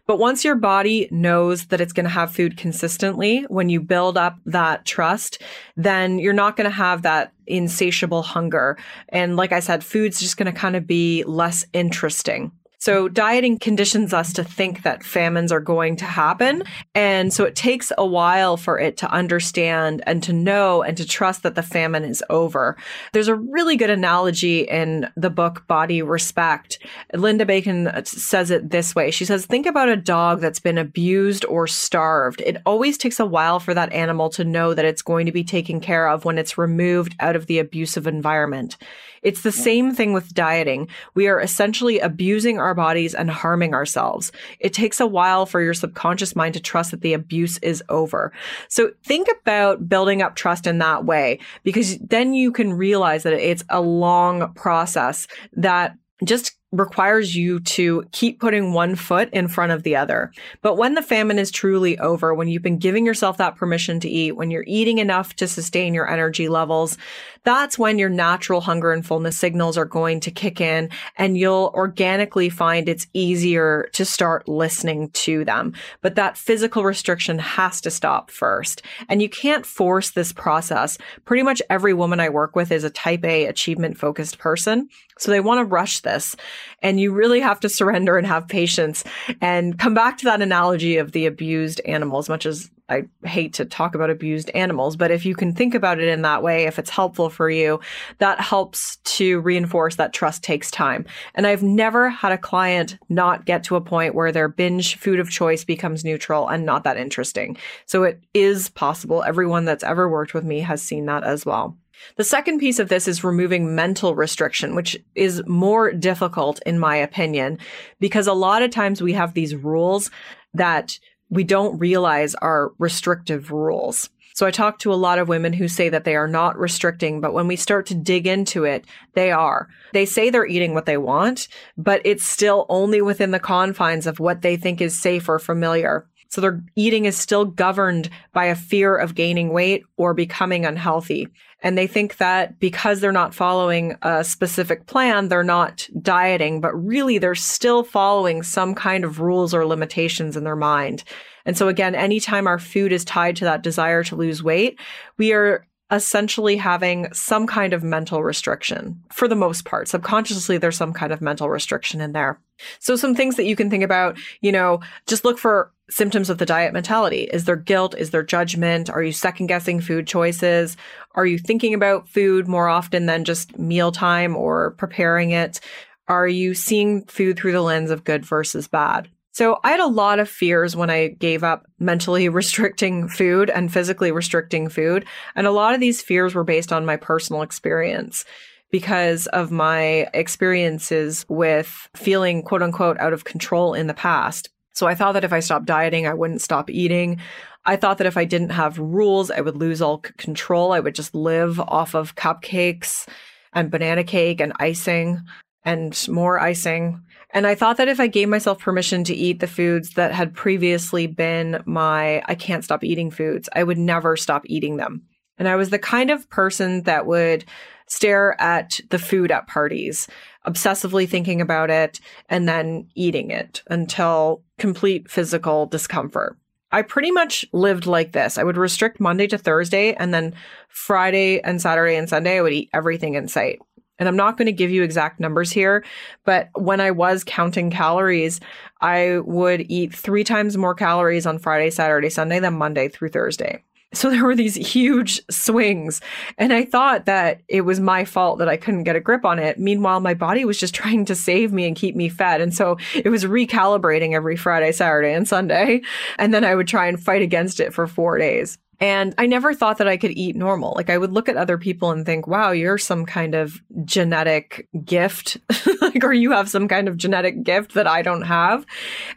But 0.06 0.18
once 0.18 0.44
your 0.44 0.56
body 0.56 1.08
knows 1.10 1.66
that 1.66 1.80
it's 1.80 1.92
going 1.92 2.04
to 2.04 2.10
have 2.10 2.34
food 2.34 2.56
consistently, 2.56 3.42
when 3.48 3.68
you 3.68 3.80
build 3.80 4.18
up 4.18 4.36
that 4.46 4.84
trust, 4.84 5.40
then 5.76 6.18
you're 6.18 6.32
not 6.32 6.56
going 6.56 6.68
to 6.68 6.76
have 6.76 7.02
that 7.02 7.32
insatiable 7.46 8.22
hunger. 8.22 8.76
And 9.10 9.36
like 9.36 9.52
I 9.52 9.60
said, 9.60 9.84
food's 9.84 10.20
just 10.20 10.36
going 10.36 10.52
to 10.52 10.58
kind 10.58 10.76
of 10.76 10.86
be 10.86 11.22
less 11.24 11.64
interesting. 11.72 12.50
So 12.80 13.08
dieting 13.08 13.58
conditions 13.58 14.14
us 14.14 14.32
to 14.32 14.42
think 14.42 14.82
that 14.82 15.04
famines 15.04 15.52
are 15.52 15.60
going 15.60 15.96
to 15.96 16.06
happen. 16.06 16.62
And 16.94 17.32
so 17.32 17.44
it 17.44 17.54
takes 17.54 17.92
a 17.98 18.06
while 18.06 18.56
for 18.56 18.78
it 18.78 18.96
to 18.98 19.10
understand 19.10 20.02
and 20.06 20.22
to 20.22 20.32
know 20.32 20.82
and 20.82 20.96
to 20.96 21.06
trust 21.06 21.42
that 21.42 21.54
the 21.54 21.62
famine 21.62 22.04
is 22.04 22.24
over. 22.30 22.78
There's 23.12 23.28
a 23.28 23.34
really 23.34 23.76
good 23.76 23.90
analogy 23.90 24.62
in 24.62 25.10
the 25.14 25.28
book 25.28 25.66
Body 25.66 26.00
Respect. 26.00 26.78
Linda 27.12 27.44
Bacon 27.44 27.90
says 28.04 28.50
it 28.50 28.70
this 28.70 28.94
way. 28.94 29.10
She 29.10 29.26
says, 29.26 29.44
think 29.44 29.66
about 29.66 29.90
a 29.90 29.96
dog 29.96 30.40
that's 30.40 30.60
been 30.60 30.78
abused 30.78 31.44
or 31.44 31.66
starved. 31.66 32.40
It 32.40 32.62
always 32.64 32.96
takes 32.96 33.20
a 33.20 33.26
while 33.26 33.60
for 33.60 33.74
that 33.74 33.92
animal 33.92 34.30
to 34.30 34.44
know 34.44 34.72
that 34.72 34.86
it's 34.86 35.02
going 35.02 35.26
to 35.26 35.32
be 35.32 35.44
taken 35.44 35.80
care 35.80 36.08
of 36.08 36.24
when 36.24 36.38
it's 36.38 36.56
removed 36.56 37.14
out 37.20 37.36
of 37.36 37.46
the 37.46 37.58
abusive 37.58 38.06
environment. 38.06 38.78
It's 39.22 39.42
the 39.42 39.52
same 39.52 39.94
thing 39.94 40.12
with 40.12 40.32
dieting. 40.32 40.88
We 41.14 41.28
are 41.28 41.40
essentially 41.40 41.98
abusing 42.00 42.58
our 42.58 42.74
bodies 42.74 43.14
and 43.14 43.30
harming 43.30 43.74
ourselves. 43.74 44.32
It 44.60 44.72
takes 44.72 45.00
a 45.00 45.06
while 45.06 45.46
for 45.46 45.60
your 45.60 45.74
subconscious 45.74 46.34
mind 46.34 46.54
to 46.54 46.60
trust 46.60 46.90
that 46.92 47.02
the 47.02 47.12
abuse 47.12 47.58
is 47.58 47.82
over. 47.88 48.32
So 48.68 48.92
think 49.04 49.28
about 49.42 49.88
building 49.88 50.22
up 50.22 50.36
trust 50.36 50.66
in 50.66 50.78
that 50.78 51.04
way 51.04 51.38
because 51.64 51.98
then 51.98 52.32
you 52.34 52.50
can 52.50 52.72
realize 52.72 53.22
that 53.24 53.34
it's 53.34 53.64
a 53.68 53.80
long 53.80 54.54
process 54.54 55.26
that 55.52 55.96
just 56.24 56.59
requires 56.72 57.34
you 57.34 57.58
to 57.60 58.04
keep 58.12 58.38
putting 58.38 58.72
one 58.72 58.94
foot 58.94 59.28
in 59.32 59.48
front 59.48 59.72
of 59.72 59.82
the 59.82 59.96
other. 59.96 60.32
But 60.62 60.76
when 60.76 60.94
the 60.94 61.02
famine 61.02 61.38
is 61.38 61.50
truly 61.50 61.98
over, 61.98 62.32
when 62.32 62.48
you've 62.48 62.62
been 62.62 62.78
giving 62.78 63.04
yourself 63.04 63.38
that 63.38 63.56
permission 63.56 63.98
to 64.00 64.08
eat, 64.08 64.32
when 64.32 64.50
you're 64.50 64.64
eating 64.66 64.98
enough 64.98 65.34
to 65.36 65.48
sustain 65.48 65.94
your 65.94 66.08
energy 66.08 66.48
levels, 66.48 66.96
that's 67.42 67.78
when 67.78 67.98
your 67.98 68.08
natural 68.08 68.60
hunger 68.60 68.92
and 68.92 69.04
fullness 69.04 69.36
signals 69.36 69.76
are 69.76 69.84
going 69.84 70.20
to 70.20 70.30
kick 70.30 70.60
in 70.60 70.90
and 71.16 71.36
you'll 71.36 71.72
organically 71.74 72.48
find 72.48 72.88
it's 72.88 73.06
easier 73.14 73.88
to 73.94 74.04
start 74.04 74.46
listening 74.46 75.10
to 75.10 75.44
them. 75.44 75.72
But 76.02 76.14
that 76.14 76.36
physical 76.36 76.84
restriction 76.84 77.38
has 77.38 77.80
to 77.80 77.90
stop 77.90 78.30
first. 78.30 78.82
And 79.08 79.20
you 79.20 79.28
can't 79.28 79.66
force 79.66 80.10
this 80.10 80.32
process. 80.32 80.98
Pretty 81.24 81.42
much 81.42 81.62
every 81.68 81.94
woman 81.94 82.20
I 82.20 82.28
work 82.28 82.54
with 82.54 82.70
is 82.70 82.84
a 82.84 82.90
type 82.90 83.24
A 83.24 83.46
achievement 83.46 83.96
focused 83.96 84.38
person. 84.38 84.88
So 85.20 85.30
they 85.30 85.40
want 85.40 85.58
to 85.58 85.64
rush 85.64 86.00
this 86.00 86.34
and 86.82 86.98
you 86.98 87.12
really 87.12 87.40
have 87.40 87.60
to 87.60 87.68
surrender 87.68 88.16
and 88.16 88.26
have 88.26 88.48
patience 88.48 89.04
and 89.40 89.78
come 89.78 89.94
back 89.94 90.18
to 90.18 90.24
that 90.24 90.42
analogy 90.42 90.96
of 90.96 91.12
the 91.12 91.26
abused 91.26 91.80
animal 91.84 92.18
as 92.18 92.28
much 92.28 92.46
as 92.46 92.70
I 92.90 93.04
hate 93.24 93.54
to 93.54 93.64
talk 93.64 93.94
about 93.94 94.10
abused 94.10 94.50
animals, 94.50 94.96
but 94.96 95.12
if 95.12 95.24
you 95.24 95.36
can 95.36 95.54
think 95.54 95.74
about 95.74 96.00
it 96.00 96.08
in 96.08 96.22
that 96.22 96.42
way, 96.42 96.64
if 96.64 96.78
it's 96.78 96.90
helpful 96.90 97.30
for 97.30 97.48
you, 97.48 97.78
that 98.18 98.40
helps 98.40 98.96
to 98.96 99.40
reinforce 99.40 99.94
that 99.96 100.12
trust 100.12 100.42
takes 100.42 100.72
time. 100.72 101.06
And 101.36 101.46
I've 101.46 101.62
never 101.62 102.10
had 102.10 102.32
a 102.32 102.38
client 102.38 102.98
not 103.08 103.44
get 103.44 103.62
to 103.64 103.76
a 103.76 103.80
point 103.80 104.16
where 104.16 104.32
their 104.32 104.48
binge 104.48 104.96
food 104.96 105.20
of 105.20 105.30
choice 105.30 105.64
becomes 105.64 106.04
neutral 106.04 106.48
and 106.48 106.66
not 106.66 106.82
that 106.82 106.96
interesting. 106.96 107.56
So 107.86 108.02
it 108.02 108.20
is 108.34 108.68
possible. 108.70 109.22
Everyone 109.22 109.64
that's 109.64 109.84
ever 109.84 110.08
worked 110.08 110.34
with 110.34 110.44
me 110.44 110.58
has 110.60 110.82
seen 110.82 111.06
that 111.06 111.22
as 111.22 111.46
well. 111.46 111.76
The 112.16 112.24
second 112.24 112.58
piece 112.58 112.78
of 112.78 112.88
this 112.88 113.08
is 113.08 113.24
removing 113.24 113.74
mental 113.74 114.14
restriction, 114.14 114.74
which 114.74 114.96
is 115.14 115.42
more 115.46 115.92
difficult 115.92 116.60
in 116.66 116.78
my 116.78 116.96
opinion, 116.96 117.58
because 117.98 118.26
a 118.26 118.32
lot 118.32 118.62
of 118.62 118.70
times 118.70 119.02
we 119.02 119.12
have 119.12 119.34
these 119.34 119.54
rules 119.54 120.10
that 120.54 120.98
we 121.28 121.44
don't 121.44 121.78
realize 121.78 122.34
are 122.36 122.72
restrictive 122.78 123.50
rules. 123.52 124.10
So 124.34 124.46
I 124.46 124.50
talk 124.50 124.78
to 124.80 124.92
a 124.92 124.94
lot 124.94 125.18
of 125.18 125.28
women 125.28 125.52
who 125.52 125.68
say 125.68 125.88
that 125.88 126.04
they 126.04 126.16
are 126.16 126.28
not 126.28 126.58
restricting, 126.58 127.20
but 127.20 127.34
when 127.34 127.46
we 127.46 127.56
start 127.56 127.86
to 127.86 127.94
dig 127.94 128.26
into 128.26 128.64
it, 128.64 128.84
they 129.14 129.32
are. 129.32 129.68
They 129.92 130.06
say 130.06 130.30
they're 130.30 130.46
eating 130.46 130.72
what 130.72 130.86
they 130.86 130.96
want, 130.96 131.48
but 131.76 132.00
it's 132.04 132.26
still 132.26 132.64
only 132.68 133.02
within 133.02 133.32
the 133.32 133.40
confines 133.40 134.06
of 134.06 134.20
what 134.20 134.42
they 134.42 134.56
think 134.56 134.80
is 134.80 134.98
safe 134.98 135.28
or 135.28 135.38
familiar. 135.38 136.06
So 136.30 136.40
their 136.40 136.62
eating 136.76 137.06
is 137.06 137.16
still 137.16 137.44
governed 137.44 138.08
by 138.32 138.46
a 138.46 138.54
fear 138.54 138.96
of 138.96 139.16
gaining 139.16 139.52
weight 139.52 139.82
or 139.96 140.14
becoming 140.14 140.64
unhealthy. 140.64 141.28
And 141.62 141.76
they 141.76 141.86
think 141.86 142.16
that 142.16 142.58
because 142.58 143.00
they're 143.00 143.12
not 143.12 143.34
following 143.34 143.96
a 144.02 144.24
specific 144.24 144.86
plan, 144.86 145.28
they're 145.28 145.42
not 145.42 145.88
dieting, 146.00 146.60
but 146.60 146.74
really 146.74 147.18
they're 147.18 147.34
still 147.34 147.84
following 147.84 148.42
some 148.42 148.74
kind 148.74 149.04
of 149.04 149.20
rules 149.20 149.52
or 149.52 149.66
limitations 149.66 150.36
in 150.36 150.44
their 150.44 150.56
mind. 150.56 151.04
And 151.44 151.56
so 151.56 151.68
again, 151.68 151.94
anytime 151.94 152.46
our 152.46 152.58
food 152.58 152.92
is 152.92 153.04
tied 153.04 153.36
to 153.36 153.44
that 153.44 153.62
desire 153.62 154.04
to 154.04 154.16
lose 154.16 154.42
weight, 154.42 154.78
we 155.18 155.32
are 155.32 155.66
essentially 155.90 156.56
having 156.56 157.12
some 157.12 157.46
kind 157.46 157.72
of 157.72 157.82
mental 157.82 158.22
restriction 158.22 159.02
for 159.10 159.26
the 159.26 159.34
most 159.34 159.64
part. 159.64 159.88
Subconsciously, 159.88 160.56
there's 160.56 160.76
some 160.76 160.92
kind 160.92 161.12
of 161.12 161.20
mental 161.20 161.50
restriction 161.50 162.00
in 162.00 162.12
there. 162.12 162.38
So 162.78 162.94
some 162.94 163.14
things 163.14 163.36
that 163.36 163.46
you 163.46 163.56
can 163.56 163.70
think 163.70 163.82
about, 163.82 164.16
you 164.40 164.52
know, 164.52 164.80
just 165.06 165.24
look 165.24 165.38
for 165.38 165.72
symptoms 165.90 166.30
of 166.30 166.38
the 166.38 166.46
diet 166.46 166.72
mentality. 166.72 167.28
Is 167.32 167.44
there 167.44 167.56
guilt? 167.56 167.94
Is 167.98 168.10
there 168.10 168.22
judgment? 168.22 168.88
Are 168.88 169.02
you 169.02 169.12
second 169.12 169.48
guessing 169.48 169.80
food 169.80 170.06
choices? 170.06 170.76
Are 171.14 171.26
you 171.26 171.38
thinking 171.38 171.74
about 171.74 172.08
food 172.08 172.48
more 172.48 172.68
often 172.68 173.06
than 173.06 173.24
just 173.24 173.58
mealtime 173.58 174.36
or 174.36 174.72
preparing 174.72 175.30
it? 175.30 175.60
Are 176.08 176.28
you 176.28 176.54
seeing 176.54 177.04
food 177.04 177.36
through 177.36 177.52
the 177.52 177.62
lens 177.62 177.90
of 177.90 178.04
good 178.04 178.24
versus 178.24 178.68
bad? 178.68 179.08
So 179.32 179.58
I 179.62 179.70
had 179.70 179.80
a 179.80 179.86
lot 179.86 180.18
of 180.18 180.28
fears 180.28 180.74
when 180.74 180.90
I 180.90 181.08
gave 181.08 181.44
up 181.44 181.66
mentally 181.78 182.28
restricting 182.30 183.08
food 183.08 183.50
and 183.50 183.72
physically 183.72 184.12
restricting 184.12 184.68
food. 184.68 185.04
And 185.34 185.46
a 185.46 185.52
lot 185.52 185.74
of 185.74 185.80
these 185.80 186.02
fears 186.02 186.34
were 186.34 186.44
based 186.44 186.72
on 186.72 186.86
my 186.86 186.96
personal 186.96 187.42
experience 187.42 188.24
because 188.70 189.26
of 189.28 189.50
my 189.50 190.08
experiences 190.14 191.26
with 191.28 191.88
feeling 191.94 192.42
quote 192.42 192.62
unquote 192.62 192.98
out 192.98 193.12
of 193.12 193.24
control 193.24 193.74
in 193.74 193.86
the 193.86 193.94
past. 193.94 194.48
So 194.72 194.86
I 194.86 194.94
thought 194.94 195.12
that 195.12 195.24
if 195.24 195.32
I 195.32 195.40
stopped 195.40 195.66
dieting, 195.66 196.06
I 196.06 196.14
wouldn't 196.14 196.42
stop 196.42 196.70
eating. 196.70 197.20
I 197.64 197.76
thought 197.76 197.98
that 197.98 198.06
if 198.06 198.16
I 198.16 198.24
didn't 198.24 198.50
have 198.50 198.78
rules, 198.78 199.30
I 199.30 199.40
would 199.40 199.56
lose 199.56 199.82
all 199.82 200.02
c- 200.04 200.12
control. 200.16 200.72
I 200.72 200.80
would 200.80 200.94
just 200.94 201.14
live 201.14 201.60
off 201.60 201.94
of 201.94 202.14
cupcakes 202.14 203.06
and 203.52 203.70
banana 203.70 204.04
cake 204.04 204.40
and 204.40 204.52
icing 204.58 205.20
and 205.64 206.08
more 206.08 206.40
icing. 206.40 207.02
And 207.32 207.46
I 207.46 207.54
thought 207.54 207.76
that 207.76 207.88
if 207.88 208.00
I 208.00 208.06
gave 208.06 208.28
myself 208.28 208.58
permission 208.58 209.04
to 209.04 209.14
eat 209.14 209.40
the 209.40 209.46
foods 209.46 209.90
that 209.90 210.12
had 210.12 210.34
previously 210.34 211.06
been 211.06 211.62
my 211.64 212.22
I 212.26 212.34
can't 212.34 212.64
stop 212.64 212.82
eating 212.82 213.10
foods, 213.10 213.48
I 213.54 213.62
would 213.62 213.78
never 213.78 214.16
stop 214.16 214.42
eating 214.46 214.76
them. 214.76 215.02
And 215.38 215.48
I 215.48 215.56
was 215.56 215.70
the 215.70 215.78
kind 215.78 216.10
of 216.10 216.28
person 216.28 216.82
that 216.82 217.06
would 217.06 217.44
stare 217.86 218.40
at 218.40 218.80
the 218.90 218.98
food 218.98 219.30
at 219.30 219.46
parties, 219.46 220.06
obsessively 220.46 221.08
thinking 221.08 221.40
about 221.40 221.70
it, 221.70 222.00
and 222.28 222.48
then 222.48 222.88
eating 222.94 223.30
it 223.30 223.62
until 223.68 224.42
complete 224.58 225.10
physical 225.10 225.66
discomfort. 225.66 226.36
I 226.72 226.82
pretty 226.82 227.10
much 227.10 227.44
lived 227.52 227.86
like 227.86 228.12
this. 228.12 228.38
I 228.38 228.44
would 228.44 228.56
restrict 228.56 229.00
Monday 229.00 229.26
to 229.28 229.38
Thursday, 229.38 229.94
and 229.94 230.14
then 230.14 230.34
Friday 230.68 231.40
and 231.40 231.60
Saturday 231.60 231.96
and 231.96 232.08
Sunday, 232.08 232.38
I 232.38 232.42
would 232.42 232.52
eat 232.52 232.70
everything 232.72 233.14
in 233.14 233.28
sight. 233.28 233.58
And 233.98 234.08
I'm 234.08 234.16
not 234.16 234.38
going 234.38 234.46
to 234.46 234.52
give 234.52 234.70
you 234.70 234.82
exact 234.82 235.20
numbers 235.20 235.52
here, 235.52 235.84
but 236.24 236.48
when 236.54 236.80
I 236.80 236.90
was 236.90 237.22
counting 237.22 237.70
calories, 237.70 238.40
I 238.80 239.18
would 239.18 239.66
eat 239.70 239.94
three 239.94 240.24
times 240.24 240.56
more 240.56 240.74
calories 240.74 241.26
on 241.26 241.38
Friday, 241.38 241.68
Saturday, 241.68 242.08
Sunday 242.08 242.38
than 242.38 242.54
Monday 242.54 242.88
through 242.88 243.10
Thursday. 243.10 243.62
So 243.92 244.08
there 244.08 244.24
were 244.24 244.36
these 244.36 244.54
huge 244.54 245.20
swings. 245.30 246.00
And 246.38 246.52
I 246.52 246.64
thought 246.64 247.06
that 247.06 247.40
it 247.48 247.62
was 247.62 247.80
my 247.80 248.04
fault 248.04 248.38
that 248.38 248.48
I 248.48 248.56
couldn't 248.56 248.84
get 248.84 248.94
a 248.94 249.00
grip 249.00 249.24
on 249.24 249.38
it. 249.38 249.58
Meanwhile, 249.58 250.00
my 250.00 250.14
body 250.14 250.44
was 250.44 250.58
just 250.58 250.74
trying 250.80 251.04
to 251.06 251.14
save 251.14 251.52
me 251.52 251.66
and 251.66 251.76
keep 251.76 251.96
me 251.96 252.08
fed. 252.08 252.40
And 252.40 252.54
so 252.54 252.76
it 252.94 253.08
was 253.08 253.24
recalibrating 253.24 254.14
every 254.14 254.36
Friday, 254.36 254.72
Saturday, 254.72 255.12
and 255.12 255.26
Sunday. 255.26 255.82
And 256.18 256.32
then 256.32 256.44
I 256.44 256.54
would 256.54 256.68
try 256.68 256.86
and 256.86 257.02
fight 257.02 257.22
against 257.22 257.60
it 257.60 257.74
for 257.74 257.86
four 257.86 258.18
days. 258.18 258.58
And 258.80 259.14
I 259.18 259.26
never 259.26 259.52
thought 259.52 259.76
that 259.78 259.88
I 259.88 259.98
could 259.98 260.12
eat 260.12 260.34
normal. 260.34 260.72
Like 260.74 260.88
I 260.88 260.96
would 260.96 261.12
look 261.12 261.28
at 261.28 261.36
other 261.36 261.58
people 261.58 261.90
and 261.90 262.06
think, 262.06 262.26
wow, 262.26 262.50
you're 262.50 262.78
some 262.78 263.04
kind 263.04 263.34
of 263.34 263.60
genetic 263.84 264.68
gift. 264.84 265.36
like, 265.82 266.02
or 266.02 266.14
you 266.14 266.32
have 266.32 266.48
some 266.48 266.66
kind 266.66 266.88
of 266.88 266.96
genetic 266.96 267.42
gift 267.42 267.74
that 267.74 267.86
I 267.86 268.00
don't 268.00 268.22
have. 268.22 268.64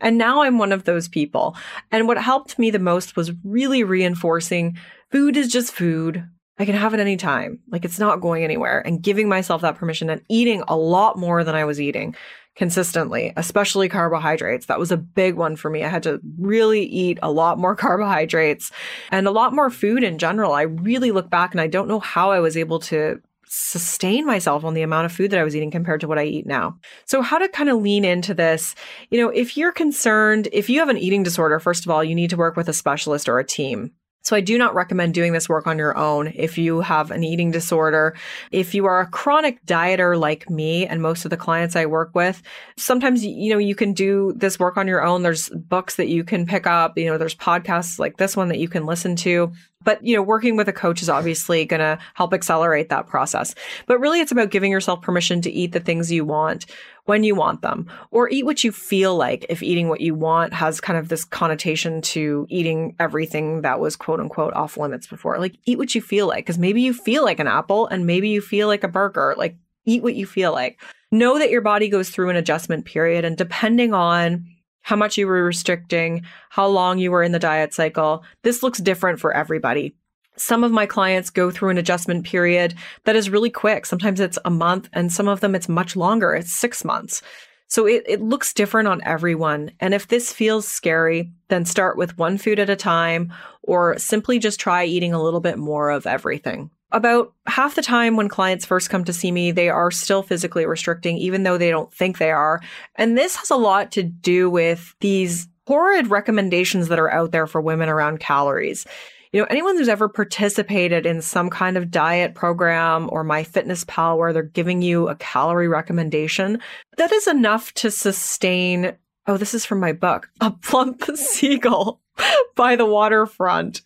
And 0.02 0.18
now 0.18 0.42
I'm 0.42 0.58
one 0.58 0.74
of 0.74 0.84
those 0.84 1.08
people. 1.08 1.56
And 1.92 2.08
what 2.08 2.18
helped 2.18 2.60
me 2.60 2.72
the 2.72 2.80
most 2.80 3.16
was 3.16 3.32
really 3.46 3.86
reinforcing 3.86 4.78
food 5.12 5.38
is 5.38 5.52
just 5.52 5.74
food. 5.74 6.28
I 6.60 6.66
can 6.66 6.76
have 6.76 6.94
it 6.94 7.00
anytime. 7.00 7.60
Like 7.72 7.86
it's 7.86 8.00
not 8.00 8.22
going 8.22 8.44
anywhere 8.44 8.86
and 8.86 9.02
giving 9.02 9.30
myself 9.30 9.62
that 9.62 9.76
permission 9.76 10.10
and 10.10 10.22
eating 10.30 10.64
a 10.68 10.76
lot 10.76 11.18
more 11.18 11.44
than 11.44 11.56
I 11.56 11.64
was 11.64 11.80
eating 11.80 12.16
consistently, 12.56 13.34
especially 13.36 13.90
carbohydrates. 13.90 14.68
That 14.68 14.80
was 14.80 14.92
a 14.92 14.98
big 14.98 15.36
one 15.36 15.56
for 15.56 15.70
me. 15.70 15.84
I 15.84 15.90
had 15.90 16.04
to 16.04 16.20
really 16.38 16.84
eat 16.84 17.20
a 17.22 17.32
lot 17.32 17.58
more 17.58 17.76
carbohydrates 17.76 18.72
and 19.12 19.28
a 19.28 19.32
lot 19.32 19.54
more 19.54 19.70
food 19.70 20.04
in 20.04 20.18
general. 20.18 20.54
I 20.54 20.64
really 20.64 21.12
look 21.12 21.30
back 21.30 21.54
and 21.54 21.62
I 21.62 21.68
don't 21.68 21.88
know 21.88 22.00
how 22.00 22.32
I 22.32 22.40
was 22.40 22.58
able 22.58 22.80
to 22.82 23.20
sustain 23.56 24.26
myself 24.26 24.64
on 24.64 24.74
the 24.74 24.82
amount 24.82 25.06
of 25.06 25.12
food 25.12 25.30
that 25.30 25.40
I 25.40 25.44
was 25.44 25.56
eating 25.56 25.70
compared 25.70 26.02
to 26.02 26.08
what 26.08 26.18
I 26.18 26.26
eat 26.26 26.48
now. 26.48 26.78
So, 27.06 27.22
how 27.22 27.38
to 27.38 27.48
kind 27.48 27.70
of 27.70 27.82
lean 27.82 28.04
into 28.04 28.34
this? 28.34 28.74
You 29.12 29.20
know, 29.20 29.30
if 29.30 29.56
you're 29.56 29.72
concerned, 29.72 30.48
if 30.52 30.70
you 30.70 30.80
have 30.80 30.90
an 30.90 30.98
eating 30.98 31.22
disorder, 31.22 31.60
first 31.60 31.86
of 31.86 31.92
all, 31.92 32.04
you 32.04 32.16
need 32.16 32.32
to 32.32 32.38
work 32.38 32.56
with 32.56 32.68
a 32.68 32.74
specialist 32.74 33.30
or 33.30 33.38
a 33.38 33.46
team. 33.46 33.92
So 34.24 34.36
I 34.36 34.42
do 34.42 34.58
not 34.58 34.74
recommend 34.74 35.14
doing 35.14 35.34
this 35.34 35.50
work 35.50 35.68
on 35.68 35.78
your 35.78 35.98
own 35.98 36.32
if 36.36 36.58
you 36.58 36.80
have 36.82 37.12
an 37.12 37.24
eating 37.24 37.52
disorder. 37.52 38.16
If 38.52 38.74
you 38.74 38.86
are 38.86 39.02
a 39.02 39.08
chronic 39.08 39.64
dieter 39.66 40.18
like 40.18 40.50
me 40.50 40.88
and 40.88 41.02
most 41.02 41.26
of 41.26 41.30
the 41.30 41.38
clients 41.38 41.76
I 41.76 41.86
work 41.86 42.12
with, 42.16 42.42
sometimes 42.78 43.26
you 43.26 43.52
know 43.52 43.58
you 43.60 43.76
can 43.76 43.94
do 43.94 44.34
this 44.36 44.58
work 44.58 44.78
on 44.78 44.88
your 44.88 45.04
own. 45.04 45.24
There's 45.24 45.50
books 45.50 45.98
that 45.98 46.08
you 46.08 46.24
can 46.24 46.46
pick 46.46 46.66
up, 46.66 46.98
you 46.98 47.06
know, 47.06 47.18
there's 47.18 47.36
podcasts 47.36 48.00
like 48.00 48.18
this 48.18 48.38
one 48.38 48.48
that 48.48 48.60
you 48.60 48.70
can 48.70 48.86
listen 48.86 49.16
to. 49.18 49.52
But, 49.84 50.06
you 50.06 50.16
know, 50.16 50.22
working 50.22 50.56
with 50.56 50.68
a 50.68 50.74
coach 50.74 51.02
is 51.02 51.10
obviously 51.10 51.66
going 51.66 51.80
to 51.80 51.98
help 52.14 52.34
accelerate 52.34 52.90
that 52.90 53.08
process. 53.08 53.56
But 53.86 54.00
really 54.00 54.20
it's 54.20 54.32
about 54.32 54.52
giving 54.52 54.72
yourself 54.72 55.02
permission 55.02 55.42
to 55.42 55.52
eat 55.52 55.72
the 55.72 55.80
things 55.80 56.12
you 56.12 56.26
want 56.26 56.66
when 57.06 57.24
you 57.24 57.36
want 57.36 57.62
them 57.62 57.88
or 58.12 58.30
eat 58.30 58.46
what 58.46 58.64
you 58.64 58.72
feel 58.72 59.16
like 59.16 59.46
if 59.50 59.62
eating 59.62 59.90
what 59.90 60.02
you 60.02 60.16
want 60.16 60.54
has 60.54 60.80
kind 60.80 60.98
of 60.98 61.10
this 61.10 61.26
connotation 61.26 62.02
to 62.02 62.48
eating 62.50 62.96
everything 63.00 63.62
that 63.62 63.80
was 63.80 63.96
quote 63.96 64.20
unquote 64.20 64.54
off 64.54 64.78
limits 64.78 65.08
before. 65.08 65.38
Like 65.38 65.56
eat 65.66 65.78
what 65.78 65.96
you 65.96 66.02
feel 66.02 66.28
like 66.28 66.46
because 66.46 66.58
maybe 66.58 66.82
you 66.82 66.94
feel 66.94 67.24
like 67.24 67.40
an 67.40 67.48
apple 67.48 67.88
and 67.88 68.06
maybe 68.06 68.30
you 68.30 68.42
feel 68.42 68.68
like 68.68 68.84
a 68.84 68.88
burger. 68.88 69.36
Like 69.38 69.58
eat 69.86 70.04
what 70.04 70.16
you 70.16 70.26
feel 70.26 70.52
like. 70.52 70.82
Know 71.12 71.38
that 71.38 71.52
your 71.52 71.62
body 71.62 71.90
goes 71.90 72.10
through 72.10 72.30
an 72.30 72.36
adjustment 72.36 72.86
period 72.86 73.26
and 73.26 73.38
depending 73.38 73.94
on 73.94 74.46
how 74.84 74.96
much 74.96 75.18
you 75.18 75.26
were 75.26 75.44
restricting, 75.44 76.24
how 76.50 76.68
long 76.68 77.00
you 77.00 77.12
were 77.12 77.24
in 77.24 77.32
the 77.32 77.40
diet 77.40 77.74
cycle. 77.74 78.24
This 78.44 78.62
looks 78.62 78.80
different 78.80 79.20
for 79.20 79.34
everybody. 79.34 79.96
Some 80.36 80.64
of 80.64 80.72
my 80.72 80.86
clients 80.86 81.30
go 81.30 81.52
through 81.52 81.70
an 81.70 81.78
adjustment 81.78 82.26
period 82.26 82.76
that 83.06 83.16
is 83.16 83.30
really 83.30 83.50
quick. 83.50 83.86
Sometimes 83.86 84.20
it's 84.20 84.40
a 84.46 84.50
month, 84.50 84.90
and 84.94 85.12
some 85.12 85.28
of 85.28 85.40
them 85.40 85.56
it's 85.56 85.70
much 85.70 85.96
longer. 85.96 86.34
It's 86.34 86.54
six 86.54 86.84
months. 86.84 87.22
So 87.68 87.88
it, 87.88 88.04
it 88.08 88.22
looks 88.22 88.54
different 88.54 88.88
on 88.88 89.02
everyone. 89.04 89.72
And 89.80 89.94
if 89.94 90.08
this 90.08 90.32
feels 90.32 90.68
scary, 90.68 91.32
then 91.48 91.66
start 91.66 91.98
with 91.98 92.18
one 92.20 92.38
food 92.38 92.60
at 92.60 92.70
a 92.70 92.76
time 92.76 93.34
or 93.64 93.98
simply 93.98 94.38
just 94.38 94.60
try 94.60 94.86
eating 94.86 95.14
a 95.14 95.22
little 95.22 95.40
bit 95.40 95.58
more 95.58 95.90
of 95.90 96.06
everything 96.06 96.70
about 96.94 97.34
half 97.48 97.76
the 97.76 97.82
time 97.82 98.16
when 98.16 98.30
clients 98.30 98.66
first 98.66 98.90
come 98.90 99.04
to 99.04 99.14
see 99.14 99.32
me, 99.32 99.52
they 99.52 99.70
are 99.70 99.92
still 99.92 100.24
physically 100.24 100.66
restricting, 100.66 101.18
even 101.18 101.44
though 101.44 101.58
they 101.58 101.70
don't 101.70 101.94
think 101.94 102.18
they 102.18 102.32
are. 102.32 102.62
And 102.96 103.18
this 103.18 103.36
has 103.36 103.50
a 103.50 103.56
lot 103.56 103.92
to 103.94 104.04
do 104.04 104.50
with 104.50 104.96
these 105.00 105.48
horrid 105.68 106.08
recommendations 106.08 106.88
that 106.90 107.00
are 107.00 107.12
out 107.12 107.32
there 107.32 107.48
for 107.48 107.62
women 107.62 107.90
around 107.90 108.20
calories. 108.20 108.86
You 109.32 109.42
know, 109.42 109.48
anyone 109.50 109.76
who's 109.76 109.90
ever 109.90 110.08
participated 110.08 111.08
in 111.08 111.22
some 111.22 111.50
kind 111.50 111.76
of 111.76 111.90
diet 111.90 112.36
program 112.36 113.10
or 113.12 113.26
MyFitnessPal 113.26 114.18
where 114.18 114.32
they're 114.32 114.44
giving 114.44 114.84
you 114.84 115.10
a 115.10 115.16
calorie 115.16 115.68
recommendation, 115.68 116.62
that 116.98 117.12
is 117.12 117.26
enough 117.26 117.74
to 117.76 117.90
sustain. 117.90 118.94
Oh, 119.26 119.38
this 119.38 119.56
is 119.56 119.66
from 119.66 119.80
my 119.80 119.94
book, 119.94 120.30
A 120.42 120.52
Plump 120.52 121.04
Seagull 121.16 122.03
by 122.56 122.76
the 122.76 122.86
waterfront. 122.86 123.82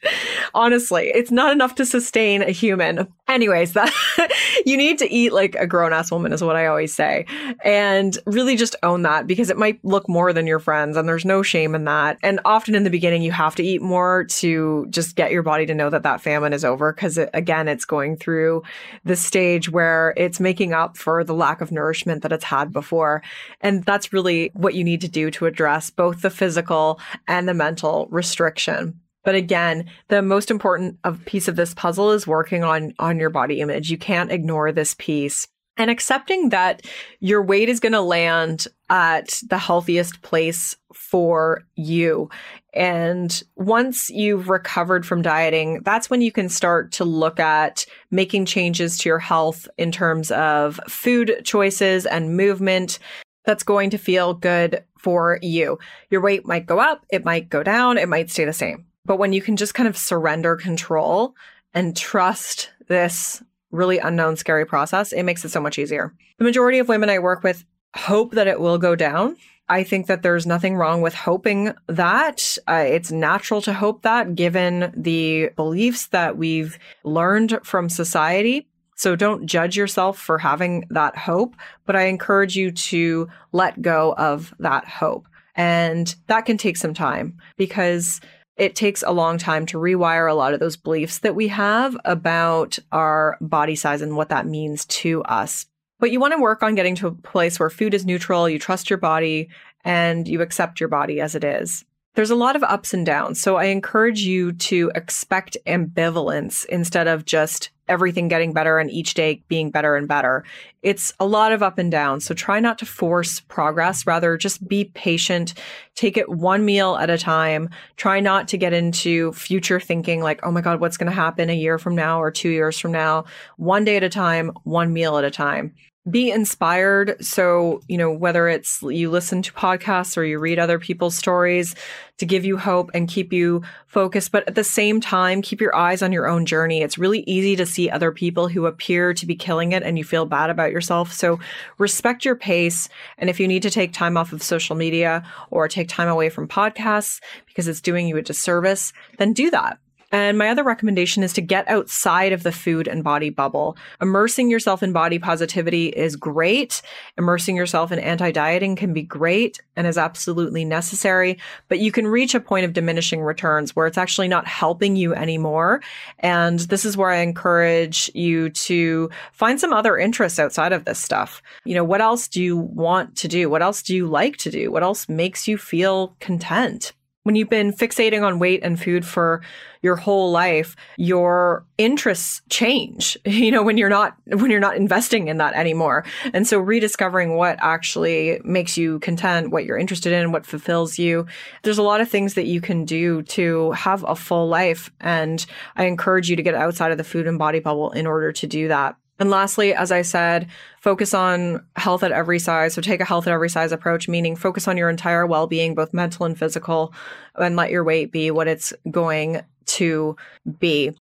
Honestly, 0.53 1.11
it's 1.13 1.31
not 1.31 1.51
enough 1.51 1.75
to 1.75 1.85
sustain 1.85 2.41
a 2.41 2.51
human. 2.51 3.07
Anyways, 3.27 3.73
that 3.73 3.91
you 4.65 4.77
need 4.77 4.97
to 4.99 5.11
eat 5.11 5.33
like 5.33 5.55
a 5.55 5.67
grown 5.67 5.93
ass 5.93 6.11
woman 6.11 6.31
is 6.31 6.43
what 6.43 6.55
I 6.55 6.67
always 6.67 6.93
say. 6.93 7.25
And 7.63 8.17
really 8.25 8.55
just 8.55 8.75
own 8.83 9.03
that 9.03 9.27
because 9.27 9.49
it 9.49 9.57
might 9.57 9.83
look 9.83 10.07
more 10.07 10.33
than 10.33 10.47
your 10.47 10.59
friends 10.59 10.97
and 10.97 11.07
there's 11.07 11.25
no 11.25 11.41
shame 11.41 11.75
in 11.75 11.85
that. 11.85 12.17
And 12.23 12.39
often 12.45 12.75
in 12.75 12.83
the 12.83 12.89
beginning 12.89 13.21
you 13.21 13.31
have 13.31 13.55
to 13.55 13.63
eat 13.63 13.81
more 13.81 14.25
to 14.25 14.87
just 14.89 15.15
get 15.15 15.31
your 15.31 15.43
body 15.43 15.65
to 15.65 15.75
know 15.75 15.89
that 15.89 16.03
that 16.03 16.21
famine 16.21 16.53
is 16.53 16.65
over 16.65 16.93
because 16.93 17.17
it, 17.17 17.29
again 17.33 17.67
it's 17.67 17.85
going 17.85 18.15
through 18.17 18.63
the 19.03 19.15
stage 19.15 19.69
where 19.69 20.13
it's 20.17 20.39
making 20.39 20.73
up 20.73 20.97
for 20.97 21.23
the 21.23 21.33
lack 21.33 21.61
of 21.61 21.71
nourishment 21.71 22.23
that 22.23 22.31
it's 22.31 22.45
had 22.45 22.71
before. 22.71 23.21
And 23.61 23.83
that's 23.83 24.13
really 24.13 24.51
what 24.53 24.73
you 24.73 24.83
need 24.83 25.01
to 25.01 25.09
do 25.09 25.31
to 25.31 25.45
address 25.45 25.89
both 25.89 26.21
the 26.21 26.29
physical 26.29 26.99
and 27.27 27.47
the 27.47 27.53
mental 27.53 28.07
restriction. 28.17 28.99
But 29.23 29.35
again, 29.35 29.89
the 30.09 30.21
most 30.21 30.51
important 30.51 30.99
of 31.03 31.23
piece 31.25 31.47
of 31.47 31.55
this 31.55 31.73
puzzle 31.73 32.11
is 32.11 32.27
working 32.27 32.63
on 32.63 32.93
on 32.99 33.19
your 33.19 33.29
body 33.29 33.61
image. 33.61 33.89
You 33.89 33.97
can't 33.97 34.31
ignore 34.31 34.71
this 34.71 34.95
piece 34.97 35.47
and 35.77 35.91
accepting 35.91 36.49
that 36.49 36.85
your 37.19 37.41
weight 37.41 37.69
is 37.69 37.79
going 37.79 37.93
to 37.93 38.01
land 38.01 38.67
at 38.89 39.41
the 39.47 39.57
healthiest 39.57 40.21
place 40.21 40.75
for 40.93 41.63
you. 41.75 42.29
And 42.73 43.41
once 43.55 44.09
you've 44.09 44.49
recovered 44.49 45.05
from 45.05 45.21
dieting, 45.21 45.81
that's 45.83 46.09
when 46.09 46.21
you 46.21 46.31
can 46.31 46.49
start 46.49 46.91
to 46.93 47.05
look 47.05 47.39
at 47.39 47.85
making 48.11 48.45
changes 48.45 48.97
to 48.99 49.09
your 49.09 49.19
health 49.19 49.67
in 49.77 49.91
terms 49.91 50.31
of 50.31 50.79
food 50.87 51.41
choices 51.43 52.05
and 52.05 52.35
movement 52.35 52.99
that's 53.45 53.63
going 53.63 53.89
to 53.91 53.97
feel 53.97 54.33
good 54.33 54.83
for 54.99 55.39
you. 55.41 55.79
Your 56.09 56.21
weight 56.21 56.45
might 56.45 56.65
go 56.65 56.79
up, 56.79 57.05
it 57.09 57.25
might 57.25 57.49
go 57.49 57.63
down, 57.63 57.97
it 57.97 58.09
might 58.09 58.29
stay 58.29 58.45
the 58.45 58.53
same. 58.53 58.85
But 59.05 59.17
when 59.17 59.33
you 59.33 59.41
can 59.41 59.55
just 59.55 59.73
kind 59.73 59.87
of 59.87 59.97
surrender 59.97 60.55
control 60.55 61.35
and 61.73 61.95
trust 61.95 62.71
this 62.87 63.41
really 63.71 63.99
unknown, 63.99 64.35
scary 64.35 64.65
process, 64.65 65.11
it 65.11 65.23
makes 65.23 65.45
it 65.45 65.49
so 65.49 65.61
much 65.61 65.79
easier. 65.79 66.13
The 66.37 66.45
majority 66.45 66.79
of 66.79 66.87
women 66.87 67.09
I 67.09 67.19
work 67.19 67.43
with 67.43 67.63
hope 67.95 68.33
that 68.33 68.47
it 68.47 68.59
will 68.59 68.77
go 68.77 68.95
down. 68.95 69.37
I 69.69 69.83
think 69.83 70.07
that 70.07 70.21
there's 70.21 70.45
nothing 70.45 70.75
wrong 70.75 71.01
with 71.01 71.13
hoping 71.13 71.73
that. 71.87 72.57
Uh, 72.67 72.85
it's 72.87 73.11
natural 73.11 73.61
to 73.63 73.73
hope 73.73 74.03
that 74.03 74.35
given 74.35 74.93
the 74.95 75.49
beliefs 75.55 76.07
that 76.07 76.37
we've 76.37 76.79
learned 77.03 77.59
from 77.63 77.89
society. 77.89 78.67
So 78.97 79.15
don't 79.15 79.45
judge 79.45 79.77
yourself 79.77 80.19
for 80.19 80.39
having 80.39 80.85
that 80.89 81.15
hope, 81.15 81.55
but 81.85 81.95
I 81.95 82.05
encourage 82.05 82.55
you 82.55 82.71
to 82.71 83.29
let 83.51 83.81
go 83.81 84.13
of 84.17 84.53
that 84.59 84.87
hope. 84.87 85.27
And 85.55 86.13
that 86.25 86.45
can 86.45 86.57
take 86.57 86.77
some 86.77 86.95
time 86.95 87.37
because 87.57 88.19
it 88.57 88.75
takes 88.75 89.03
a 89.03 89.11
long 89.11 89.37
time 89.37 89.67
to 89.67 89.77
rewire 89.77 90.29
a 90.29 90.33
lot 90.33 90.55
of 90.55 90.59
those 90.59 90.77
beliefs 90.77 91.19
that 91.19 91.35
we 91.35 91.47
have 91.47 91.95
about 92.05 92.79
our 92.91 93.37
body 93.39 93.75
size 93.75 94.01
and 94.01 94.17
what 94.17 94.29
that 94.29 94.47
means 94.47 94.85
to 94.85 95.21
us. 95.23 95.67
But 95.99 96.11
you 96.11 96.19
want 96.19 96.33
to 96.33 96.41
work 96.41 96.63
on 96.63 96.75
getting 96.75 96.95
to 96.95 97.07
a 97.07 97.11
place 97.11 97.59
where 97.59 97.69
food 97.69 97.93
is 97.93 98.05
neutral, 98.05 98.49
you 98.49 98.57
trust 98.57 98.89
your 98.89 98.97
body, 98.97 99.49
and 99.83 100.27
you 100.27 100.41
accept 100.41 100.79
your 100.79 100.89
body 100.89 101.21
as 101.21 101.35
it 101.35 101.43
is 101.43 101.85
there's 102.17 102.31
a 102.31 102.35
lot 102.35 102.55
of 102.55 102.63
ups 102.63 102.95
and 102.95 103.05
downs. 103.05 103.39
So 103.39 103.57
I 103.57 103.65
encourage 103.65 104.21
you 104.21 104.51
to 104.53 104.91
expect 104.95 105.55
ambivalence 105.67 106.65
instead 106.65 107.07
of 107.07 107.25
just 107.25 107.69
everything 107.87 108.27
getting 108.27 108.53
better 108.53 108.79
and 108.79 108.89
each 108.89 109.13
day 109.13 109.43
being 109.49 109.69
better 109.69 109.95
and 109.95 110.07
better. 110.07 110.43
It's 110.81 111.13
a 111.19 111.27
lot 111.27 111.51
of 111.51 111.61
up 111.61 111.77
and 111.77 111.91
down. 111.91 112.19
So 112.21 112.33
try 112.33 112.59
not 112.59 112.79
to 112.79 112.87
force 112.87 113.41
progress. 113.41 114.07
Rather, 114.07 114.35
just 114.35 114.67
be 114.67 114.85
patient. 114.85 115.53
Take 115.93 116.17
it 116.17 116.27
one 116.27 116.65
meal 116.65 116.95
at 116.95 117.11
a 117.11 117.19
time. 117.19 117.69
Try 117.97 118.19
not 118.19 118.47
to 118.47 118.57
get 118.57 118.73
into 118.73 119.31
future 119.33 119.79
thinking 119.79 120.23
like, 120.23 120.39
oh 120.41 120.49
my 120.49 120.61
God, 120.61 120.79
what's 120.79 120.97
going 120.97 121.11
to 121.11 121.15
happen 121.15 121.51
a 121.51 121.55
year 121.55 121.77
from 121.77 121.93
now 121.93 122.19
or 122.19 122.31
two 122.31 122.49
years 122.49 122.79
from 122.79 122.91
now? 122.91 123.25
One 123.57 123.85
day 123.85 123.95
at 123.95 124.03
a 124.03 124.09
time, 124.09 124.53
one 124.63 124.91
meal 124.91 125.19
at 125.19 125.23
a 125.23 125.29
time 125.29 125.75
be 126.09 126.31
inspired. 126.31 127.23
So, 127.23 127.81
you 127.87 127.97
know, 127.97 128.11
whether 128.11 128.47
it's 128.47 128.81
you 128.81 129.09
listen 129.09 129.41
to 129.41 129.53
podcasts 129.53 130.17
or 130.17 130.23
you 130.23 130.39
read 130.39 130.59
other 130.59 130.79
people's 130.79 131.17
stories 131.17 131.75
to 132.17 132.25
give 132.25 132.45
you 132.45 132.57
hope 132.57 132.89
and 132.93 133.07
keep 133.07 133.33
you 133.33 133.61
focused, 133.87 134.31
but 134.31 134.47
at 134.47 134.55
the 134.55 134.63
same 134.63 135.01
time, 135.01 135.41
keep 135.41 135.59
your 135.59 135.75
eyes 135.75 136.01
on 136.01 136.11
your 136.11 136.27
own 136.27 136.45
journey. 136.45 136.81
It's 136.81 136.97
really 136.97 137.21
easy 137.27 137.55
to 137.57 137.65
see 137.65 137.89
other 137.89 138.11
people 138.11 138.47
who 138.47 138.65
appear 138.65 139.13
to 139.13 139.25
be 139.25 139.35
killing 139.35 139.73
it 139.73 139.83
and 139.83 139.97
you 139.97 140.03
feel 140.03 140.25
bad 140.25 140.49
about 140.49 140.71
yourself. 140.71 141.11
So, 141.11 141.39
respect 141.77 142.25
your 142.25 142.35
pace. 142.35 142.89
And 143.17 143.29
if 143.29 143.39
you 143.39 143.47
need 143.47 143.63
to 143.63 143.69
take 143.69 143.93
time 143.93 144.17
off 144.17 144.33
of 144.33 144.41
social 144.41 144.75
media 144.75 145.23
or 145.49 145.67
take 145.67 145.89
time 145.89 146.07
away 146.07 146.29
from 146.29 146.47
podcasts 146.47 147.19
because 147.47 147.67
it's 147.67 147.81
doing 147.81 148.07
you 148.07 148.17
a 148.17 148.21
disservice, 148.21 148.93
then 149.17 149.33
do 149.33 149.49
that. 149.51 149.79
And 150.11 150.37
my 150.37 150.47
other 150.47 150.63
recommendation 150.63 151.21
is 151.21 151.33
to 151.33 151.41
get 151.41 151.67
outside 151.67 152.31
of 152.31 152.43
the 152.43 152.51
food 152.53 152.87
and 152.87 153.03
body 153.03 153.29
bubble. 153.29 153.75
Immersing 154.01 154.49
yourself 154.49 154.81
in 154.81 154.93
body 154.93 155.19
positivity 155.19 155.87
is 155.87 156.15
great. 156.15 156.81
Immersing 157.17 157.57
yourself 157.57 157.91
in 157.91 157.99
anti 157.99 158.31
dieting 158.31 158.77
can 158.77 158.93
be 158.93 159.01
great 159.01 159.59
and 159.75 159.85
is 159.85 159.97
absolutely 159.97 160.63
necessary, 160.63 161.37
but 161.67 161.79
you 161.79 161.91
can 161.91 162.07
reach 162.07 162.33
a 162.33 162.39
point 162.39 162.63
of 162.63 162.71
diminishing 162.71 163.21
returns 163.21 163.75
where 163.75 163.85
it's 163.85 163.97
actually 163.97 164.29
not 164.29 164.47
helping 164.47 164.95
you 164.95 165.13
anymore. 165.13 165.81
And 166.19 166.59
this 166.61 166.85
is 166.85 166.95
where 166.95 167.09
I 167.09 167.17
encourage 167.17 168.09
you 168.13 168.49
to 168.49 169.09
find 169.33 169.59
some 169.59 169.73
other 169.73 169.97
interests 169.97 170.39
outside 170.39 170.71
of 170.71 170.85
this 170.85 170.99
stuff. 170.99 171.41
You 171.65 171.75
know, 171.75 171.83
what 171.83 172.01
else 172.01 172.29
do 172.29 172.41
you 172.41 172.55
want 172.55 173.17
to 173.17 173.27
do? 173.27 173.49
What 173.49 173.61
else 173.61 173.83
do 173.83 173.93
you 173.93 174.07
like 174.07 174.37
to 174.37 174.51
do? 174.51 174.71
What 174.71 174.83
else 174.83 175.09
makes 175.09 175.49
you 175.49 175.57
feel 175.57 176.15
content? 176.21 176.93
When 177.27 177.35
you've 177.35 177.49
been 177.49 177.73
fixating 177.73 178.23
on 178.23 178.39
weight 178.39 178.61
and 178.63 178.81
food 178.81 179.05
for 179.05 179.41
your 179.81 179.97
whole 179.97 180.31
life 180.31 180.77
your 180.95 181.65
interests 181.77 182.41
change 182.49 183.17
you 183.25 183.51
know 183.51 183.61
when 183.61 183.77
you're 183.77 183.89
not 183.89 184.15
when 184.27 184.49
you're 184.49 184.61
not 184.61 184.77
investing 184.77 185.27
in 185.27 185.37
that 185.37 185.53
anymore. 185.53 186.05
And 186.33 186.47
so 186.47 186.57
rediscovering 186.57 187.35
what 187.35 187.57
actually 187.59 188.39
makes 188.45 188.77
you 188.77 188.99
content 188.99 189.51
what 189.51 189.65
you're 189.65 189.77
interested 189.77 190.13
in 190.13 190.31
what 190.31 190.45
fulfills 190.45 190.97
you 190.97 191.25
there's 191.63 191.77
a 191.77 191.83
lot 191.83 191.99
of 191.99 192.09
things 192.09 192.35
that 192.35 192.45
you 192.45 192.61
can 192.61 192.85
do 192.85 193.23
to 193.23 193.71
have 193.71 194.05
a 194.07 194.15
full 194.15 194.47
life. 194.47 194.89
And 195.01 195.45
i 195.75 195.83
encourage 195.83 196.29
you 196.29 196.37
to 196.37 196.43
get 196.43 196.55
outside 196.55 196.93
of 196.93 196.97
the 196.97 197.03
food 197.03 197.27
and 197.27 197.37
body 197.37 197.59
bubble 197.59 197.91
in 197.91 198.07
order 198.07 198.31
to 198.31 198.47
do 198.47 198.69
that 198.69 198.95
And 199.19 199.29
lastly, 199.29 199.73
as 199.73 199.91
I 199.91 200.03
said, 200.03 200.47
focus 200.79 201.13
on 201.13 201.65
health 201.75 202.03
at 202.03 202.11
every 202.11 202.39
size. 202.39 202.73
So 202.73 202.81
take 202.81 203.01
a 203.01 203.05
health 203.05 203.27
at 203.27 203.33
every 203.33 203.49
size 203.49 203.71
approach, 203.71 204.07
meaning 204.07 204.35
focus 204.35 204.67
on 204.67 204.77
your 204.77 204.89
entire 204.89 205.25
well 205.25 205.47
being, 205.47 205.73
both 205.75 205.93
mental 205.93 206.25
and 206.25 206.37
physical, 206.37 206.93
and 207.35 207.55
let 207.55 207.71
your 207.71 207.83
weight 207.83 208.11
be 208.11 208.29
what 208.31 208.47
it's 208.47 208.73
going 208.91 209.41
to 209.65 210.15
be. 210.59 210.93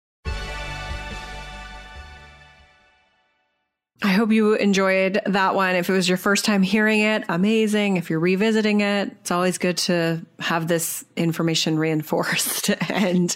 I 4.03 4.09
hope 4.09 4.31
you 4.31 4.55
enjoyed 4.55 5.21
that 5.25 5.55
one. 5.55 5.75
If 5.75 5.89
it 5.89 5.93
was 5.93 6.07
your 6.09 6.17
first 6.17 6.43
time 6.43 6.61
hearing 6.61 6.99
it, 6.99 7.23
amazing. 7.29 7.95
If 7.95 8.09
you're 8.09 8.19
revisiting 8.19 8.81
it, 8.81 9.09
it's 9.21 9.31
always 9.31 9.57
good 9.57 9.77
to 9.77 10.21
have 10.39 10.67
this 10.67 11.05
information 11.15 11.79
reinforced 11.79 12.71
and 12.89 13.35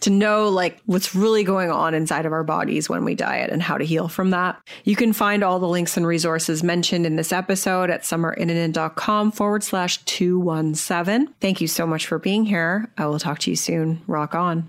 to 0.00 0.10
know 0.10 0.48
like 0.48 0.80
what's 0.86 1.14
really 1.14 1.44
going 1.44 1.70
on 1.70 1.94
inside 1.94 2.26
of 2.26 2.32
our 2.32 2.42
bodies 2.42 2.88
when 2.88 3.04
we 3.04 3.14
diet 3.14 3.50
and 3.50 3.62
how 3.62 3.78
to 3.78 3.84
heal 3.84 4.08
from 4.08 4.30
that. 4.30 4.60
You 4.84 4.96
can 4.96 5.12
find 5.12 5.44
all 5.44 5.60
the 5.60 5.68
links 5.68 5.96
and 5.96 6.06
resources 6.06 6.64
mentioned 6.64 7.06
in 7.06 7.14
this 7.14 7.32
episode 7.32 7.88
at 7.88 8.02
summerinnanen.com 8.02 9.30
forward 9.30 9.62
slash 9.62 9.98
217. 10.04 11.32
Thank 11.40 11.60
you 11.60 11.68
so 11.68 11.86
much 11.86 12.06
for 12.06 12.18
being 12.18 12.44
here. 12.44 12.90
I 12.98 13.06
will 13.06 13.20
talk 13.20 13.38
to 13.40 13.50
you 13.50 13.56
soon. 13.56 14.02
Rock 14.08 14.34
on. 14.34 14.68